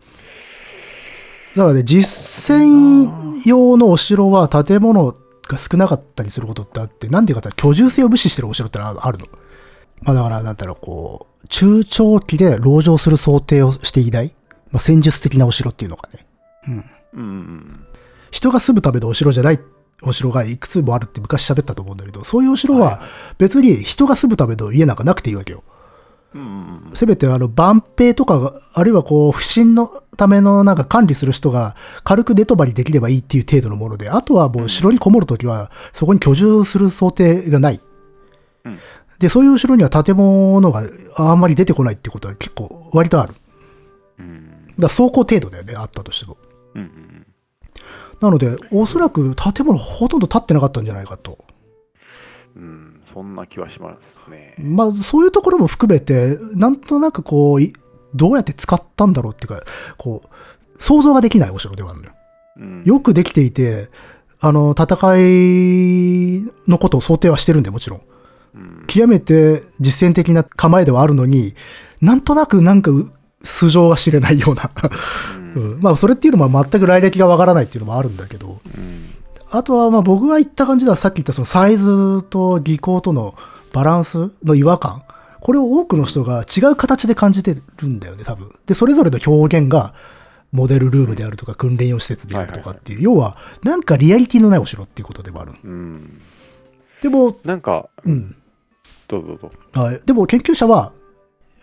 [1.56, 5.16] だからね、実践用のお城は建物
[5.48, 9.26] が少なかったりすることってあって、なんでかって言ったら居住性を無視してるお城ってあるの？
[10.02, 14.34] まあだから、なんだろう、こう、中長期で籠城する想定をしていない、
[14.70, 16.26] まあ、戦術的なお城っていうのがね。
[16.68, 16.84] うん。
[17.14, 17.86] うん
[18.30, 19.60] 人が住むためのお城じゃない
[20.02, 23.00] お城がいくつもあるって昔喋ったと思うんだけど、そういうお城は
[23.38, 25.64] 別に人が住むための家なんかなくていいわけよ。
[25.64, 25.75] うん。
[26.92, 37.80] せめてあの、万兵とかが、あるいはこう、不審のためのなんか管理する人が軽く寝泊まりできればいいっていう程度のもので、あとはもう城にこもるときは、そこに居住する想定がない。
[38.64, 38.78] うん
[39.18, 40.82] で、そういう城には建物が
[41.16, 43.34] あんまり出てこないってことは結構割とある。
[44.78, 46.36] だ走行程度だよね、あったとしても。
[48.20, 51.44] なので、おそらく建物ほとんど建ってなかったんじゃないかと。
[52.56, 52.85] うん、
[53.16, 54.54] そんな気はしますね。
[54.58, 57.72] まあ、そういうところも含めて、なんとなくこう、い
[58.14, 59.62] どうやって使ったんだろうっていうか、
[59.96, 60.28] こう、
[60.78, 62.12] 想像ができないお城ではあるのよ。
[62.58, 63.88] うん、よくできていて、
[64.38, 68.00] あの、戦いのことを想定はしてるんで、もちろん。
[68.54, 71.54] うん極めて実践的な構えではあるのに、
[72.02, 73.10] なんとなくなんかう
[73.42, 74.70] 素性が知れないような。
[75.56, 79.15] うん まあ、それっていうのも全く来歴がわからないっていうのもあるんだけど、うん
[79.56, 83.34] あとはまあ僕が言った感じではさっき言ったそのサイズと技巧との
[83.72, 85.02] バランスの違和感。
[85.40, 88.50] これを多くの人が違う形で感じてるんだよね、多分。
[88.66, 89.94] で、それぞれの表現が、
[90.50, 95.52] モデルルームであるとか、訓練用施設であるとかっていう、要は、なんかリアリティのないお城っていうことでもある。
[95.62, 96.20] うん
[97.00, 98.34] でも、なんか、うん。
[99.06, 99.38] どうぞどう
[99.74, 100.00] ぞはい。
[100.04, 100.92] でも研究者は、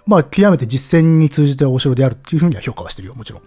[0.08, 3.42] まあ、極めて実践に通じたお城であるっていうふうには評価はしてるよ、もちろん。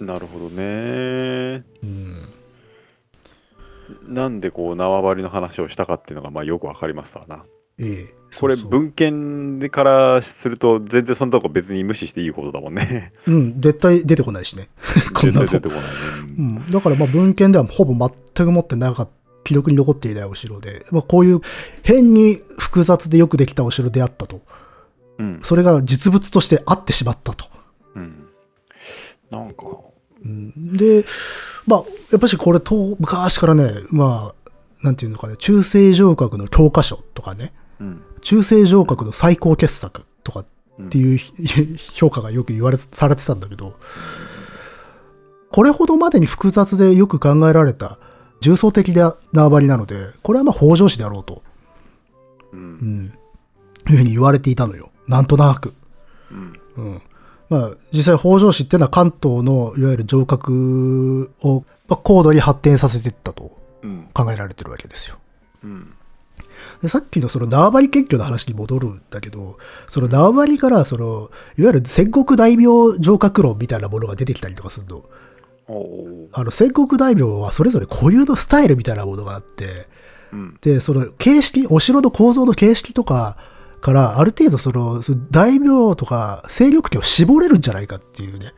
[0.00, 2.35] なるほどねうん。
[4.06, 7.44] なんでこう縄張りの話をしたかっていうのがまあよくわかりますわな
[7.78, 8.14] ええ。
[8.38, 14.68] これ文献でからすると全然そんなとこ別に無視していいことだもんねうん、絶対出てこないしね。
[15.14, 15.88] こんなの出てこないね
[16.38, 16.70] うん。
[16.70, 19.12] だからまあ文献ではほぼ全く持ってなかった、
[19.44, 21.40] 記録に残っていないお城で、まあこういう
[21.82, 24.40] 変に複雑でよくできたお城であったと。
[25.18, 27.46] うんそれが実物としてあってしまったと。
[27.94, 28.26] うん
[29.30, 29.66] なんか
[30.24, 31.04] うんで、
[31.66, 34.50] まあ、やっぱしこれと、昔からね、まあ、
[34.82, 40.46] なんていうのかね、中世城郭の教科書とかね、うん中世城郭の最高傑作とかっ
[40.88, 41.18] ていう、
[41.94, 43.74] 評価がよく言われ、されてたんだけど、
[45.52, 47.98] これほどまでに複雑でよく考えられた
[48.40, 51.42] 重層的な縄張りなので、これはまあ北条氏であろうと、
[52.52, 52.64] ううん
[53.04, 53.12] ん、
[53.90, 54.90] いうふうに言われていたのよ。
[55.06, 55.72] なんとなく。
[56.30, 57.02] うんうん。
[57.48, 64.08] まあ、実際北条氏っていうのは関東のいわゆる城郭を、まあ、高度に発展させていったとうん。
[64.12, 65.16] 考えられてるわけですよ。
[65.62, 65.94] うん。
[66.82, 69.58] でさっきのその縄張り結局の話に戻るんだけど、
[69.88, 72.64] その縄張りからその、いわゆる戦国大名
[73.00, 75.04] 城郭論みたいなものが出てきたりとかするの。
[76.32, 79.88] あの戦国大名はそれぞれ固有のスタイルみたいなものがあって、
[80.32, 80.58] うん。
[80.60, 83.36] で、その形式、お城の構造の形式とか
[83.80, 88.52] から、ある程度その、大名とか勢力圏を絞れるんじゃないかっていうね。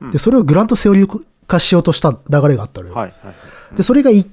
[0.00, 2.94] うんで、それをグラントセオリー化しようとした流れがあったのよ。
[2.94, 3.34] はいはいはい
[3.76, 4.26] で、それがい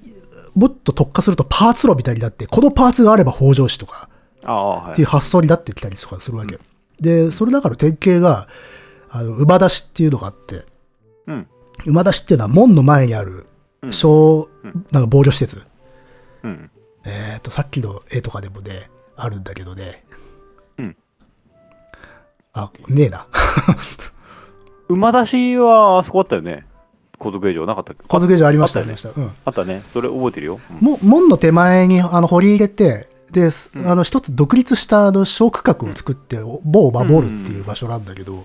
[0.56, 4.10] もっと特化するとパーツ論みたいになって、このパーツがあれば北条氏とか
[4.92, 6.60] っていう発想になってきたりとかするわけ。
[7.00, 8.48] で、その中の典型が、
[9.10, 10.66] あの、馬出しっていうのがあって、
[11.28, 11.48] うん
[11.86, 13.46] 馬出しっていうのは門の前にある
[13.84, 14.50] うん小、
[14.92, 15.68] なんか防御施設。
[16.44, 16.72] うん
[17.06, 20.04] えっ、と、さっきの絵とかでもね、あるんだけどね。
[20.78, 20.96] うん。
[22.54, 23.28] あ、ねえな。
[24.90, 26.66] 馬出しはあそこあったよね
[27.20, 28.04] 小机城なかったっけ？
[28.08, 29.10] 小机城ありました、ありました。
[29.10, 29.32] うん。
[29.46, 38.44] あったねそれ覚えてるよ、うんも門の手前にあの掘り入れて、で、すうんあの一つ独立したあの小区画を作って、某を守るっていう場所なんだけど、うん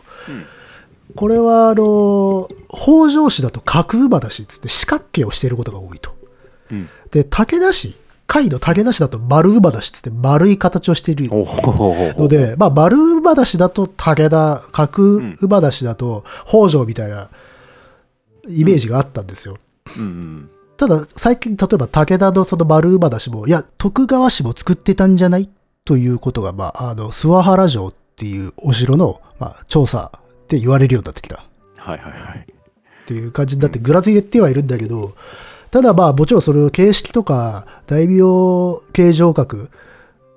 [1.14, 6.14] これはあの、北条氏だと角馬だしっつって四角形をしていることが多いと。
[6.70, 7.98] うんで、武田氏、
[8.32, 17.28] 甲斐の武田氏だと丸馬だしっつって丸い形をしているので、まあ、丸馬だしだと武田、角馬だしだと北条みたいな
[18.48, 19.58] イメージがあったんですよ。
[19.98, 25.48] うんうんただ、最近、例えば武田のその丸馬だしも、いや、徳川氏も作ってたんじゃない
[25.84, 30.10] ということが、まあ、あの、諏訪原城っていうお城の、まあ、調査
[30.48, 31.44] で言われるようになってきた。
[31.76, 32.46] はいはいはい
[33.02, 35.12] っていう感じになって、ぐらついてはいるんだけど、
[35.72, 38.18] ただまあ、もちろんそれを形式とか、大名
[38.92, 39.70] 形状閣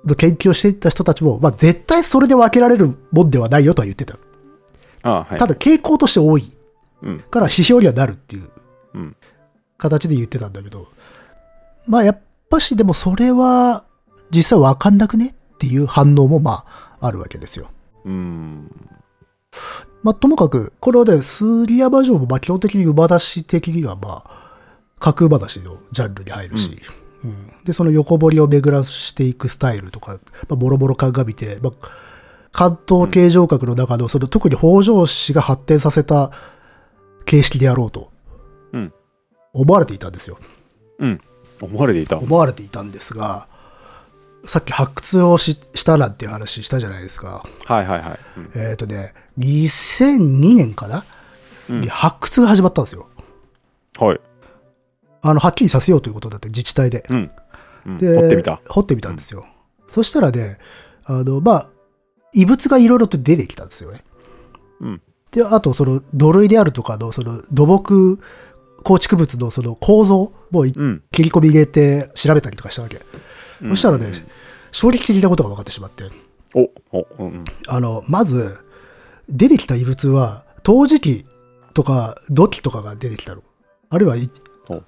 [0.06, 4.16] の研究をしていった人たちも、まあ、絶対それで分けられるもんではないよとは言ってた。
[5.02, 5.38] ああはい。
[5.38, 6.44] ただ、傾向として多い
[7.02, 7.20] うん。
[7.20, 8.50] から指標にはなるっていう
[8.94, 9.16] うん。
[9.76, 10.88] 形で言ってたんだけど、
[11.86, 13.84] まあ、やっぱし、でもそれは、
[14.30, 17.68] 実際分かんなくねっていう反応も、まあ、あるわけですよ。
[18.06, 18.66] うん。
[20.02, 24.45] まあ、ともかく、これはね、スリヤマ城も、まあ、基本的に馬出し的には、まあ、
[24.98, 26.80] 角馬出しのジャンルに入るし、
[27.24, 27.64] うん。
[27.64, 30.18] で、その横堀を巡らしていくスタイルとか、
[30.48, 31.72] まあ、ボロボロ鑑みて、まあ、
[32.52, 36.30] 関東形状閣の中の、その、特に北条氏が発展させた
[37.26, 38.10] 形式であろうと、
[38.72, 38.92] うん。
[39.52, 40.38] 思われていたんですよ。
[40.98, 41.20] うん。
[41.60, 42.18] 思われていた。
[42.18, 43.48] 思われていたんですが、
[44.46, 47.44] さっき発掘をししたなんていう話したじゃないですか。
[47.64, 48.18] はいはいはい。
[48.36, 48.50] うん。
[48.54, 51.04] えっ、とね、2002年かな、
[51.68, 51.80] うん。
[51.80, 53.08] に発掘が始まったんですよ。
[53.98, 54.20] はい
[55.30, 57.04] あの、はっきりさせようということだって自治体で。
[57.10, 57.30] うん
[57.86, 59.46] うんで、掘ってみた掘ってみたんですよ。
[59.86, 60.58] そしたらね、
[61.04, 61.70] あの、まあ、
[62.34, 64.02] 異物がいろいろと出てきたんですよね。
[64.80, 68.18] うんで、あと、その、土塁であるとかの、その、土木
[68.82, 73.00] 構築物のその構造もいうん切り込み入れて調べたりとかしたわけ。
[73.62, 74.06] うんそしたらね、
[74.70, 76.04] 衝撃的なことが分かってしまって。
[76.54, 78.58] おおうんうんあの、まず、
[79.28, 81.26] 出てきた異物は、陶磁器
[81.74, 83.42] とか土器とかが出てきたの。
[83.90, 84.16] あるいは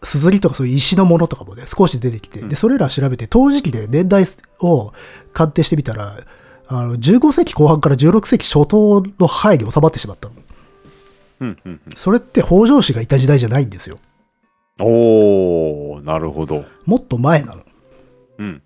[0.03, 4.25] すずりとかそういう石のものとかもね、少し出てきて、うんで、それら調べて、陶磁器で年代
[4.61, 4.93] を
[5.33, 6.15] 鑑定してみたら、
[6.69, 10.35] あの、15世紀後半から16世紀初頭の範囲に収まってしまったの。
[11.41, 13.99] うんうんそれって北条氏がいた時代じゃないんですよ。
[14.81, 14.87] うん。
[14.87, 16.65] おー、なるほど。
[16.85, 17.63] もっと前なの。
[18.39, 18.63] うん。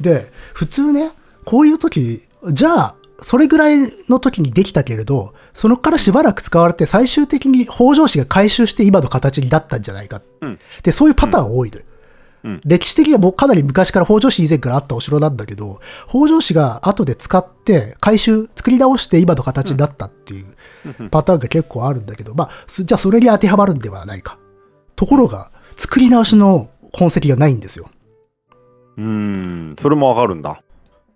[0.00, 1.10] で、普通ね、
[1.44, 3.78] こういう時、じゃあ、それぐらい
[4.08, 10.22] の時にできたけれど、そのからしばらく使われて最終的に北条氏が回収して今の形になったんじゃないか。
[10.40, 11.84] うんで、そういうパターン多いのよ。
[12.44, 24.38] うん歴史的にはもうかなり昔から北条氏以前からあったお城なんだけど、北条氏が後で使って回収、作り直して今の形になったっていうパターンが結構あるんだけど、まあ、すじゃあそれに当てはまるんではないか。
[24.94, 27.90] ところが、作り直しの痕跡がないんですよ。
[28.96, 30.62] うーん、それもわかるんだ。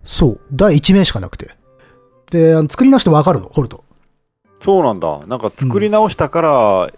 [0.05, 0.41] そう。
[0.53, 1.57] 第1名しかなくて。
[2.33, 3.85] で、あの作り直してわかるの、掘ると。
[4.61, 5.27] そうなんだ。
[5.27, 6.89] なんか作り直したから、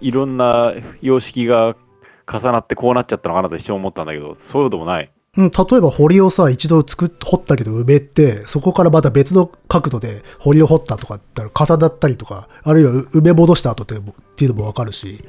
[0.00, 0.72] いろんな
[1.02, 1.74] 様式が
[2.30, 5.10] 重なってこうなっちゃったのかなと一瞬思ったんだけど、そういうこともない。
[5.36, 14.00] うん、例えば堀をさ、一度作っ、掘ったけど埋めて、そこからまた別の角度で堀を掘ったとかって言ったら重なったりとか、あるいは埋め戻した後ってっ
[14.36, 15.24] ていうのもわかるし、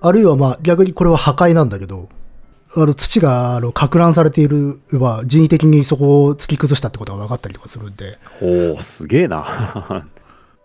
[0.00, 2.08] あるいはまあ逆にこれは破壊なんだけど、
[2.76, 9.44] あの土があの攪乱されている、まあ人為的にそこを突き崩したってことが分かったりとかするんで、おお、すげえな。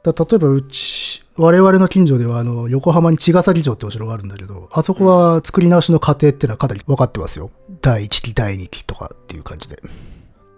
[0.03, 7.51] だ例えばうち、我々の近所ではあの横浜に茅ヶ崎城ってお城があるんだけど、あそこは作り直しの過程っていうのはかなり分かってますよ。
[7.81, 9.81] 第1期、第2期とかっていう感じで。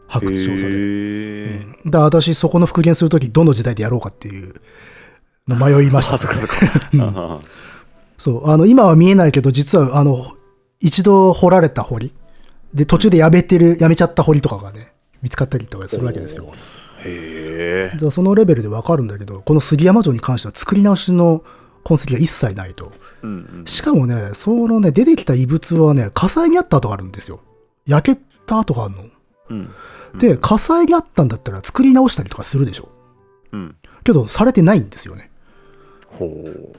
[0.08, 0.72] 発掘調査で。
[0.72, 1.66] へえ。
[1.86, 4.56] だ私そこの復元するときどの時代でやろうかっていう
[5.48, 6.18] の迷いました あ、。
[6.18, 6.58] そっかそっか。
[7.00, 7.40] あ
[8.18, 8.50] そう。
[8.50, 10.34] あの、今は見えないけど、実はあの、
[10.80, 12.12] 一度掘られた堀。
[12.74, 14.92] で、途中でやめてる、やめちゃった堀とかがね、
[15.22, 16.52] 見つかったりとかするわけですよ。
[17.04, 18.12] へえ。
[18.12, 21.44] そのレベルでわかるんだけど、この杉山城に関しては作り直しの
[21.84, 22.92] 痕跡が一切ないと。
[23.24, 23.66] うんうん。
[23.66, 27.40] しかもね、そのね、出てきた遺物はね、火災にあった跡があるんですよ。
[27.86, 29.04] 焼けた跡があるの。
[29.50, 29.70] うん。
[30.18, 32.90] で、火災にあったんだったら作り直したりとかするでしょ。
[33.52, 33.76] うん。
[34.04, 35.32] けど、されてないんですよね。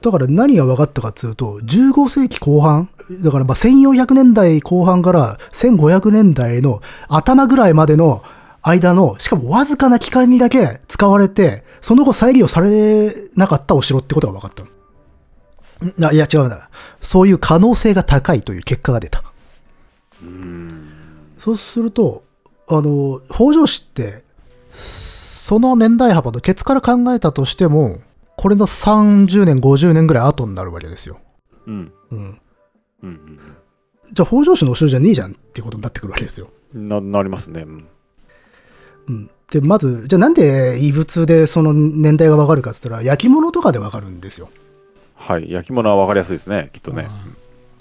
[0.01, 2.89] だから何が分かったかっていうと、15世紀後半、
[3.23, 8.23] だからまあ1400年代後半から1500年代の頭ぐらいまでの
[8.63, 16.13] 間の、しかもわずかな期間にだけ使われて、その後再利用されなかったお城ってことが分かったの。
[16.13, 16.69] いや違うな。
[17.01, 19.23] そういう可能性が高いという結果が出た。
[21.39, 22.25] そうすると、
[22.69, 24.25] あの、北条氏って、
[24.73, 27.99] その年代幅のケツから考えたとしても、
[28.37, 31.19] これの30年、50年ぐらい後になるわけですよ。
[31.67, 31.93] うん。
[32.11, 32.41] うん。
[33.03, 33.41] うん
[34.13, 36.49] じゃあ北条氏のお城じゃねえじゃんっていうことになってくるわけですよ。
[36.75, 36.89] うん。
[36.89, 37.63] な、なりますね。
[37.63, 37.89] うん
[39.09, 39.31] うん。
[39.51, 44.49] で、まず、じゃあなんで異物でその年代がわかるかって言ったら、焼き物とかでわかるんですよ。
[45.15, 45.51] はい。
[45.51, 47.09] 焼き物はわかりやすいですね、きっとね。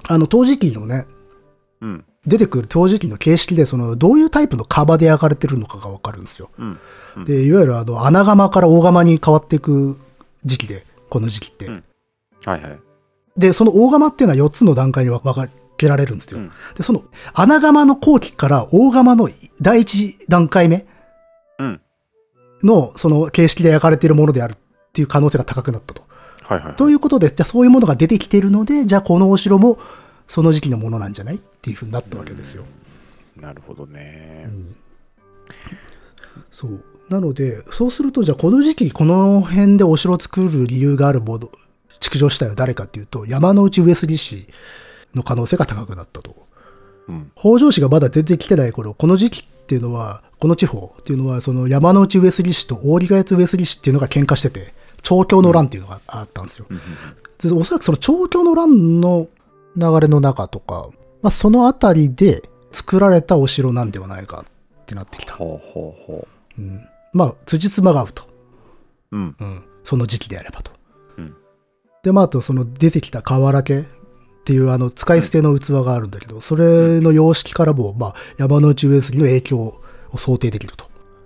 [0.07, 1.06] あの、陶磁器のね、
[1.82, 2.06] うん。
[2.26, 6.49] 出てくる陶磁器の形式で、その、どういうタイプの窯で焼かれてるのかがわかるんですよ。
[6.57, 7.23] うん。
[7.23, 9.99] で、いわゆるあの、穴窯から大窯に変わっていく
[10.45, 11.65] 時期で、この時期って。
[11.67, 11.84] うん
[12.45, 12.80] はいはい。
[13.38, 15.22] で、その大窯っていうのは4つの段階に分
[15.77, 16.39] けられるんですよ。
[16.39, 17.03] うんで、その
[17.34, 19.30] 穴窯の後期から大窯の
[19.61, 20.85] 第一段階目
[21.59, 21.81] うん。
[22.63, 24.57] のその形式で焼かれているものであるっ
[24.93, 26.03] ていう可能性が高くなったと。
[26.43, 26.76] はいはいはい。
[26.76, 29.77] ということで、じゃあそういうものが出てきているので、じゃあこのお城も
[30.27, 32.63] その時期のものなんじゃないっていうふうになったわけですよ。
[33.35, 34.47] なるほどね。
[36.51, 36.84] そう。
[37.10, 41.22] なので、そうすると、じゃあこの時期、この辺でお城を作る理由がある
[41.99, 44.48] 築城したいは誰かっていうと、山之内上杉氏
[45.14, 46.36] の可能性が高くなったと。
[47.07, 47.32] うん。
[47.36, 56.65] 北条氏がまだ出てきてない頃、この時期っていうのは、この地方っていうのは、その山之内上杉氏と大利ヶ谷上杉氏っていうのが喧嘩してて、調教の乱っていうのがあったんですよ。
[57.41, 59.27] でおそらくその調教の乱の
[59.77, 60.90] 流れの中とか、
[61.22, 62.41] まあ、そのあたりで
[62.72, 64.45] 作られたお城なんではないか
[64.82, 65.36] ってなってきた。
[65.36, 66.27] ほうほうほ
[66.57, 68.23] うん、まあ、辻褄が合うと。
[69.13, 69.15] う。
[69.15, 69.35] うん。
[69.39, 70.71] うん、その時期であればと。
[71.17, 71.35] うん
[72.03, 73.83] で、まあ、あとその出てきた瓦家っ
[74.43, 79.81] ていうあの使い捨ての器があるんだけど、それの様式からも、まあ、山之内上杉の影響を
[80.17, 80.85] 想定できると。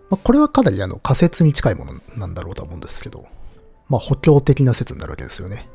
[0.09, 3.27] まあ、これはかなりあの仮説に近いものなんだろうとは思うんですけど、
[3.89, 5.67] まあ、補強的な説になるわけですよね。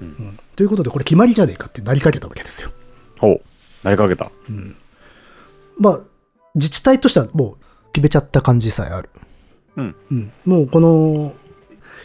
[0.00, 2.70] うんうんということで、これ決まりじゃねえかってなりかけたわけですよ。
[3.18, 3.40] ほう。
[3.84, 4.32] なりかけた。
[5.78, 6.00] まあ、
[6.54, 7.59] 自治体としてはもう
[7.92, 9.10] 決めちゃった感じさえある。
[9.76, 9.96] うん。
[10.10, 11.34] うん、もうこの、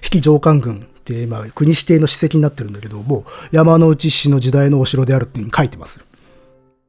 [0.02, 6.04] 比企上官軍って今、国指定の史跡になってるんだけど、もう山之内氏の時代のお城であるっていうふうに書いてます。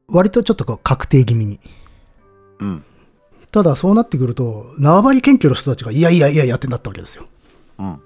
[0.07, 1.59] 割とちょっとこう確定気味に。
[2.59, 2.83] うん。
[3.51, 7.25] ただそうなってくると、縄張り謙虚の人たちが、いやいやいやいやってなったわけですよ。
[7.79, 7.99] うん。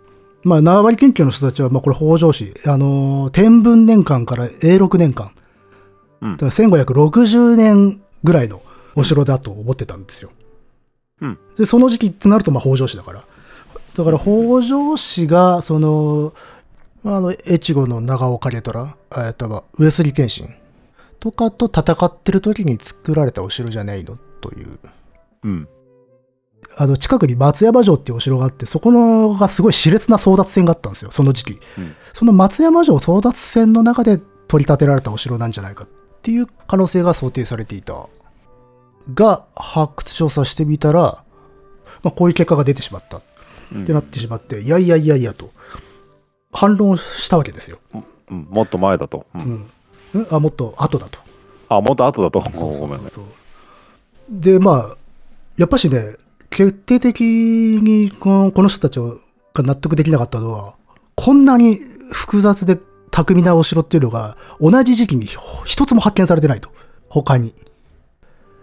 [0.43, 5.31] まあ、縄張り研究の人たちは、まあ、これ北条氏、あのー天文年間から永禄年間、
[6.21, 8.61] うんだから1560年ぐらいの
[8.95, 10.31] お城だと思ってたんですよ。
[11.21, 13.23] うんで、その時期ってなると、まあ、北条氏だから。
[13.95, 16.33] だから、北条氏が、その、
[17.03, 20.53] まあ、あの、越後の長岡景虎、えっと、まあ、上杉謙信
[21.19, 24.79] とかと戦ってる時に作られたお城じゃないのという。
[25.43, 25.67] うん。
[26.77, 31.59] あの、近くに松山城っていうお城があって、そこのがすごい熾烈な争奪戦があったんですよ、その時期。
[31.77, 35.87] うんその松山城争奪戦の中で取り立てられたお城なんじゃないかっ
[36.21, 37.93] ていう可能性が想定されていた。
[39.13, 41.23] が、発掘調査してみたら、
[42.03, 43.21] まあ、こういう結果が出てしまったっ
[43.73, 45.51] うんてなってしまって、いやいやいやいやと、
[46.51, 47.79] 反論したわけですよ。
[48.29, 49.25] うんもっと前だと。
[49.35, 49.45] ううん
[50.13, 50.21] ん。
[50.23, 51.19] んあ、もっと後だと。
[51.69, 52.41] あ、もっと後だと。
[52.51, 53.07] そうごめんね。
[53.09, 53.25] そうそう
[54.29, 54.97] で、まあ、
[55.57, 56.15] やっぱしね、
[56.49, 60.75] 決定的にこのこの人たちが納得できなかったのは、
[61.15, 61.77] こんなに
[62.11, 62.77] 複雑で
[63.11, 65.27] 巧みなお城っていうのが、同じ時期に
[65.65, 66.69] 一つも発見されてないと。
[67.09, 67.53] 他に。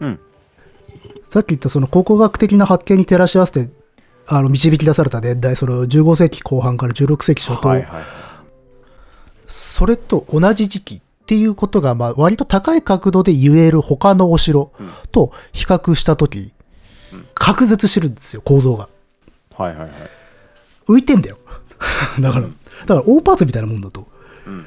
[0.00, 0.20] うん。
[1.28, 3.70] さっき言ったその考古学的な発見に照らし合わせて、
[4.26, 8.04] あの、導き出された年代、その15世紀後半から16世紀初頭、はいはい。
[9.46, 14.72] それと同じ時期っていうことが、まあ、割と高い角度で言える他のお城
[15.12, 16.52] と比較したとき、
[17.34, 18.88] 隔絶してるんですよ、構造が。
[19.54, 19.90] はいはいはい。
[20.86, 21.36] 浮いてんだよ。
[22.20, 24.06] だから、だから大パーツみたいなもんだと。
[24.46, 24.66] うん。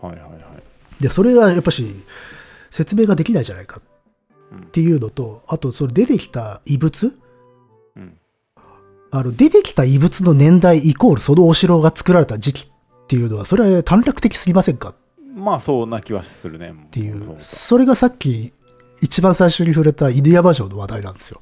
[0.00, 1.02] はいはいはい。
[1.02, 2.04] で、それがやっぱし、
[2.68, 3.82] 説明ができないじゃないかっ
[4.72, 7.16] ていうのと、あと、それ出てきた遺物？
[7.96, 8.18] うん。
[9.10, 14.94] あの、出てきた遺物の年代イコールそのお城が作られた時期っていうのは、それは短絡的すぎませんか？
[15.34, 16.70] まあそうな気はするね。
[16.70, 18.52] っっていう、それがさっき
[19.00, 21.40] 一番最初に触れた犬山城の話題なんですよ。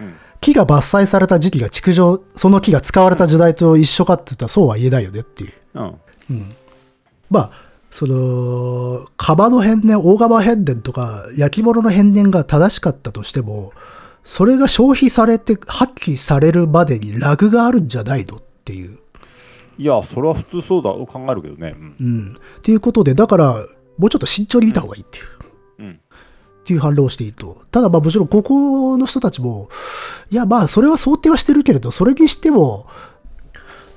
[0.00, 0.14] うん。
[0.40, 5.52] 木が伐採された時期が築城、その木が使われた時代と一緒かって言ったらそうは言えないよねっていう。
[5.74, 6.00] うん。
[6.30, 6.50] うん。
[7.30, 7.52] まあ、
[7.92, 13.72] その、釜の変年、大釜変年とか、焼き物の変年が正しかったとしても、
[14.24, 18.98] それが消費されて、発揮されるまでにラグがあるんじゃないのっていう。
[19.76, 21.76] いや、それは普通そうだ、考えるけどね。
[21.78, 22.36] うんうん。
[22.58, 23.52] っていうことで、だから、
[23.98, 25.24] もうちょっと慎重に見た方がいいっていう。
[25.80, 25.90] うん。
[25.90, 27.58] っていう反論をしていると。
[27.70, 29.68] ただまあもちろんここの人たちも、
[30.30, 32.86] いやまあそれは想定はしてるけれど、それにしても、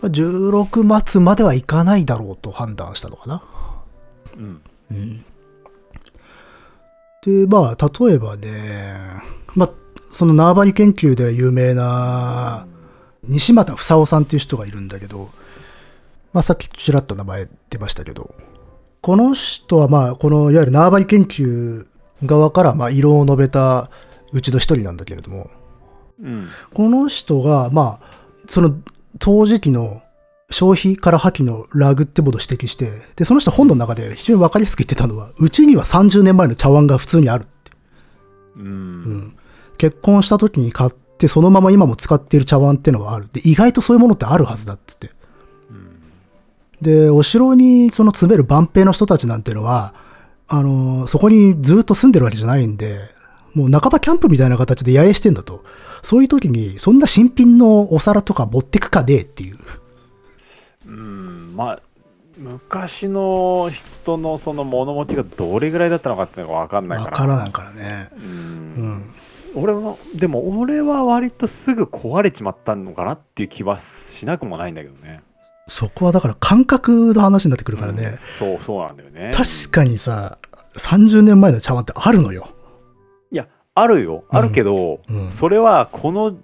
[0.01, 3.41] まあ16末まではいかないだろうと判断したのかな。
[4.37, 5.25] うん。
[7.23, 9.21] で、まあ例えばね、
[9.55, 9.69] まあ
[10.11, 12.67] その縄張り研究で有名な
[13.23, 15.29] 西又房夫さんっていう人がいるんだけど、
[16.33, 18.35] まあさっきちらっと名前出ましたけど、
[19.01, 21.87] この人はまあこのいわゆる縄張り研究
[22.23, 23.89] 側からまあ異論を述べた
[24.31, 25.49] うちの一人なんだけれども、
[26.21, 26.49] うん。
[26.73, 28.75] この人が、まあ、その、
[29.19, 30.01] 当時期の
[30.51, 37.71] 消費から破棄のラグってものを指摘して、で、その人本の中で非常にわかりやすく言ってたのは、うちには30年前の茶碗が普通にあるって。
[38.57, 38.65] うん。
[38.65, 39.35] うん。
[39.77, 43.27] 結婚した時に買って、そのまま今も使っている茶碗ってのはある。
[43.31, 45.11] で、意外とそういうものってあるはずだっつって。
[46.81, 49.93] で、お城にその詰める万兵の人たちなんてのは、
[50.47, 52.99] あの、そこにずっと住んでるわけじゃないんで、
[53.53, 55.63] もう半ばキャンプみたいな形で野営してんだと。
[56.03, 59.57] そういう時に、そんな新品のお皿とか持ってくかねえっていう。
[60.87, 61.53] うん。
[61.55, 61.81] まあ、
[62.37, 67.17] 昔の人のその物持ちがどれぐらいだったのかっていうのが分かんないわから。
[67.17, 68.09] からないからね。
[68.17, 68.19] う。
[68.19, 69.11] うんん。
[69.55, 75.21] 俺も、でも俺は割とすぐ壊れちまったのかなっていう気はしなくもないんだけどね。
[75.67, 78.17] そこはだから感覚の話になってくるからうんね。
[78.19, 79.31] そうそうなんだよね。
[79.33, 80.37] 確かにさ、
[80.77, 82.49] 30年前の茶碗ってあるのよ。
[83.31, 84.25] いや、あるよ。
[84.29, 86.35] あるけど、うんそれはこの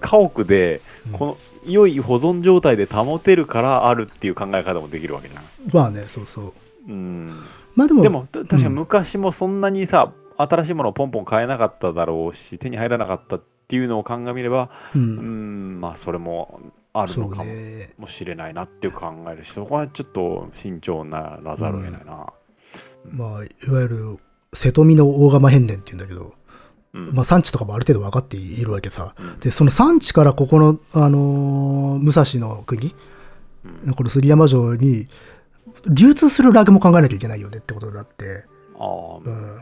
[0.00, 1.36] 家屋で、うんこの
[1.66, 5.42] 良い保存状態で保てるからあるっていう考え方もできるわけじゃん。
[5.72, 6.52] まあね、そうそう。
[6.88, 7.26] うん。
[7.74, 14.98] まあでも、でも、た確かうん昔もそんなにさ、新しいものをポンポン買えなかっただろうし、手に入らなかったっていうのを鑑みれば、う。
[14.98, 16.60] うんん、まあそれも
[16.92, 17.44] あるのか
[17.98, 22.26] もしれないなっていう考えるし、そこはちょっと慎重にならざるを得ないな。
[23.10, 24.18] まあ、いわゆる、
[24.52, 26.32] 瀬戸美の大釜変年って言うんだけど、うん
[26.92, 29.14] まあ産地とかもある程度分かっているわけさ。
[29.18, 29.38] うん。
[29.38, 32.94] で、その産地からここの、あのー武蔵の国、
[33.86, 33.94] うん。
[33.94, 35.06] この杉山城に、
[35.88, 38.44] 流通するラグも考えなきゃいけないよねってことになって、
[38.78, 39.60] ああ、うん。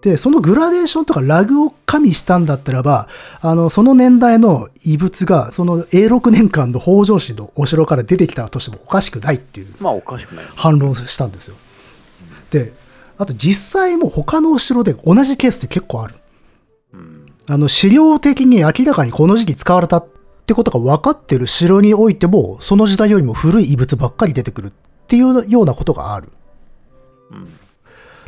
[0.00, 3.08] で、そのグラデーションとかラグを加味したんだったらば、
[3.40, 10.44] あの、その年代の遺物が、その永禄年間の北条氏のお城から出てきたとしてもおかしくないっていうまあおかしくない。
[10.56, 11.56] 反論をしたんですよ。
[12.50, 12.72] で、
[13.22, 16.14] あと実際も他のお城で同じケースって結構ある。
[16.92, 20.06] うんあの、資料的に明らかにこの時期使われたっ
[20.42, 24.72] ってことが分かってる城においても、その時代よりも古い遺物ばっかり出てくるっ
[25.06, 26.28] ていうようなことがある。
[27.30, 27.48] うん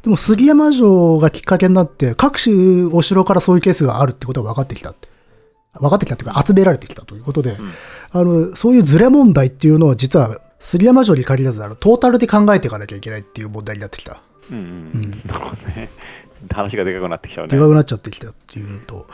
[0.03, 5.09] でも杉山城がきっかけになって、各種お城からそういうケースがあるってことが分かってきたって。
[5.81, 7.57] 分かってきたっていうか集められてきたということで、
[8.11, 14.21] あの、そういうズレ問題っていうのは実は杉山城に限らずあのトータルで考えていかなきゃいけないっていう問題になってきた。
[14.51, 15.11] うんうん。
[15.27, 15.89] なるほどね。
[16.53, 17.53] 話がでかくなってきちゃうね。
[17.53, 19.07] でかくなっちゃってきたっていうのと、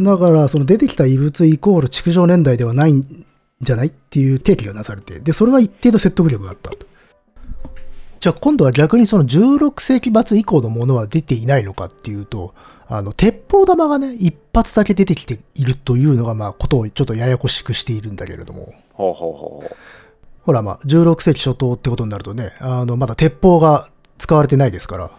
[0.00, 3.26] だからその出てきた異物イコール築城年代ではないん
[3.60, 6.86] じゃないっていう提起がなされて、で、それは一定の説得力があったと。
[8.20, 12.54] じゃあ今度は逆にその16世紀末以降のものは出ていないのかっていうと、
[12.86, 18.74] あの、鉄砲玉がね、一発だけ出てきているというのが、まあ、ことをちょっとややこしくしているんだけれども。
[18.92, 19.76] ほうほうほうほ
[20.42, 23.88] ほら、まあ、16世紀初頭ってことになるとね、あの、まだ鉄砲が
[24.20, 25.04] 使われてないですから。
[25.04, 25.10] う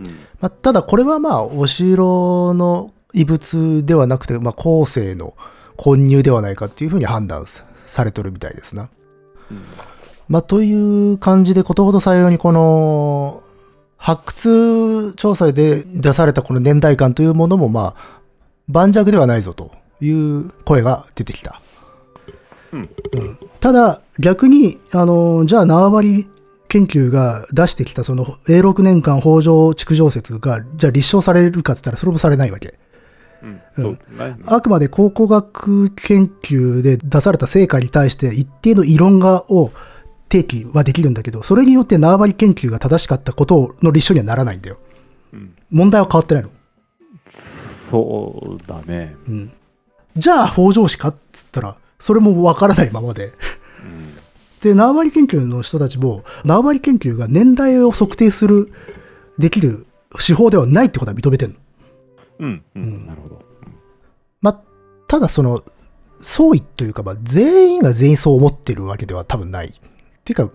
[0.00, 0.06] うん
[0.40, 5.34] まあ、ただこれはまあ、お城の遺物ではなくて、まあ、後世の
[5.76, 8.88] 混入ではないかっていうふうに判断されてるみたいですな。
[10.28, 13.42] まあ、という感じで、ことほど採用にこの、
[13.96, 18.20] 発掘調査で出されたこの年代感というものも、まあ、
[18.68, 19.70] 盤石ではないぞと
[20.00, 21.60] いう声が出てきた。
[22.72, 22.88] うん
[23.60, 26.28] ただ、逆に、あの、じゃあ縄張り
[26.68, 32.78] 研究が出してきたその永禄年間北条築城説が、じゃあ立証されるかって言ったらそれもされないわけ。
[33.42, 33.98] うんそうね
[34.46, 39.70] あくまで考古学研究で出された成果に対して一定の異論がを
[40.30, 44.78] 提起はできるんだけど、それによって縄張り研究が正しかったことの立証にはならないんだよ。
[45.32, 46.50] うん問題は変わってないの。
[47.28, 49.52] そうだねうん。
[50.16, 53.32] じゃあ北条氏かっつったら、それもわからないままで。
[54.64, 58.72] うんで、縄張り研究の人たちも、縄張り研究が年代を測定する、
[59.38, 59.86] できる
[60.24, 61.58] 手法ではないってことは認めてるの。
[62.38, 63.42] うんうんなるほど
[64.42, 64.60] まあ、
[65.08, 65.62] ただその、
[66.20, 69.68] 総意というか、まあ、全員が全員そう思ってるわけでは多分ない。
[69.68, 69.72] っ
[70.24, 70.50] ていうか、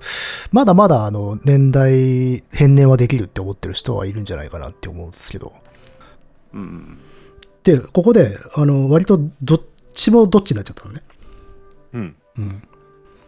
[0.51, 5.53] まだまだあの、年代変年はできるって思ってる人はいるんじゃないかなって思うんですけど。
[6.53, 6.97] うん
[7.63, 9.61] で、ここで、あの、割とどっ
[9.93, 11.03] ちもどっちになっちゃったのね。
[11.93, 12.63] うんうん。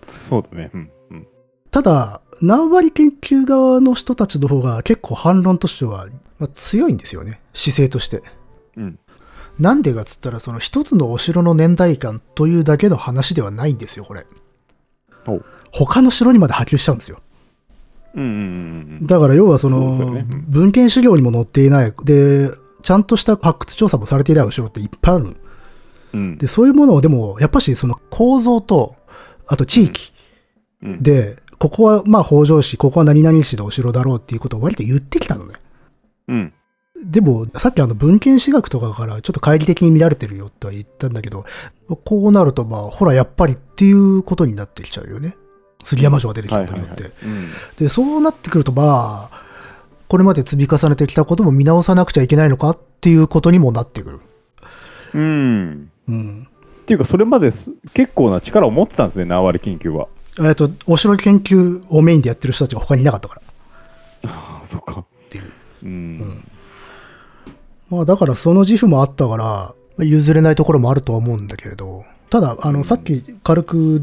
[0.07, 1.27] そうだねうんうん
[1.71, 6.07] ただ、縄張り研究側の人たちの方が結構反論としては、
[6.37, 7.39] まあ、強いんですよね。
[7.53, 8.21] 姿勢として。
[8.77, 8.99] うん
[9.59, 14.25] なんでかっつったら、その一つのお城の年代感というだけの話ではないんですよ、これ。
[15.71, 17.19] 他の城にまで波及しちゃうんですよ。
[18.15, 21.93] うんうんうんだから要はその、文献資料にも載っていない。
[22.03, 22.51] で、
[22.81, 25.37] ちゃんとした発掘調査もされていないお城っていっぱいある。
[26.13, 28.95] うんで、そういうものをでも、やっぱしその構造と、
[29.47, 30.13] あと地域
[30.83, 35.55] うんで、ここはまあ北条氏、ここは何々氏のお城だろうっていうことを割と言ってきたのね。
[36.27, 36.53] うん
[37.05, 41.43] でも、さっきあの文献史学とかからちょっと懐疑的に見られてるよとは言ったんだけど、
[42.05, 45.35] こうなるとまあ、ほらやっぱりっていうことになってきちゃうよね。
[45.83, 47.03] 杉山城が出てきたことによって。
[47.03, 49.43] うんで、そうなってくるとまあ、
[50.07, 54.21] これまで積み重ねてきたことも見直さなくちゃいけないのかっていうことにもなってくる。
[55.13, 56.47] うんうん。
[56.83, 60.09] っていうかそれまです結構な力を持ってたんですね縄張り研究は。
[60.41, 63.41] えっと、お城研究をメインでやってる人たちが他にいなかったから。
[64.25, 64.99] あ そっか。
[65.01, 65.51] っていう。
[65.83, 66.43] うん。
[67.89, 74.01] まあだからその自負もあったから、譲れないところもあるとは思うんだけれど、ただ、あの、さっき軽く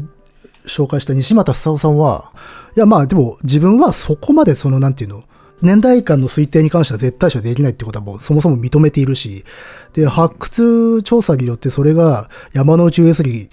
[0.65, 2.31] 紹介した西俣久夫さんは、
[2.77, 5.23] いやまあでも自分はそこまでそのなんていうの、
[5.61, 9.45] 年代間の推定に関しては絶対視はできないってことはもうそもそも認めているし、
[9.93, 13.49] で、発掘調査によってそれが山之内上杉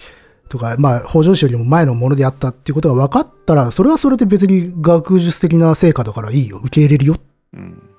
[0.49, 7.15] とか、まあ、北条氏よりも前のものであったっていうことが分かったら、それはそれで別に学術的な成果だからいいよ、受け入れるよ。
[7.53, 7.89] うん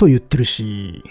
[0.00, 1.04] と言ってるし、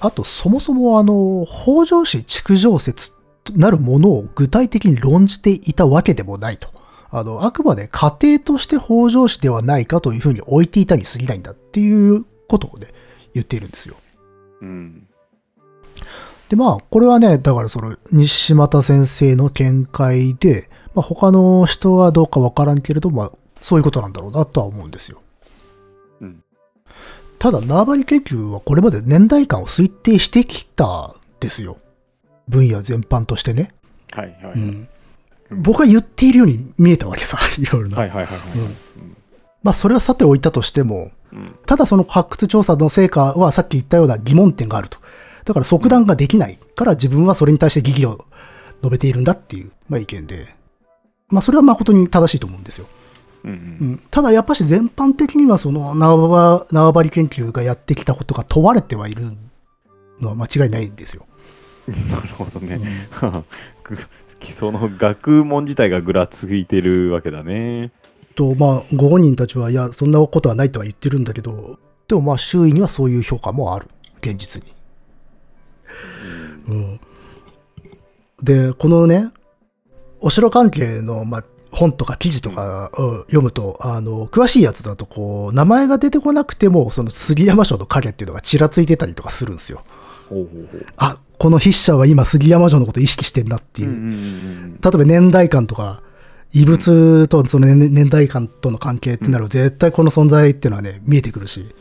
[0.00, 3.12] あとそもそもあの、北条氏築城説
[3.44, 6.70] となるものを具体的に論じていたわけでもないと。
[7.16, 12.88] あの、あくまで家庭として北条氏ではないかというふうに置いていたに過ぎないんだっていうことをね、
[13.34, 13.94] 言っているんですよ。
[14.60, 15.06] うん
[16.48, 25.22] で、まあ、これはね、だからその、西又先生の見解で、まあ、他の人はどうかわからんけれど、まあ、そういうことなんだろうなとは思うんですよ。
[26.20, 26.42] うん
[27.38, 31.76] ただ、縄張り研究はこれまで年代間を推定してきたんですよ。
[32.48, 33.70] 分野全般としてね。
[34.12, 34.88] はいはいうん。
[35.56, 37.98] 僕は言っているように見えたわけさ、 いろいろな。
[37.98, 38.40] はいはいはいはい
[39.62, 44.98] まあ、それはさておいたとしても、うんただその発掘調査の成果はさっき言ったような疑問点があると。
[45.44, 48.24] だから即断ができないから自分はそれに対して疑義を
[48.82, 50.54] 述べているんだっていう、まあ、意見で。
[51.28, 52.86] まあそれは誠に正しいと思うんですよ。
[53.44, 59.24] うんううんん、ただやっぱし全般的にはその縄張縄張り研究がやってきたことが問われてはいる
[60.20, 61.26] のは間違いないんですよ。
[62.10, 62.80] なるほどね。
[64.52, 67.92] その学問自体がぐらついてるわけだね。
[68.34, 73.88] と、まあ、ご本人たちは、いや、そんなことはないとは言ってるんだけど、でもまあ、周囲にはそういう評価もある。
[74.20, 74.74] 現実に。
[76.68, 77.00] うん。
[78.42, 79.30] で、このね、
[80.20, 89.82] お城関係の、まあ、本とか記事とかを読むと、あの、詳しいやつだと、こう、名前が出てこなくても、その杉山城の影っていうのがちらついてたりとかするんですよ。
[90.96, 94.78] あ、この筆者は今杉山城のこと意識してんなっていう。
[94.82, 96.02] 例えば年代感とか、
[96.52, 101.74] 異物とその年年代感との関係ってなると、絶対この存在っていうのはね、見えてくるし、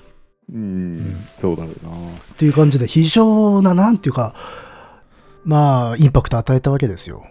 [0.51, 0.57] うん。
[0.57, 0.61] う
[1.01, 1.91] ん、そうだろうな。
[1.91, 4.33] っていう感じで非常な、なんていうか、
[5.45, 7.25] まあ、インパクト与えたわけですよ。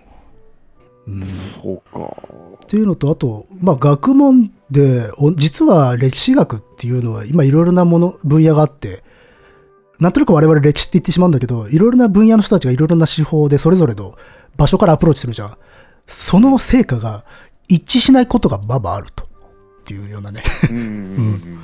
[1.07, 2.17] うん、そうか。
[2.65, 9.03] っていうのと、あと、まあ、学問で、お実は歴史学っていうのは、今いろいろなもの、分野があって、
[10.03, 14.17] なんとなく我々歴史って言ってしまうんだけど、いろいろな分野の人たちがいろいろな手法でそれぞれの
[14.57, 15.57] 場所からアプローチするじゃん。
[16.07, 17.25] その成果が
[17.69, 19.25] 一致しないことがままあると。
[19.25, 19.27] っ
[19.85, 20.43] ていうようなね。
[20.71, 21.59] うんうんうん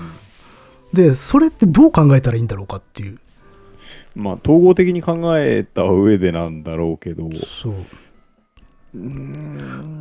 [0.91, 3.19] で、それってどう考えたらいいんだろうかっていう。
[4.17, 4.23] うん。
[4.23, 7.29] まあ、統合的に考えた上でなんだろうけど。
[7.63, 7.75] そう。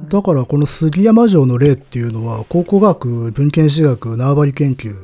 [0.08, 4.96] だからこの杉山城の例っていうのは考古学文献史学縄張り研究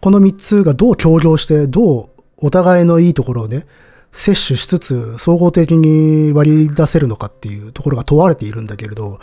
[0.00, 2.11] この3つがどう協業してどう
[2.42, 3.66] お互いのいいところをね
[4.10, 9.20] 摂取しつつ総合的に割り出せるのかっていうところが問われているんだけれど、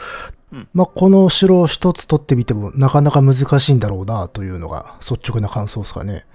[0.51, 6.25] うんまあ、この城を一つ取ってみてもなかなか難しいんだろうなというのが率直な感想ですかね。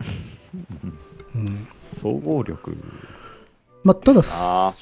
[1.36, 1.68] うん
[2.00, 2.76] 総合力。
[3.84, 4.72] まあ、ただあ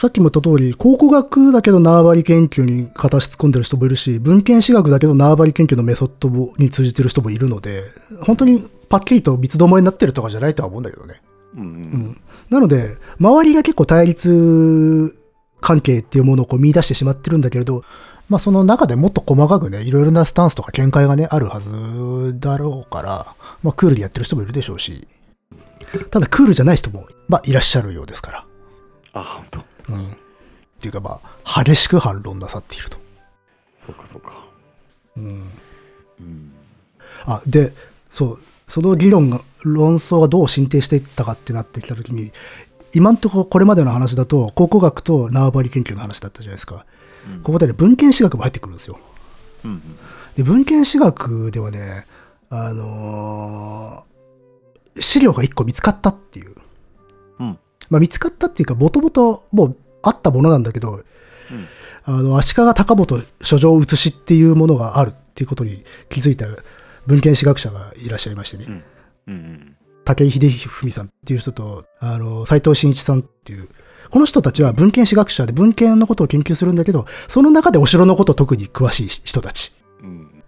[0.00, 6.28] さっきも言った通り、考古学だけど縄張り研究に片足突っ込んでる人もいるし、文献史学だけど縄張り研究のメソッド
[6.58, 7.84] に通じてる人もいるので、
[8.26, 11.22] 本当にパッキリと三つどもえになってるとかじゃないとは思うんだけどね。
[11.54, 11.64] うんう。
[11.64, 11.70] うん
[12.10, 12.20] ん。
[12.50, 15.16] なので、周りが結構対立
[15.62, 17.84] 関係っていうものをこう見出してしまってるんだけれど、
[18.28, 25.08] まあその中でもっと細かくね、いろいろなスタンスとか見解がね、あるはずだろうから、まあクールにやってる人もいるでしょうし、
[26.10, 28.44] ただクールじゃない人も、まあいらっしゃるようですから。
[29.14, 29.64] あ、ほんと。
[29.88, 30.04] うん。
[30.04, 30.08] っ
[30.82, 32.98] ていうかまあ、激しく反論なさっていると。
[33.74, 34.44] そうかそうか。
[35.16, 35.24] うん。
[35.24, 35.28] う
[36.22, 36.52] ん。
[37.24, 37.72] あ、で、
[38.10, 38.38] そう、
[38.72, 42.32] その議論が、論争がどう進展していったかってなってきたときに、
[42.94, 46.86] 今んところこれまでの話だと、考古学と縄張り研究の話だったじゃないですか。
[47.28, 48.98] うんここでね、文献史学も入ってくるんですよ。
[49.66, 49.82] うん
[50.36, 52.06] で、文献史学ではね、
[52.48, 56.54] あのー資料が一個見つかったっていう。
[57.40, 57.58] うん。
[57.90, 61.04] まあ見つかったっていうか、もともともうあったものなんだけど、うん。
[62.04, 66.46] あの、足利尊本書状写しっていうものがあるっていうことに気づいた
[67.06, 68.66] 文献史学者がいらっしゃいましてね。
[68.68, 69.34] うん。
[69.34, 69.76] うん。
[70.04, 73.68] 武井秀文さんっていう人と、あの、斎藤真一さんっていう、
[74.10, 79.72] この人たちは文献史学者で文献のことを研究するんだけど、その中でお城のこと特に詳しい人たち。
[80.02, 80.42] うん。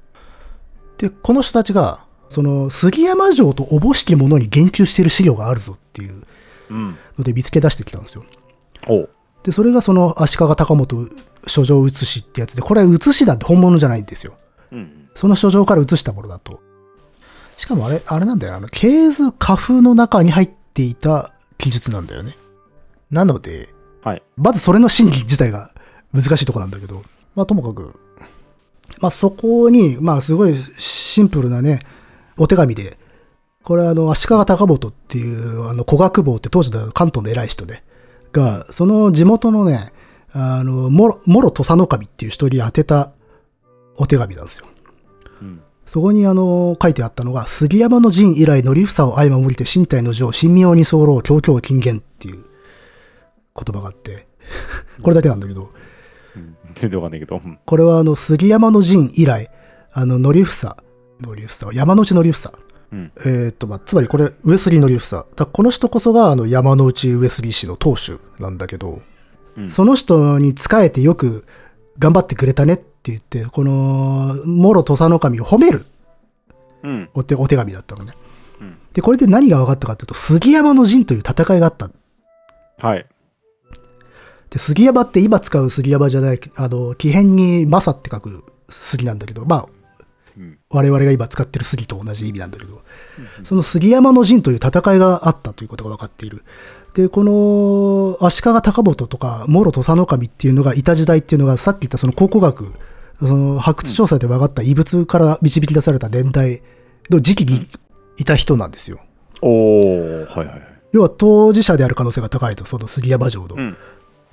[0.99, 6.25] で、この人たちが、その、杉山城とおぼしきものに言及している資料があるぞっていう
[6.71, 6.97] うん。
[7.19, 8.25] ので見つけ出してきたんですよ。
[8.89, 9.11] おう。
[9.43, 11.11] で、それがその足利尊本
[11.47, 14.35] 書状写しってやつで、これは写しだって本物じゃないんですよ。
[14.73, 15.04] うん。
[15.15, 16.61] その書状から写したものだと。
[17.57, 18.57] しかもあれ、あれなんだよ。
[18.57, 22.35] あの、系図花風の中に入っていた記述なんだよね。
[23.11, 23.69] なので、
[24.03, 24.23] はい。
[24.37, 25.71] まずそれの真偽自体が
[26.13, 27.03] 難しいとこなんだけど、
[27.35, 27.99] まあともかく、
[29.01, 31.81] まあそこに、まあすごいシンプルなね、
[32.37, 32.99] お手紙で、
[33.63, 37.83] これはあの、足利尊本っていう、あの、古学坊って当時の関東の偉い人で、
[38.33, 39.93] が、その地元のね、
[40.33, 43.13] あの、もろ、もろ土佐守っていう人に宛てた
[43.97, 44.67] お手紙なんですよ。
[45.85, 45.89] うん。
[45.89, 52.45] そこにあの、書いてあったのが、杉山の陣以来、乗り房を相守りて身体の上、神妙に候、強強金言っていう
[53.55, 54.27] 言葉があって、
[55.03, 55.71] これだけなんだけど、
[56.37, 57.41] うん全然わかんないけど。
[57.45, 59.49] うんこれはあの、杉山の陣以来、
[59.93, 60.77] あの、乗り房、
[61.21, 62.53] 乗り房、山の内乗り房。
[62.93, 63.13] うん。
[63.19, 65.17] えーっと、まあ、つまりこれ、上杉乗り房。
[65.17, 69.03] だからこの人こそが、あの、山の内上杉氏の当主なんだけど、
[69.57, 71.45] うんその人に仕えてよく
[72.01, 75.85] 頑張ってくれたねって言って、この、諸土佐の神を褒める
[76.83, 77.09] うん。
[77.13, 78.15] お手お手紙だったのね。
[78.61, 81.91] うんで、これで何が分かったかっていうと、杉山の陣という戦いがあった。
[82.79, 83.07] はい。
[84.51, 89.67] で、杉山って今使う杉山じゃない、あの、木偏に正って書く杉なんだけど、まあ、
[90.39, 90.59] うん。
[90.71, 92.83] 我々が今使ってる杉と同じ意味なんだけど、
[93.43, 96.45] その杉山の陣という戦いがあったということが分かっている。
[96.95, 102.73] で、この足利尊本とか諸土佐守っていうのがいた時代っていうのがさっき言ったその考古学、
[103.19, 106.63] その発掘調査で分かった遺物から導き出された年代
[107.11, 107.67] の時期に
[108.17, 109.01] いた人なんですよ。
[109.43, 110.75] おー、はいはいはい。
[110.93, 113.57] 要は当事者である可能性が高いと、その杉山城の。
[113.57, 113.77] うん。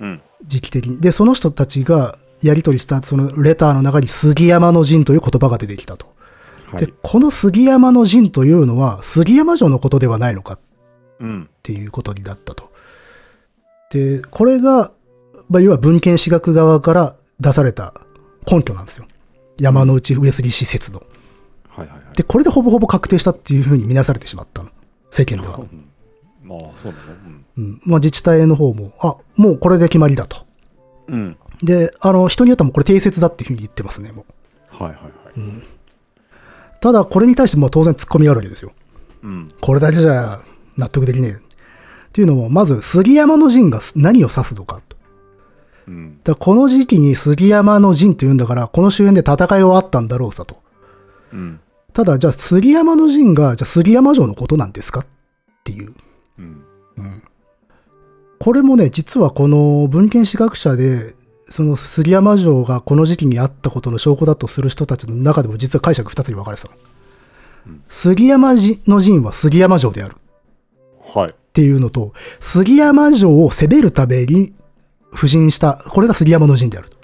[0.00, 0.22] うん。
[0.46, 1.00] 時期的に。
[1.00, 6.06] で、その人たちがやり取りしたそのレターの中に杉山の陣という言葉が出てきたと。
[6.72, 6.94] ではい、。
[7.02, 10.58] この杉山の陣というのは杉山城のことではないのか
[11.20, 11.42] うん。
[11.44, 12.70] っていうことになったと。
[13.90, 14.92] で、これが、
[15.48, 17.94] まあ、要は文献史学側から出された
[18.50, 19.06] 根拠なんですよ。
[19.58, 21.02] 山の内上杉施設の。
[21.68, 22.16] はいはいはい。
[22.16, 24.70] で、これでほぼほぼ確定したっていうふうに見なされてしまったの。
[25.10, 25.58] 世間では。
[25.58, 25.92] うん
[26.42, 27.04] まあ、そうなの
[27.56, 27.64] うん。
[27.64, 27.80] うん。
[27.86, 30.44] まあ自治体の方も、あ、もうこれで決まりだと。
[31.08, 31.36] うん。
[31.62, 34.26] で、あの、人によってはもうこれ定説だっていうふうに言ってますね、も
[34.80, 34.82] う。
[34.82, 35.62] はいはいはい。
[36.80, 38.72] ただ、これに対しても当然突っ込みがあるわけですよ。
[39.22, 39.52] うん。
[39.60, 40.40] これだけじゃ
[40.76, 41.32] 納得できねえ。
[41.32, 41.38] っ
[42.12, 44.96] ていうのも、まず、杉山の陣が何を指すのかと。
[45.88, 46.20] うん。
[46.22, 50.62] だこの時期に杉山の陣というんだから、この周辺で戦いはあったんだろうさと。
[51.32, 51.60] うん。
[51.92, 55.06] ただ、じゃあ杉山の陣が、じゃあ杉山城のことなんですかっ
[55.64, 55.94] ていう。
[56.38, 56.62] うん。
[58.38, 61.14] これもね、実はこの文献史学者で、
[61.48, 66.74] その杉山城がこの時期にあったことの証拠だとする人たちの中でも実は解釈二つに分かれてたの。
[67.88, 70.16] 杉山の陣は杉山城である
[71.14, 71.30] はい。
[71.30, 74.52] っていうのと、杉山城を攻めるために
[75.12, 76.96] 布陣した、これが杉山の陣であると。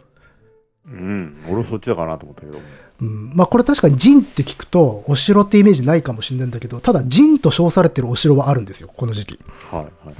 [0.86, 1.36] うん。
[1.46, 2.58] 俺はそっちだかなと思ったけど。
[3.00, 9.38] うん、まあこれ確かに陣って聞くと、お城ってイメージないかもしれないんだけど、ただ陣と称されてるお城はあるんですよ、この時期。
[9.70, 10.14] はいはい。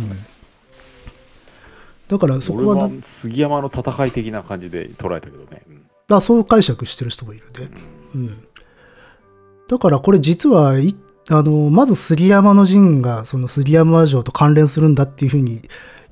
[2.09, 5.63] だからそこ俺は杉山の戦い的な感じで捉えたけどね。
[5.71, 7.71] うんあそう解釈してる人もいるね。
[8.15, 8.49] うん。
[9.69, 10.97] だからこれ実はい、
[11.29, 15.61] あの、まず杉山の陣がその杉山城と関連するんだっていうふうに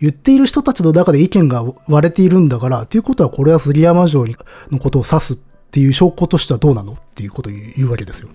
[0.01, 4.37] 言っている人たちの中で意見が割れているんだから、ということはこれは杉山城に
[4.71, 5.37] のことを指すっ
[5.71, 8.29] ていう証拠としてはどうなのっていうことを言う言うわけですよ。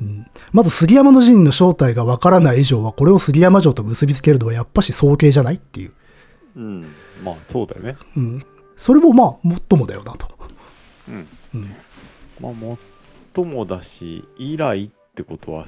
[0.00, 5.92] うん、まず杉山の陣の正体がわからない以上は、これを杉山城と結びつけるのはやっぱし早計じゃないっていう。
[6.56, 6.82] うん。
[7.24, 7.96] まあ、そうだよね。
[8.16, 8.44] うん。
[8.76, 10.26] それもまあ、もっともだよなと。
[11.08, 11.28] うん。
[11.54, 11.62] うん。
[12.40, 12.78] まあ、もっ
[13.32, 15.66] ともだし、以来ってことは、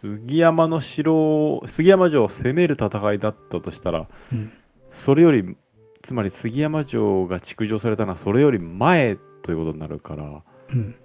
[0.00, 4.52] 杉山の城を、杉山城を攻める戦いだったとしたら、うん
[4.90, 5.56] それより、
[6.02, 10.96] つまり杉山城が築城されたのはそれより前ということになるから、うん。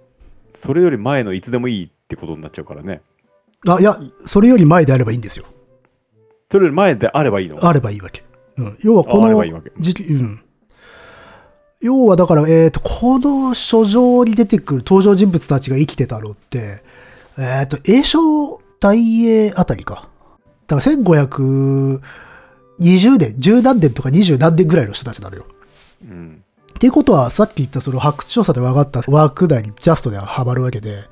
[0.52, 3.02] それより前のいつでもいいってことになっちゃうからね。
[3.68, 3.96] あ、いや、
[4.26, 5.44] それより前であればいいんですよ。
[6.50, 7.64] それより前であればいいの？
[7.64, 8.24] あればいいわけ。
[8.56, 8.78] うん。
[8.82, 10.40] 要はこの時期、うん。
[11.80, 16.82] 要はだから、えっ、と、この書状に出てくる登場人物たちが生きてたのって、
[17.38, 20.08] えっ、と、栄翔大英あたりか。
[20.66, 22.00] だから1520
[23.18, 25.46] 年、10何年とか20何年ぐらいの人たちなのよ。
[26.04, 26.42] うん。
[26.76, 31.04] っていうことは、さっき言ったその発掘調査で分かったワーク内にジャストではまるわけで、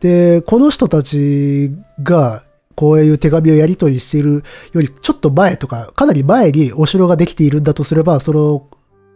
[0.00, 1.72] で、この人たち
[2.02, 2.42] が、
[2.74, 8.68] こういう手紙をやり取りしているよりちょっと前とか、かなり前にお城ができているんだとすれば、その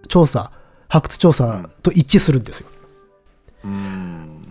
[0.09, 0.51] 調査、
[0.89, 2.71] 発掘調査と一致するんですよ。
[3.65, 4.43] うん。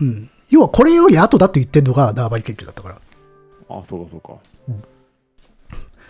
[0.00, 0.30] うん。
[0.50, 3.00] 要はこれより後だと言ってんのが縄張り研究だったから。
[3.68, 4.34] あ、そうかそうか。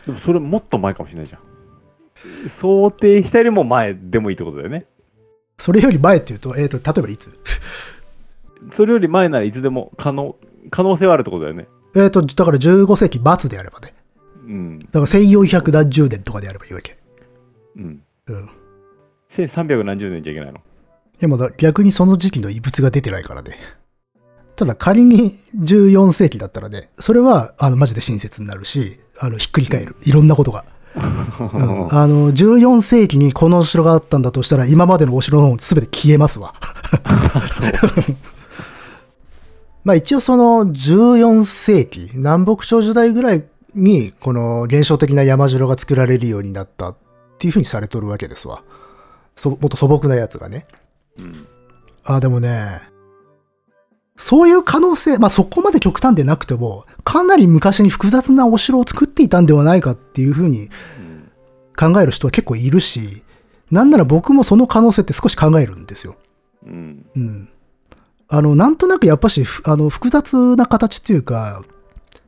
[0.06, 2.48] でもそれもっと前かもしれないじゃん。
[2.48, 4.86] 想定したよりも前でもいいってことだよね。
[5.58, 7.38] それより前っていうと、えっ、と、例えばいつ？
[8.70, 10.36] それより前ならいつでも可能、
[10.70, 11.68] 可能性はあるってことだよね。
[11.94, 13.94] えっ、と、だから15世紀末であればね。
[14.46, 14.78] うん。
[14.80, 16.98] だから1400何十年とかであればいいわけ。
[17.76, 18.02] うん。
[18.26, 18.50] うん。
[19.28, 20.60] 1300何十年じゃいけないの？
[21.18, 23.58] でもだ逆にその時期の遺物が出てないからね。
[24.56, 29.96] ただ仮に14世紀だったらね、それはあのマジで親切になるし、あのひっくり返る。
[30.02, 30.64] いろんなことが。
[30.68, 30.74] うん
[31.92, 36.54] あの、14世紀にこのお城があったんだとしたら、今までのお城の方全て消えますわ。
[39.82, 43.44] まあ一応その14世紀、南北朝時代ぐらい
[43.74, 46.96] に、この現象的な山城が作られるようになったっ
[47.38, 48.62] ていうふうにされとるわけですわ。
[49.34, 50.66] そもっと素朴なやつがね。
[51.18, 51.46] うん。
[52.04, 52.82] あ、でもね、
[54.16, 60.68] そういう可能性、まあそこまで極端でなくても、かなり昔に複雑なお城を作っていたんではないかっていうふうに
[60.98, 61.30] うん。
[61.76, 63.24] 考える人は結構いるし、
[63.70, 66.16] なんなら僕もその可能性って少し考えるんですよ。
[66.64, 67.06] うん。
[67.16, 67.48] うん。
[68.28, 71.62] あの、なんとなくやっぱし、ふあの、複雑な形っていうか、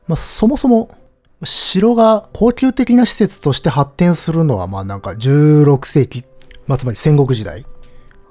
[0.08, 0.90] まあそもそも、
[1.44, 6.24] 城が高級的な施設として発展するのは、まあなんか16世紀、
[6.66, 7.64] まあつまり戦国時代っ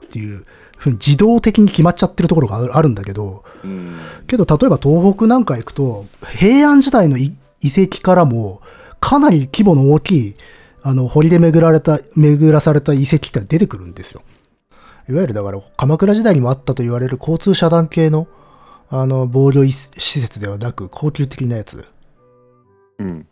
[0.10, 0.46] ていう
[0.76, 3.98] ふうに自動的に決まっちゃってるところがあるんだけど、うん。
[4.28, 6.06] けど例えば東北なんか行くと、
[6.38, 8.62] 平安時代のい遺跡からも、
[9.00, 10.36] かなり規模の大きい、
[10.84, 14.22] あの、堀で巡られた、巡らされた遺跡って出てくるんですよ。
[15.10, 18.28] いわゆるだから、鎌倉時代にもあったと言われる交通遮断系の、
[18.90, 21.86] あの、防御施設ではなく、高級的なやつ。
[23.00, 23.28] うん。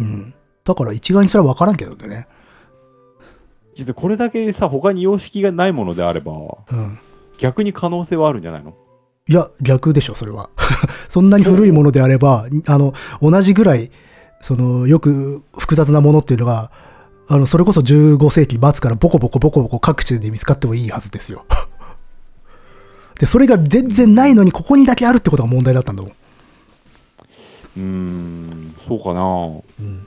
[0.00, 0.34] うん。
[0.64, 2.26] だから一概にそれは分からんけどね。
[3.76, 6.98] いやこれだけさ、他に様式がないものであれば、うん。
[7.36, 8.74] 逆に可能性はあるんじゃないの？
[9.28, 10.48] いや、逆でしょ、それは。
[11.10, 13.90] そんなに古いものであれば、あの、同じぐらい、
[14.40, 16.70] その、よく複雑なものっていうのが、
[17.28, 21.44] あの、それこそ15世紀末からボコボコボコボコ各地で見つかってもいいはずですよ。
[23.18, 26.12] で、それが全然ないのに、ここにだけあるってことが問題だったんだもん。
[26.12, 29.22] うーん、そうかな。
[29.80, 30.06] うん。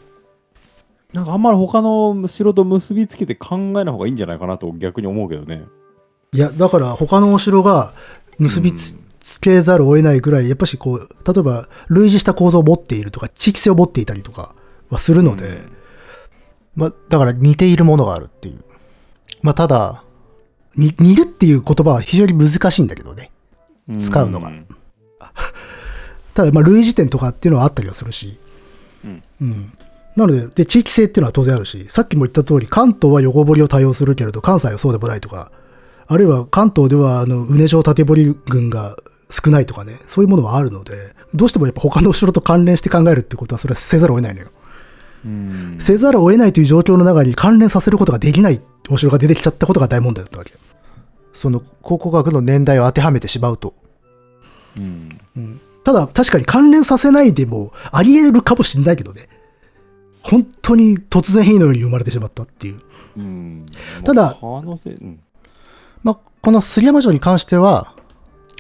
[1.13, 5.63] なんかあんまり他の城と結びつけて考えない方がいいんじゃないかなと逆に思うけどね。
[6.33, 7.93] いや、だから他のお城が
[8.37, 14.53] 結びつつけざるを得ないぐらい、やっぱしこう、例えば類似した構造を持っているとか、地域性を持っていたりとか
[14.89, 15.63] はするので、
[16.75, 18.63] まあ、だから似ているものがあるっていう。
[19.41, 20.03] まあ、ただ、
[20.75, 23.31] に似るっていう言葉は非常に難しいんだけどね。
[23.99, 24.65] 使うのがん
[26.35, 28.39] ただ、まあ、類似点とかっていうのはあったりはするし。
[29.03, 29.23] うん。
[29.41, 29.73] うん。
[30.19, 35.51] なので、で、地域性っていうのは当然あるし、さっきも言った通り、関東は横堀を多用するけれど、関西はそうでもないとか、
[36.07, 38.97] あるいは関東では、あの、うね城縦堀軍が
[39.29, 44.47] 少ないとかね、そういうものはあるので、どうしてもやっぱ他のお城と関連して考えるってことは、それはせざるを得ないのよ。
[45.25, 45.77] うん。
[45.79, 50.53] せざるを得ないという状況の中に関連させることができないお城が出てきちゃったことが大問題だったわけ。
[51.31, 53.73] その考古学の年代を当てはめてしまうと。
[54.77, 55.61] うん。
[55.83, 59.28] ただ、確かに関連させないでも、あり得るかもしれないけどね。
[60.23, 62.81] 本当に突然変異のように生まれてしまったっていう。
[63.17, 63.65] うん。
[64.03, 64.37] ただ。
[66.03, 67.93] まあ、この杉山城に関しては、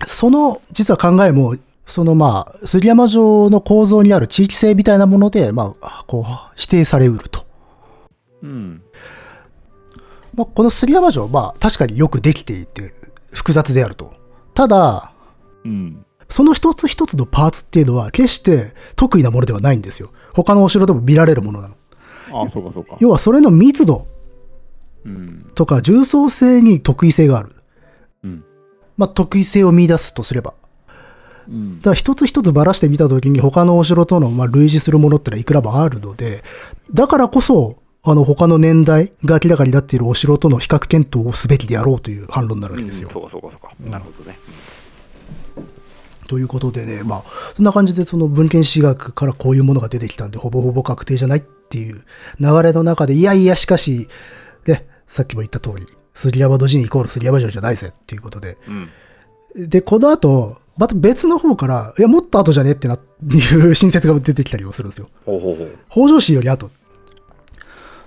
[0.07, 1.55] その、実は考えも、
[1.85, 6.23] そのまあ、杉山城の構造にある地域性みたいなもので、まあ、こう、
[6.55, 7.45] 指定されうると。
[8.43, 8.81] うん。
[10.35, 12.93] まあ、この杉山城、まあ、確かによくできていて、
[13.31, 14.13] 複雑であると。
[14.53, 15.11] ただ、
[15.65, 16.05] うん。
[16.29, 20.11] その一つ一つのパーツっていうのは、決して得意なものではないんですよ。
[20.33, 21.75] 他のお城でも見られるものなの。
[22.31, 22.97] ああ、そうかそうか。
[22.99, 24.07] 要は、それの密度
[25.05, 25.51] うん。
[25.55, 27.55] とか重層性に得意性がある。
[28.23, 28.43] うん。
[28.97, 30.53] まあ、得意性を見出すとすれば。
[31.47, 31.83] うんだ。
[31.83, 36.43] から一つ一つばらしてみたときに他のお城とのまあ類似するものってのはいくらもあるので、
[36.93, 43.09] だからこそ、あの他の年代が明らかになっているお城との比較検討をすべきであろうという反論になるわけですよ。
[43.09, 43.91] そうかそうかそうか。
[43.91, 44.37] なるほどね。
[46.29, 47.23] ということでね、まあ、
[47.55, 52.03] そんな感じでその文献史学からこういうものが出てきたんで、ほぼほぼ確定じゃないっていう
[52.39, 54.07] 流れの中で、いやいやしかし、
[54.67, 59.69] ね、さっきも言った通り、杉山戸神イコール杉山城じゃないぜっていうことで、うん。
[59.69, 65.09] で、この後、また別の方から、いや、もっと後じゃねってな、いう新説が出てきたりもするんですよ。
[65.25, 65.77] ほうほうほう。
[65.89, 66.69] 北条氏より後。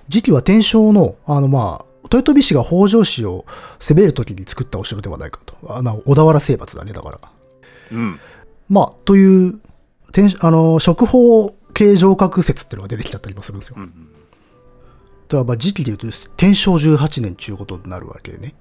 [0.07, 3.45] 時期は天正の、あの、まあ、豊臣氏が北条氏を
[3.79, 5.55] 攻めるときに作ったお城ではないかと。
[5.67, 7.19] あの、小田原征伐だね、だから。
[7.93, 8.19] うん。
[8.69, 9.59] まあ、という、
[10.11, 13.75] 天あの、食法系上角説っていうのが出てきちゃったりもするんですよ。
[13.77, 13.87] うん。
[13.87, 13.91] だ
[15.29, 16.07] から、まあ、時期で言うと、
[16.37, 18.53] 天正18年っていうことになるわけね。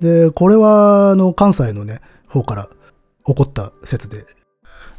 [0.00, 2.68] で、これは、あの、関西のね、方から
[3.26, 4.26] 起こった説で、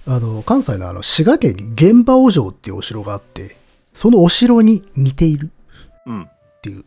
[0.08, 3.58] あの、関西のあの、滋賀県に玄馬尾城っていうお城があって、
[3.94, 5.52] そのお城に似ている
[6.06, 6.24] うん。
[6.24, 6.28] っ
[6.62, 6.86] ていう、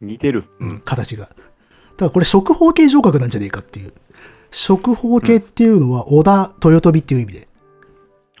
[0.00, 0.44] 似てる。
[0.60, 1.24] うん、形が。
[1.26, 3.92] だからこれ食法系上角なんじゃねえかっていう。
[4.50, 7.48] 食法系っていうのは、織田豊臣っていう意味で。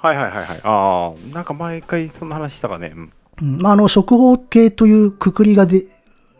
[0.00, 0.60] はいはいはいはい。
[0.64, 2.92] ああ、なんか毎回そんな話したかね。
[2.94, 3.12] うん。
[3.42, 5.84] うんまあ、あの、食法系というくくりがで、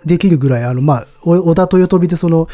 [0.04, 2.48] できるぐらい、あの、まあ、お織田豊臣でその、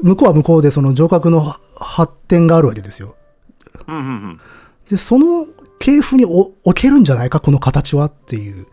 [0.00, 3.16] 向こうは向こうでその上角の発展があるわけですよ。
[3.86, 4.40] うんうんうん。
[4.88, 5.46] で、その
[5.78, 8.66] 系譜にお置けるんじゃないか、この形はっていう。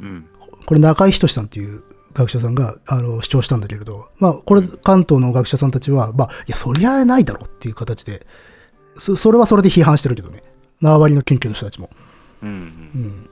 [0.00, 0.26] うん。
[0.66, 1.82] これ中井仁さんっていう
[2.12, 8.26] 学者さんが、あの、主張したんだけれど、まあ、これ関東の学者さんたちは、まあ、いや、そりゃないだろうっていう形で、
[8.96, 10.42] そそれはそれで批判してるけどね。
[10.80, 11.90] 縄張りの研究の人たちも。
[12.42, 12.52] うんう
[12.98, 13.30] ん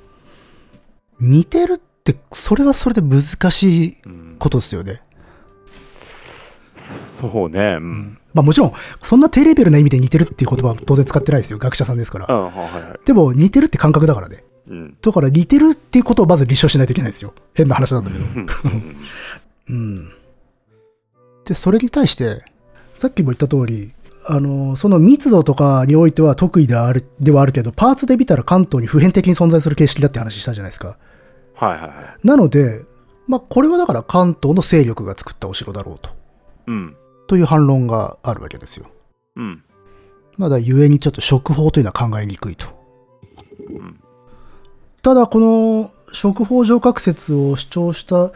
[1.20, 4.36] 似てるって、それはそれで難しいうん。
[4.38, 5.02] ことですよね。
[6.76, 7.78] そうね。
[7.80, 8.18] うん。
[8.32, 11.58] まあもちろん、そんな低レベルな意味で似てるっていう言葉は当然使ってないですよ。
[11.58, 12.26] 学者さんですから。
[12.32, 13.06] うん、はいはい。
[13.06, 14.44] でも似てるって感覚だからね。
[14.68, 14.96] うん。
[15.00, 17.34] だから似てるっていうことをまず立証しないといけないですよ。
[17.54, 18.24] 変な話なんだけど。
[19.70, 20.12] うん。
[21.44, 22.44] で、それに対して、
[22.94, 23.92] さっきも言った通り、
[24.26, 30.98] あの、その密度とかにおいては得意ではある、ではあるけど、パーツで見たら関東に普遍的に存在する形式だって話したじゃないですか。
[31.54, 32.26] はいはいはい。
[32.26, 32.84] なので、
[33.26, 36.10] まあこれはだから関東の勢力が作ったお城だろうと。
[36.66, 36.96] うん。
[37.26, 38.86] という反論があるわけですよ。
[39.36, 39.62] うん。
[40.36, 42.66] まだ故にちょっと食法というのは考えにくいと。
[43.70, 44.00] うん。
[45.08, 48.30] ただこの食法上角説を主張した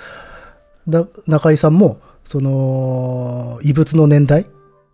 [0.87, 4.47] な中井さんも、その異物の年代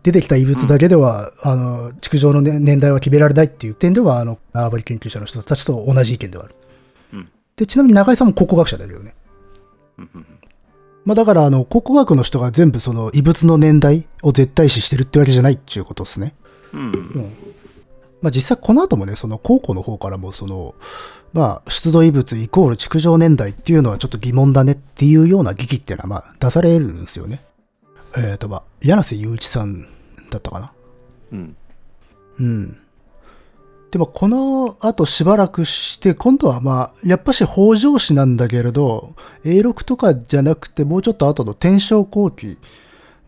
[0.02, 6.54] 出てきた異物だけでは、あの、築城の、ね、年代は決められないっていう点では、あの、縄張り研究者の人たちと同じ意見ではある。
[7.12, 9.14] うんで、ちなみに中井さんも考古学者だけどね。
[9.98, 10.26] うんうん
[11.04, 16.34] まあだから、あの、考古学の人が全部その異物の年代を絶対視してるってわけじゃないっていうことですね。
[16.74, 17.32] うん
[18.20, 20.74] まあ実際この後もね、その考古の方からもその、
[21.38, 27.44] まあ出土異物イコール築城年代っていうのはちょっと疑問だねっていうような議記っていうのはまあ出されるんですよね。
[28.16, 29.82] えっ、とまあ、柳瀬雄一さん
[30.30, 30.72] だったかな。
[31.32, 31.56] うん
[32.40, 32.76] うん。
[33.92, 42.58] でもこの後しばらくして、今度はまあ、やっぱし北条氏なんだけれど、永禄とかじゃなくてもうちょっと後の天正後期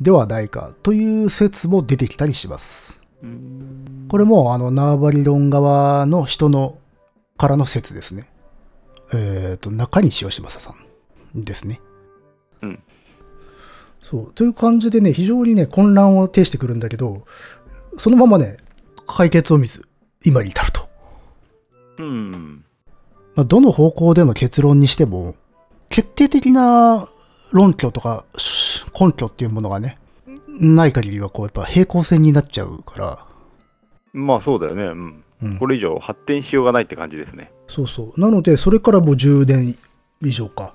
[0.01, 3.01] ではないかという説も出てきたりします。
[3.23, 6.79] うんこれもあの縄張り論側の人の
[7.41, 8.29] からの説ですね。
[9.15, 10.75] えっ、と、中西義正さ
[11.35, 11.81] んですね。
[12.61, 12.83] うん
[14.03, 14.35] そう。
[14.35, 17.25] という感じでね、非常にね、混乱を呈してくるんだけど、
[17.97, 18.59] そのままね、
[19.07, 19.89] 解決を見ず、
[20.23, 20.89] 今に至ると。
[21.99, 22.65] うん
[23.35, 25.35] まあ、どの方向での結論にしても、
[25.89, 27.09] 決定的な
[27.53, 29.99] 論拠とかし根拠っていうものがね、
[30.47, 33.27] ない限りはこうやっぱ平行線になっちゃうから、
[34.13, 35.25] まあそうだよね、うん、うん
[35.59, 38.21] これ以上発展しようがないって感じですねそうそう。
[38.21, 39.77] なので、それからもう10年
[40.21, 40.75] 以上か、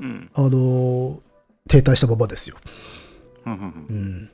[0.00, 1.18] うんあのー
[1.68, 2.56] 停滞したままですよ。
[3.46, 4.30] うん。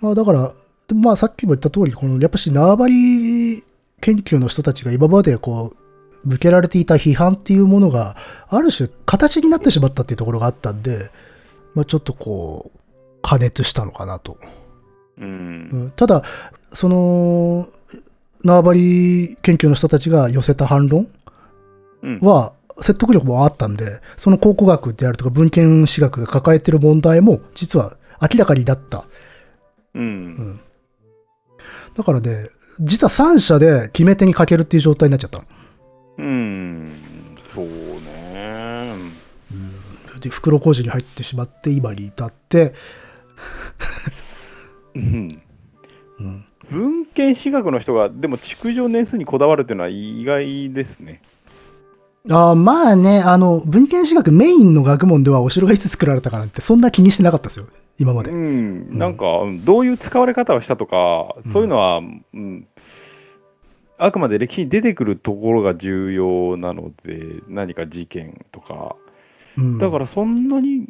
[0.00, 0.52] まあだから、
[0.94, 3.64] まあさっきも言った通り、このやっぱし縄張り
[4.00, 5.72] 研究の人たちが今までこ
[6.24, 8.16] う、向けられていた批判っていうものが、
[8.48, 11.10] ある種形になってしまったっていうところがあったんで、
[11.74, 12.78] まあちょっとこう、
[13.22, 14.36] 加熱したのかなと。
[15.18, 15.68] うん。
[15.72, 15.90] うん。
[15.96, 16.22] ただ、
[16.72, 17.66] その、
[18.44, 21.08] 縄張り研究の人たちが寄せた反論
[22.02, 22.18] うん。
[22.20, 29.04] は説得力もあったんで、その考古学であるとか文献史学が抱えている問題も実は明らかになった。
[29.94, 30.60] うん。
[31.94, 32.48] だからね、
[32.80, 35.38] 実は3社で決め手にかけるっていう状態になっちゃった。
[35.38, 35.44] の。
[36.18, 36.92] うん。
[37.44, 38.96] そうね。
[40.20, 42.74] で、袋小路に入ってしまって今に至って、
[44.94, 45.42] うん。
[46.20, 51.20] うん、文献史学の人がでも築城年数にこだわるっていうのは意外ですね。
[52.30, 57.66] あーまあね、あの、文献史学メインの学問ではお城がいつ作られたかなんてそんな気にしてなかったですよ。
[57.98, 58.30] 今まで。
[58.30, 62.02] うん、なんかうんどういう使われ方をしたとか、そういうのは、う
[62.38, 62.66] ん、
[63.98, 68.94] あくまで歴史に出てくるところが重要なので何か事件とか。
[69.58, 69.78] うん。
[69.78, 70.86] だからそんなに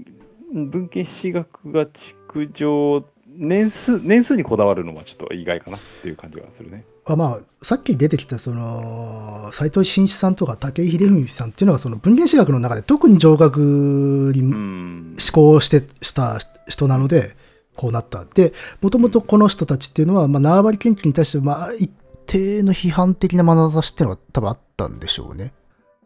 [0.52, 3.04] うん文献史学が築城
[3.34, 6.84] 年数年数にこだわるのはちょっと意外かなっていう感じがするね。
[7.04, 16.38] あまあ、さっき出てきた、その、斎藤真一さんとか武井秀文さんっていうのが、その文献史学の中で特に上学にうん思考して、した
[16.68, 17.36] 人なので、
[17.74, 18.24] こうなった。
[18.24, 21.90] で、もともとこの人たちっていうのは、まあ、縄張り研究に対して、まあ、一
[22.26, 25.52] 定の批判的な眼差しっていうのが多分あったんでしょうね。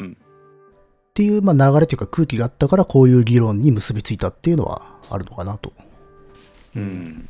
[0.00, 0.16] うんっ
[1.16, 5.72] ていう、まあ、流れというか空気があったから、こういう議論に結びついたっていうのはあるのかなと。
[6.76, 7.28] うん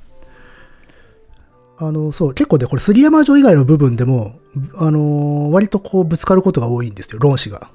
[1.78, 4.40] あの、そう、結構ね、これ杉山城以外の部分でも、
[4.76, 7.70] あの、割とこうぶつかることが多いんですよ、論旨が。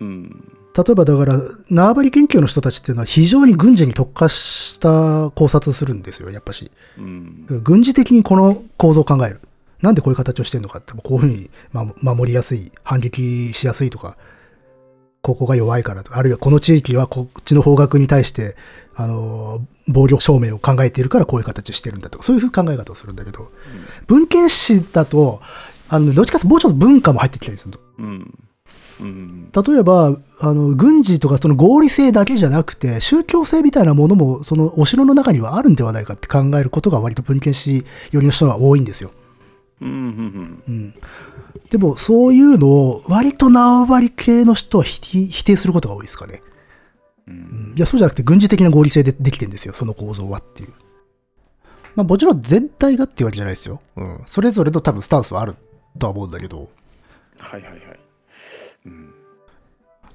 [0.00, 6.70] うん例えばだから、縄張り研究の人たちっていうのは非常に軍事に特化した考察をするんですよ、やっぱし。
[6.98, 9.40] うん軍事的にこの構造を考える。
[9.82, 14.16] なんでこういう形をしてるのかって、こういうふうにま守りやすい、反撃しやすいとか、
[15.22, 18.56] ここが弱いからとか、あるいはこの地域はこっちの方角に対して、
[18.94, 23.52] あの、防御証明を考えているからこういう形してるんだとか、そういう考え方をするんだけど、
[24.08, 25.40] 文献史だと、
[25.88, 27.78] あの、どっちかというともうちょっと文化も入ってきたりするの。
[27.98, 28.38] うん
[29.00, 39.10] うん例えば、あの、軍事とかその合理性だけじゃなくて、宗教性みたいなものも、そのお城の中にはあるんではないかって考えることが割と文献史寄りの人が多いんですよ。
[39.82, 40.94] うんうんうん。
[41.70, 46.42] でも、そういうのを割と縄張り系の人は否否定することが多いですかね。
[47.26, 47.38] うんう
[47.72, 50.72] んいや、そうじゃなくて軍事的な合理性でできてるんですよ、その構造はっていう。
[51.94, 53.80] まあ、もちろん全体がっていうわけじゃないですよ。
[53.96, 54.22] うん。
[54.26, 55.56] それぞれの多分スタンスはある
[55.98, 56.68] とは思うんだけど。
[57.38, 58.00] はいはいはい。
[58.86, 59.14] うん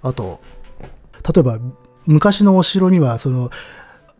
[0.04, 0.40] あと、
[1.34, 1.60] 例えば、
[2.06, 3.50] 昔のお城には、その、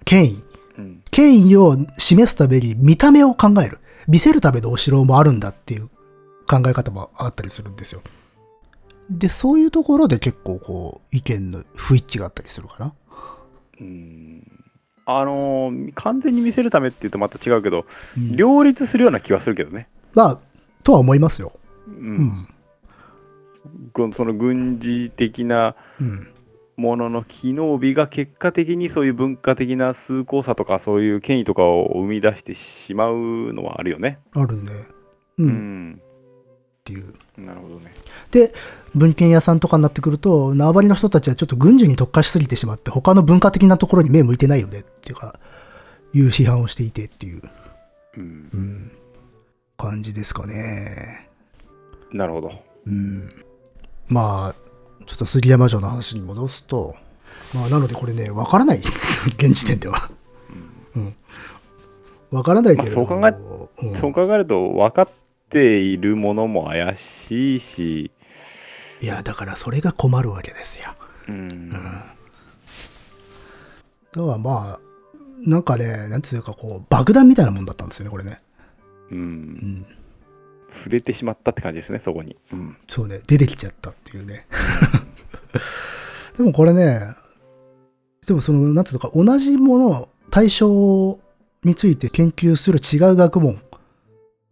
[0.06, 0.44] 権威。
[0.78, 3.80] うん権威を示すために見た目を考える。
[4.08, 5.90] 見せるためのお城もあるんだっていう
[6.48, 8.02] 考え方もあったりするんですよ。
[9.10, 12.94] で、そういうところで結構こう、意見の不一致があったりするかな。
[13.80, 14.44] うん
[15.06, 17.86] あのー完全に見せるためっていうとまた違うけど、
[18.18, 19.88] うん両立するような気はするけどね。
[20.14, 20.40] まあ、
[20.84, 21.54] とは思いますよ。
[21.88, 22.48] ううんん。
[23.94, 26.28] このその軍事的なうん。
[26.78, 34.20] ものの機能美が結果的にそういう文化的な崇高さとかそういう権威とかを生み出してしまうのはあるよね。
[34.34, 34.72] あるね。
[35.40, 35.44] う。
[35.44, 37.14] うんっていう。
[37.38, 37.94] なるほどね。
[38.32, 38.54] で、
[38.96, 45.40] 文献屋さんとかになってくると、縄張りの人たちはちょっと軍需に特化しすぎてしまって、他の文化的なところに目向いてないよねっていうか、
[46.14, 47.42] いう批判をしていてっていう
[48.18, 48.92] うん。
[49.78, 51.30] 感じですかね。
[52.12, 52.52] なるほど。
[52.86, 53.30] うん。
[54.08, 54.67] まあ、
[55.08, 56.96] ちょっと杉山城の話に戻すと、
[57.54, 58.80] まあ、なのでこれね、わからない。
[59.38, 60.12] 現時点では。
[60.96, 61.16] うん。
[62.30, 63.38] わからないけれども、まあそ
[63.84, 65.10] ううんそう考えると、分かっ
[65.50, 68.12] ているものも怪しいし、
[69.02, 70.94] いや、だからそれが困るわけですよ。
[71.30, 71.70] うん。
[71.70, 71.92] だか
[74.14, 74.80] らまあ、
[75.46, 78.42] なんかね、なんつうかこう、爆弾みたいなもんだったんですよね、これね。
[79.12, 79.18] うん。
[79.18, 79.86] うん。
[80.72, 82.38] 触れてしまったって感じですね、そこに。
[82.52, 82.78] うん。
[82.88, 84.46] そうね、出てきちゃったっていうね。
[86.38, 87.16] でもこれね、
[88.26, 91.20] でもその、なんつうのか、同じもの、対象
[91.64, 93.58] について研究する違う学問っ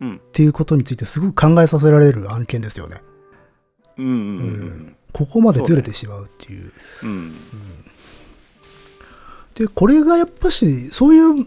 [0.01, 0.21] うん。
[0.31, 3.01] ていうことについてすごく考えさせられる案件ですよね。
[3.97, 4.07] うん。
[4.07, 4.95] うん。
[5.13, 6.73] ここまでずれてしまうっていう。
[7.03, 7.33] うん。
[9.55, 11.45] で、これがやっぱし、そういう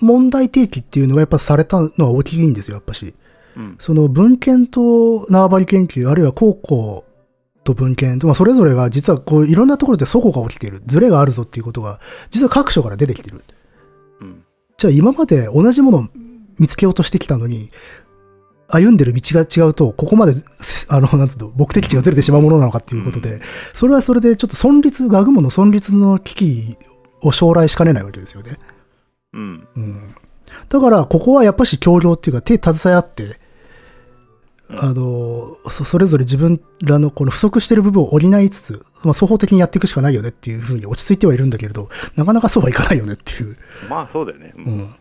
[0.00, 3.14] 問題提起っていうのがやっぱされたのは大きいんですよ、やっぱし。
[3.56, 3.76] うん。
[3.78, 7.04] その文献と縄張り研究、あるいは高校
[7.64, 12.00] と文献と、まあ、それぞれが実はこういろんなところで齟齬が起きている、ズレがあるぞっていうことが、
[12.30, 13.44] 実は各所から出てきてる。
[14.20, 14.44] うん。
[14.78, 16.08] じゃあ今まで同じものを
[16.58, 17.70] 見つけようとしてきたのに、
[18.72, 20.32] 歩んでる道が違うと、ここまで、
[20.88, 23.40] あの、なんつうの、目的地がずれてしまうものなのかっていうことで、
[23.74, 26.76] それはそれでちょっと存立、学問の存立の危機
[27.22, 28.58] を将来しかねないわけですよね。
[29.32, 29.68] うん。
[29.76, 30.14] うん。
[30.68, 33.38] だから、ここはやっぱし協業っていうか、手携え合って、
[34.70, 43.56] あの、そそれぞれ自分らのこの不足してる部分を補いつつ、まあ、双方的にやっていくしかないよねっていうふうに落ち着いてはいるんだけれど、なかなかそうはいかないよねっていう。
[43.88, 44.54] まあ、そうだよね。
[44.56, 44.94] ううんん。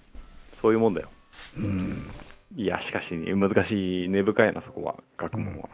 [0.53, 1.09] そういうもんだよ。
[2.55, 5.69] いや、しかし、難しい、根深いな、そこは、学問は。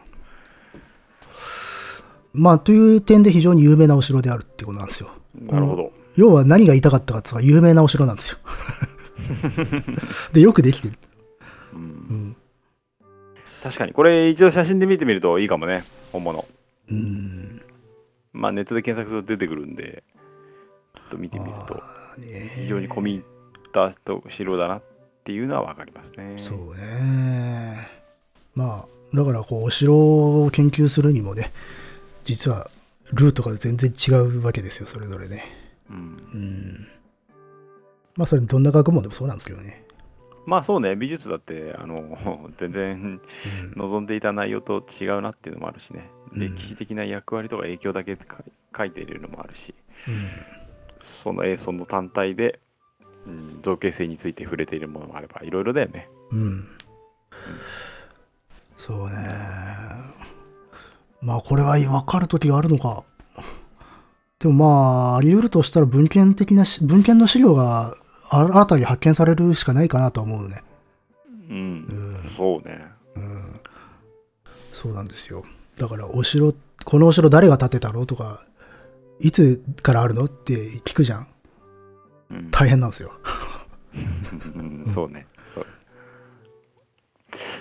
[2.34, 5.08] まあ、という点で非常に有名なお城であるっていうことなんですよ。
[5.40, 5.92] なるほど。
[6.16, 8.38] 要は何が言いたかったかっていうと有名なお城なんですよ。
[10.32, 10.94] で、よくできてる。
[11.72, 12.36] うん。
[13.62, 16.46] 確かに、これ一度写真で見てみるといいかもね、本物。
[16.90, 17.62] うん。
[18.32, 20.04] まあ、ネットで検索すると出てくるんで、
[20.94, 21.82] ちょっと見てみると、
[22.56, 23.22] 非常に込み入っ
[23.72, 23.92] た
[24.28, 24.82] 城だなっ
[25.24, 26.34] ていうのは分かりますね。
[26.38, 27.88] そうね。
[28.54, 31.52] まあ、だからこう、お城を研究するにもね、
[32.24, 32.70] 実は
[33.12, 35.44] ルートが全然違うわけですよ、それぞれね。
[35.90, 35.96] うん。
[35.96, 36.88] うん。
[38.16, 39.84] まあ、それどんな学問でもそうなんですけどね。
[40.46, 43.20] まあそうね、美術だって、あの、 全然
[43.74, 48.44] 望んでいた内容と違うなっていうのもあるしね、うん歴史的な役割とか影響だけか
[48.76, 49.74] 書いているのもあるし、
[50.08, 50.14] うん。
[51.00, 52.60] その映像の単体で、
[53.26, 56.08] うん、造形性について触れているものもあれば、いろいろだよね。
[56.30, 56.68] うん。
[58.76, 59.16] そうね。
[61.22, 63.04] まあ、これは分かるときがあるのか。
[64.38, 64.66] でもま
[65.14, 67.94] あ、あり得るとしたら文献的なし、文献の資料が
[68.28, 70.62] 新たに発見されるしかないかなと思うね。
[71.48, 72.80] うん、うんそうね。
[73.16, 73.60] うん。
[74.72, 75.44] そうなんですよ。
[75.78, 76.54] だから、お城、
[76.84, 78.44] このお城誰が建てたのとか、
[79.20, 80.54] いつからあるのって
[80.84, 81.28] 聞くじゃん。
[82.30, 83.12] うん、大変なんですよ。
[84.56, 85.26] うんそうね。
[85.46, 85.66] そう。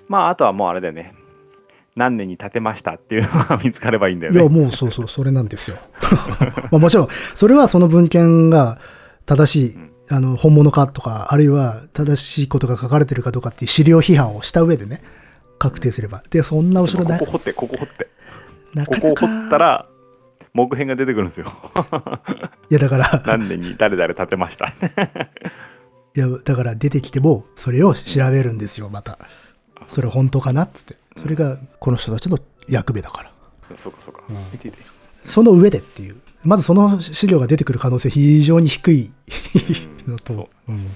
[0.09, 1.13] まあ、あとはもうあれだよね。
[1.95, 4.49] 何年に建てましたっていうのが見つかればいいんだよいや、ね。
[4.49, 5.77] もうそうそう、それなんですよ。
[6.71, 8.79] まあもちろん、それはその文献が
[9.25, 9.79] 正しい、
[10.10, 15.02] あの、本物かとか、あるいは正しいことが書かれてるかどうかっていう資料批判をした上でね、
[15.57, 16.23] 確定すれば。
[16.30, 18.10] で、そんなお城だここ、掘って、ここ掘って。
[18.73, 19.10] なかなか。
[19.10, 19.88] ここを掘ったら、
[20.53, 21.48] 木片が出てくるんですよ。
[22.69, 24.68] いや、だから、何年に誰々建てました。
[26.15, 29.18] いや、だから出てきても、それを調べるんですよ、また。
[29.86, 30.95] それ本当かなっつって。
[31.18, 32.38] それが、この人たちの
[32.68, 33.32] 役目だから。
[33.73, 34.22] そうかそうか。
[34.30, 34.77] うん見てて。
[35.26, 36.22] その上でっていう。
[36.45, 39.11] まずその資料が出てくる可能性非常に低い
[40.07, 40.49] のと。
[40.69, 40.88] うん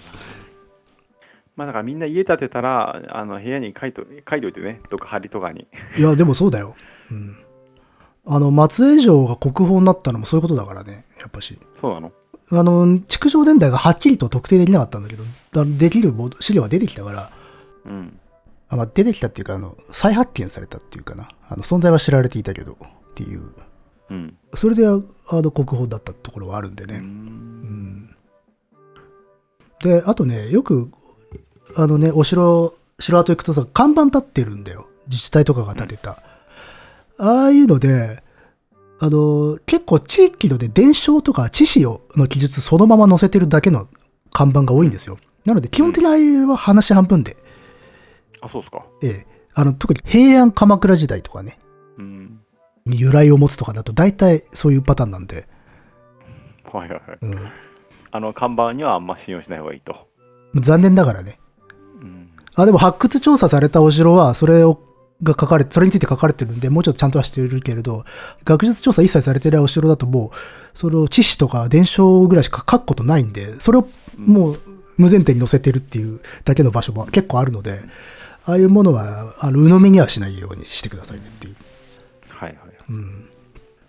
[1.56, 5.68] まあだからみんな家建てたら、あの部屋に書いと書いといてね、どっか梁とかに。
[5.98, 6.74] いや、でもそうだよ。
[7.12, 7.36] うん。
[8.26, 11.60] あの、松江城が国宝になったのもそういうことだからね、やっぱし。
[11.76, 12.14] そうなの？
[12.52, 17.30] あの、築城年代がはっきりと特定できなかったんだけど、だできるボ資料が出てきたから、
[17.86, 18.18] うん。
[18.70, 21.28] あまあ、出てきたっていうか、あの、再発見されたっていうかな。
[21.50, 22.78] あの、存在は知られていたけど、っ
[23.16, 23.52] ていう。
[24.10, 24.38] うん。
[24.56, 26.88] それで、あの、国宝だったところはあるんでう。
[26.88, 26.98] ね。
[26.98, 28.16] うんん。
[29.82, 30.92] で、あとね、よく、
[31.76, 34.88] あのね、お城、城跡行くとさ、看板立ってるんだよ。
[35.08, 36.18] 自治体とかが建てた。
[37.18, 38.24] ああいうので、
[39.00, 43.88] あの、結構地域ので伝承とか知識をの記述そのまま載せてるだけの
[44.32, 45.18] 看板が多いんですよ。
[45.46, 47.38] なので、基本的にああいうは話半分で、
[48.42, 48.86] あ、そうっすか。
[49.02, 51.69] ええ、あの、特に平安鎌倉時代とかね、うん。
[52.90, 55.48] に由来を持つとかだと大体そういうパターンなんで、
[56.78, 57.18] はいはいはい。
[57.22, 57.52] うん。
[58.12, 60.08] あの、看板にはあんま信用しない方がいいと。
[60.56, 61.40] 残念ながらね。
[62.02, 62.30] うん。
[62.56, 64.82] あ、でも発掘調査されたお城は、それを、
[65.22, 68.06] が書かれて、それについて書かれてるんで、もうちょっとちゃんとはしてるけれど、
[68.46, 70.38] 学術調査一切されてないお城だともう、
[70.74, 73.88] それを知史とか伝承ぐらいしか書くことないんで、それを
[74.18, 74.60] もう
[74.98, 77.82] 無前提に載せてるっていうだけの場所も結構あるので、
[78.46, 81.56] ああいうものは、あの、鵜呑みにはしないようにしてくださいねっていう。
[82.30, 82.69] はいはい。
[82.90, 83.30] うん。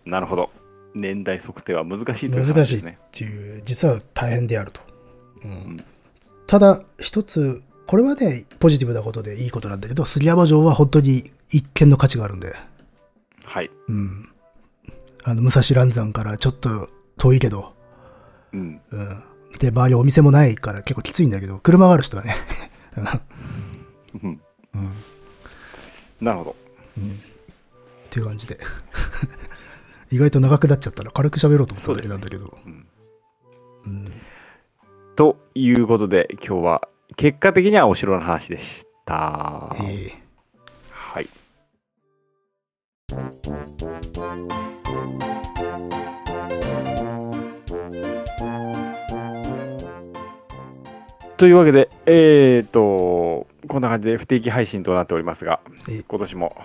[0.04, 0.50] なるほど。
[0.94, 2.94] 年代測定は難しいという難しいっ。
[3.12, 4.80] ていう、実は大変であると。
[5.44, 5.84] うんん
[6.46, 12.54] ただ、一つ、これはね、ポジティブなことでいいことなんだけど、杉山城は本当に一見の価値があるんで、
[13.44, 13.70] はい。
[13.88, 14.28] うん。
[15.24, 17.72] あの、武蔵蘭山からちょっと遠いけど、
[18.52, 18.80] うん。
[18.90, 19.22] うん。
[19.58, 22.34] で、周りお店もないから結構きついんだけど、車がある人はね、
[24.22, 24.40] うん。
[24.74, 24.92] うん。
[26.20, 26.56] なるほど。
[28.10, 28.58] っていう感じで。
[30.10, 32.58] 意外と長くなっちゃったら軽く喋ろうと思っただけなんだけど。
[32.66, 32.86] うん
[33.86, 34.04] うん。
[35.14, 39.74] ということで、今日は結果的にはお城の話でした。
[39.80, 40.22] ええ
[40.90, 41.28] はい。
[51.36, 56.56] というわけで、えー、と、こんな感じで不定期配信となっておりますが、ええ今年も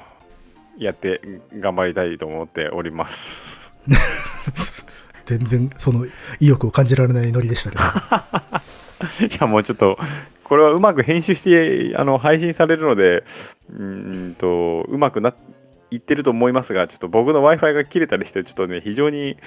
[0.77, 1.21] やって
[1.53, 3.73] 頑張りたいと思っております。
[5.25, 6.05] 全然その
[6.39, 7.83] 意欲を感じられないノリでしたけど。
[9.25, 9.97] いや、もうちょっと、
[10.43, 13.23] これはうまく編集してあの配信されるので、
[13.69, 15.33] うーんと、うまくな
[15.91, 19.37] いってると思いますが、ちょっと僕の Wi-Fi が切れたりして、ちょっとね、非常に。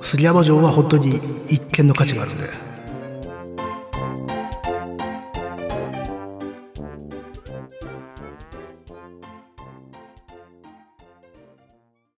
[0.00, 2.67] 杉山城は本当に一見の価値があるんで。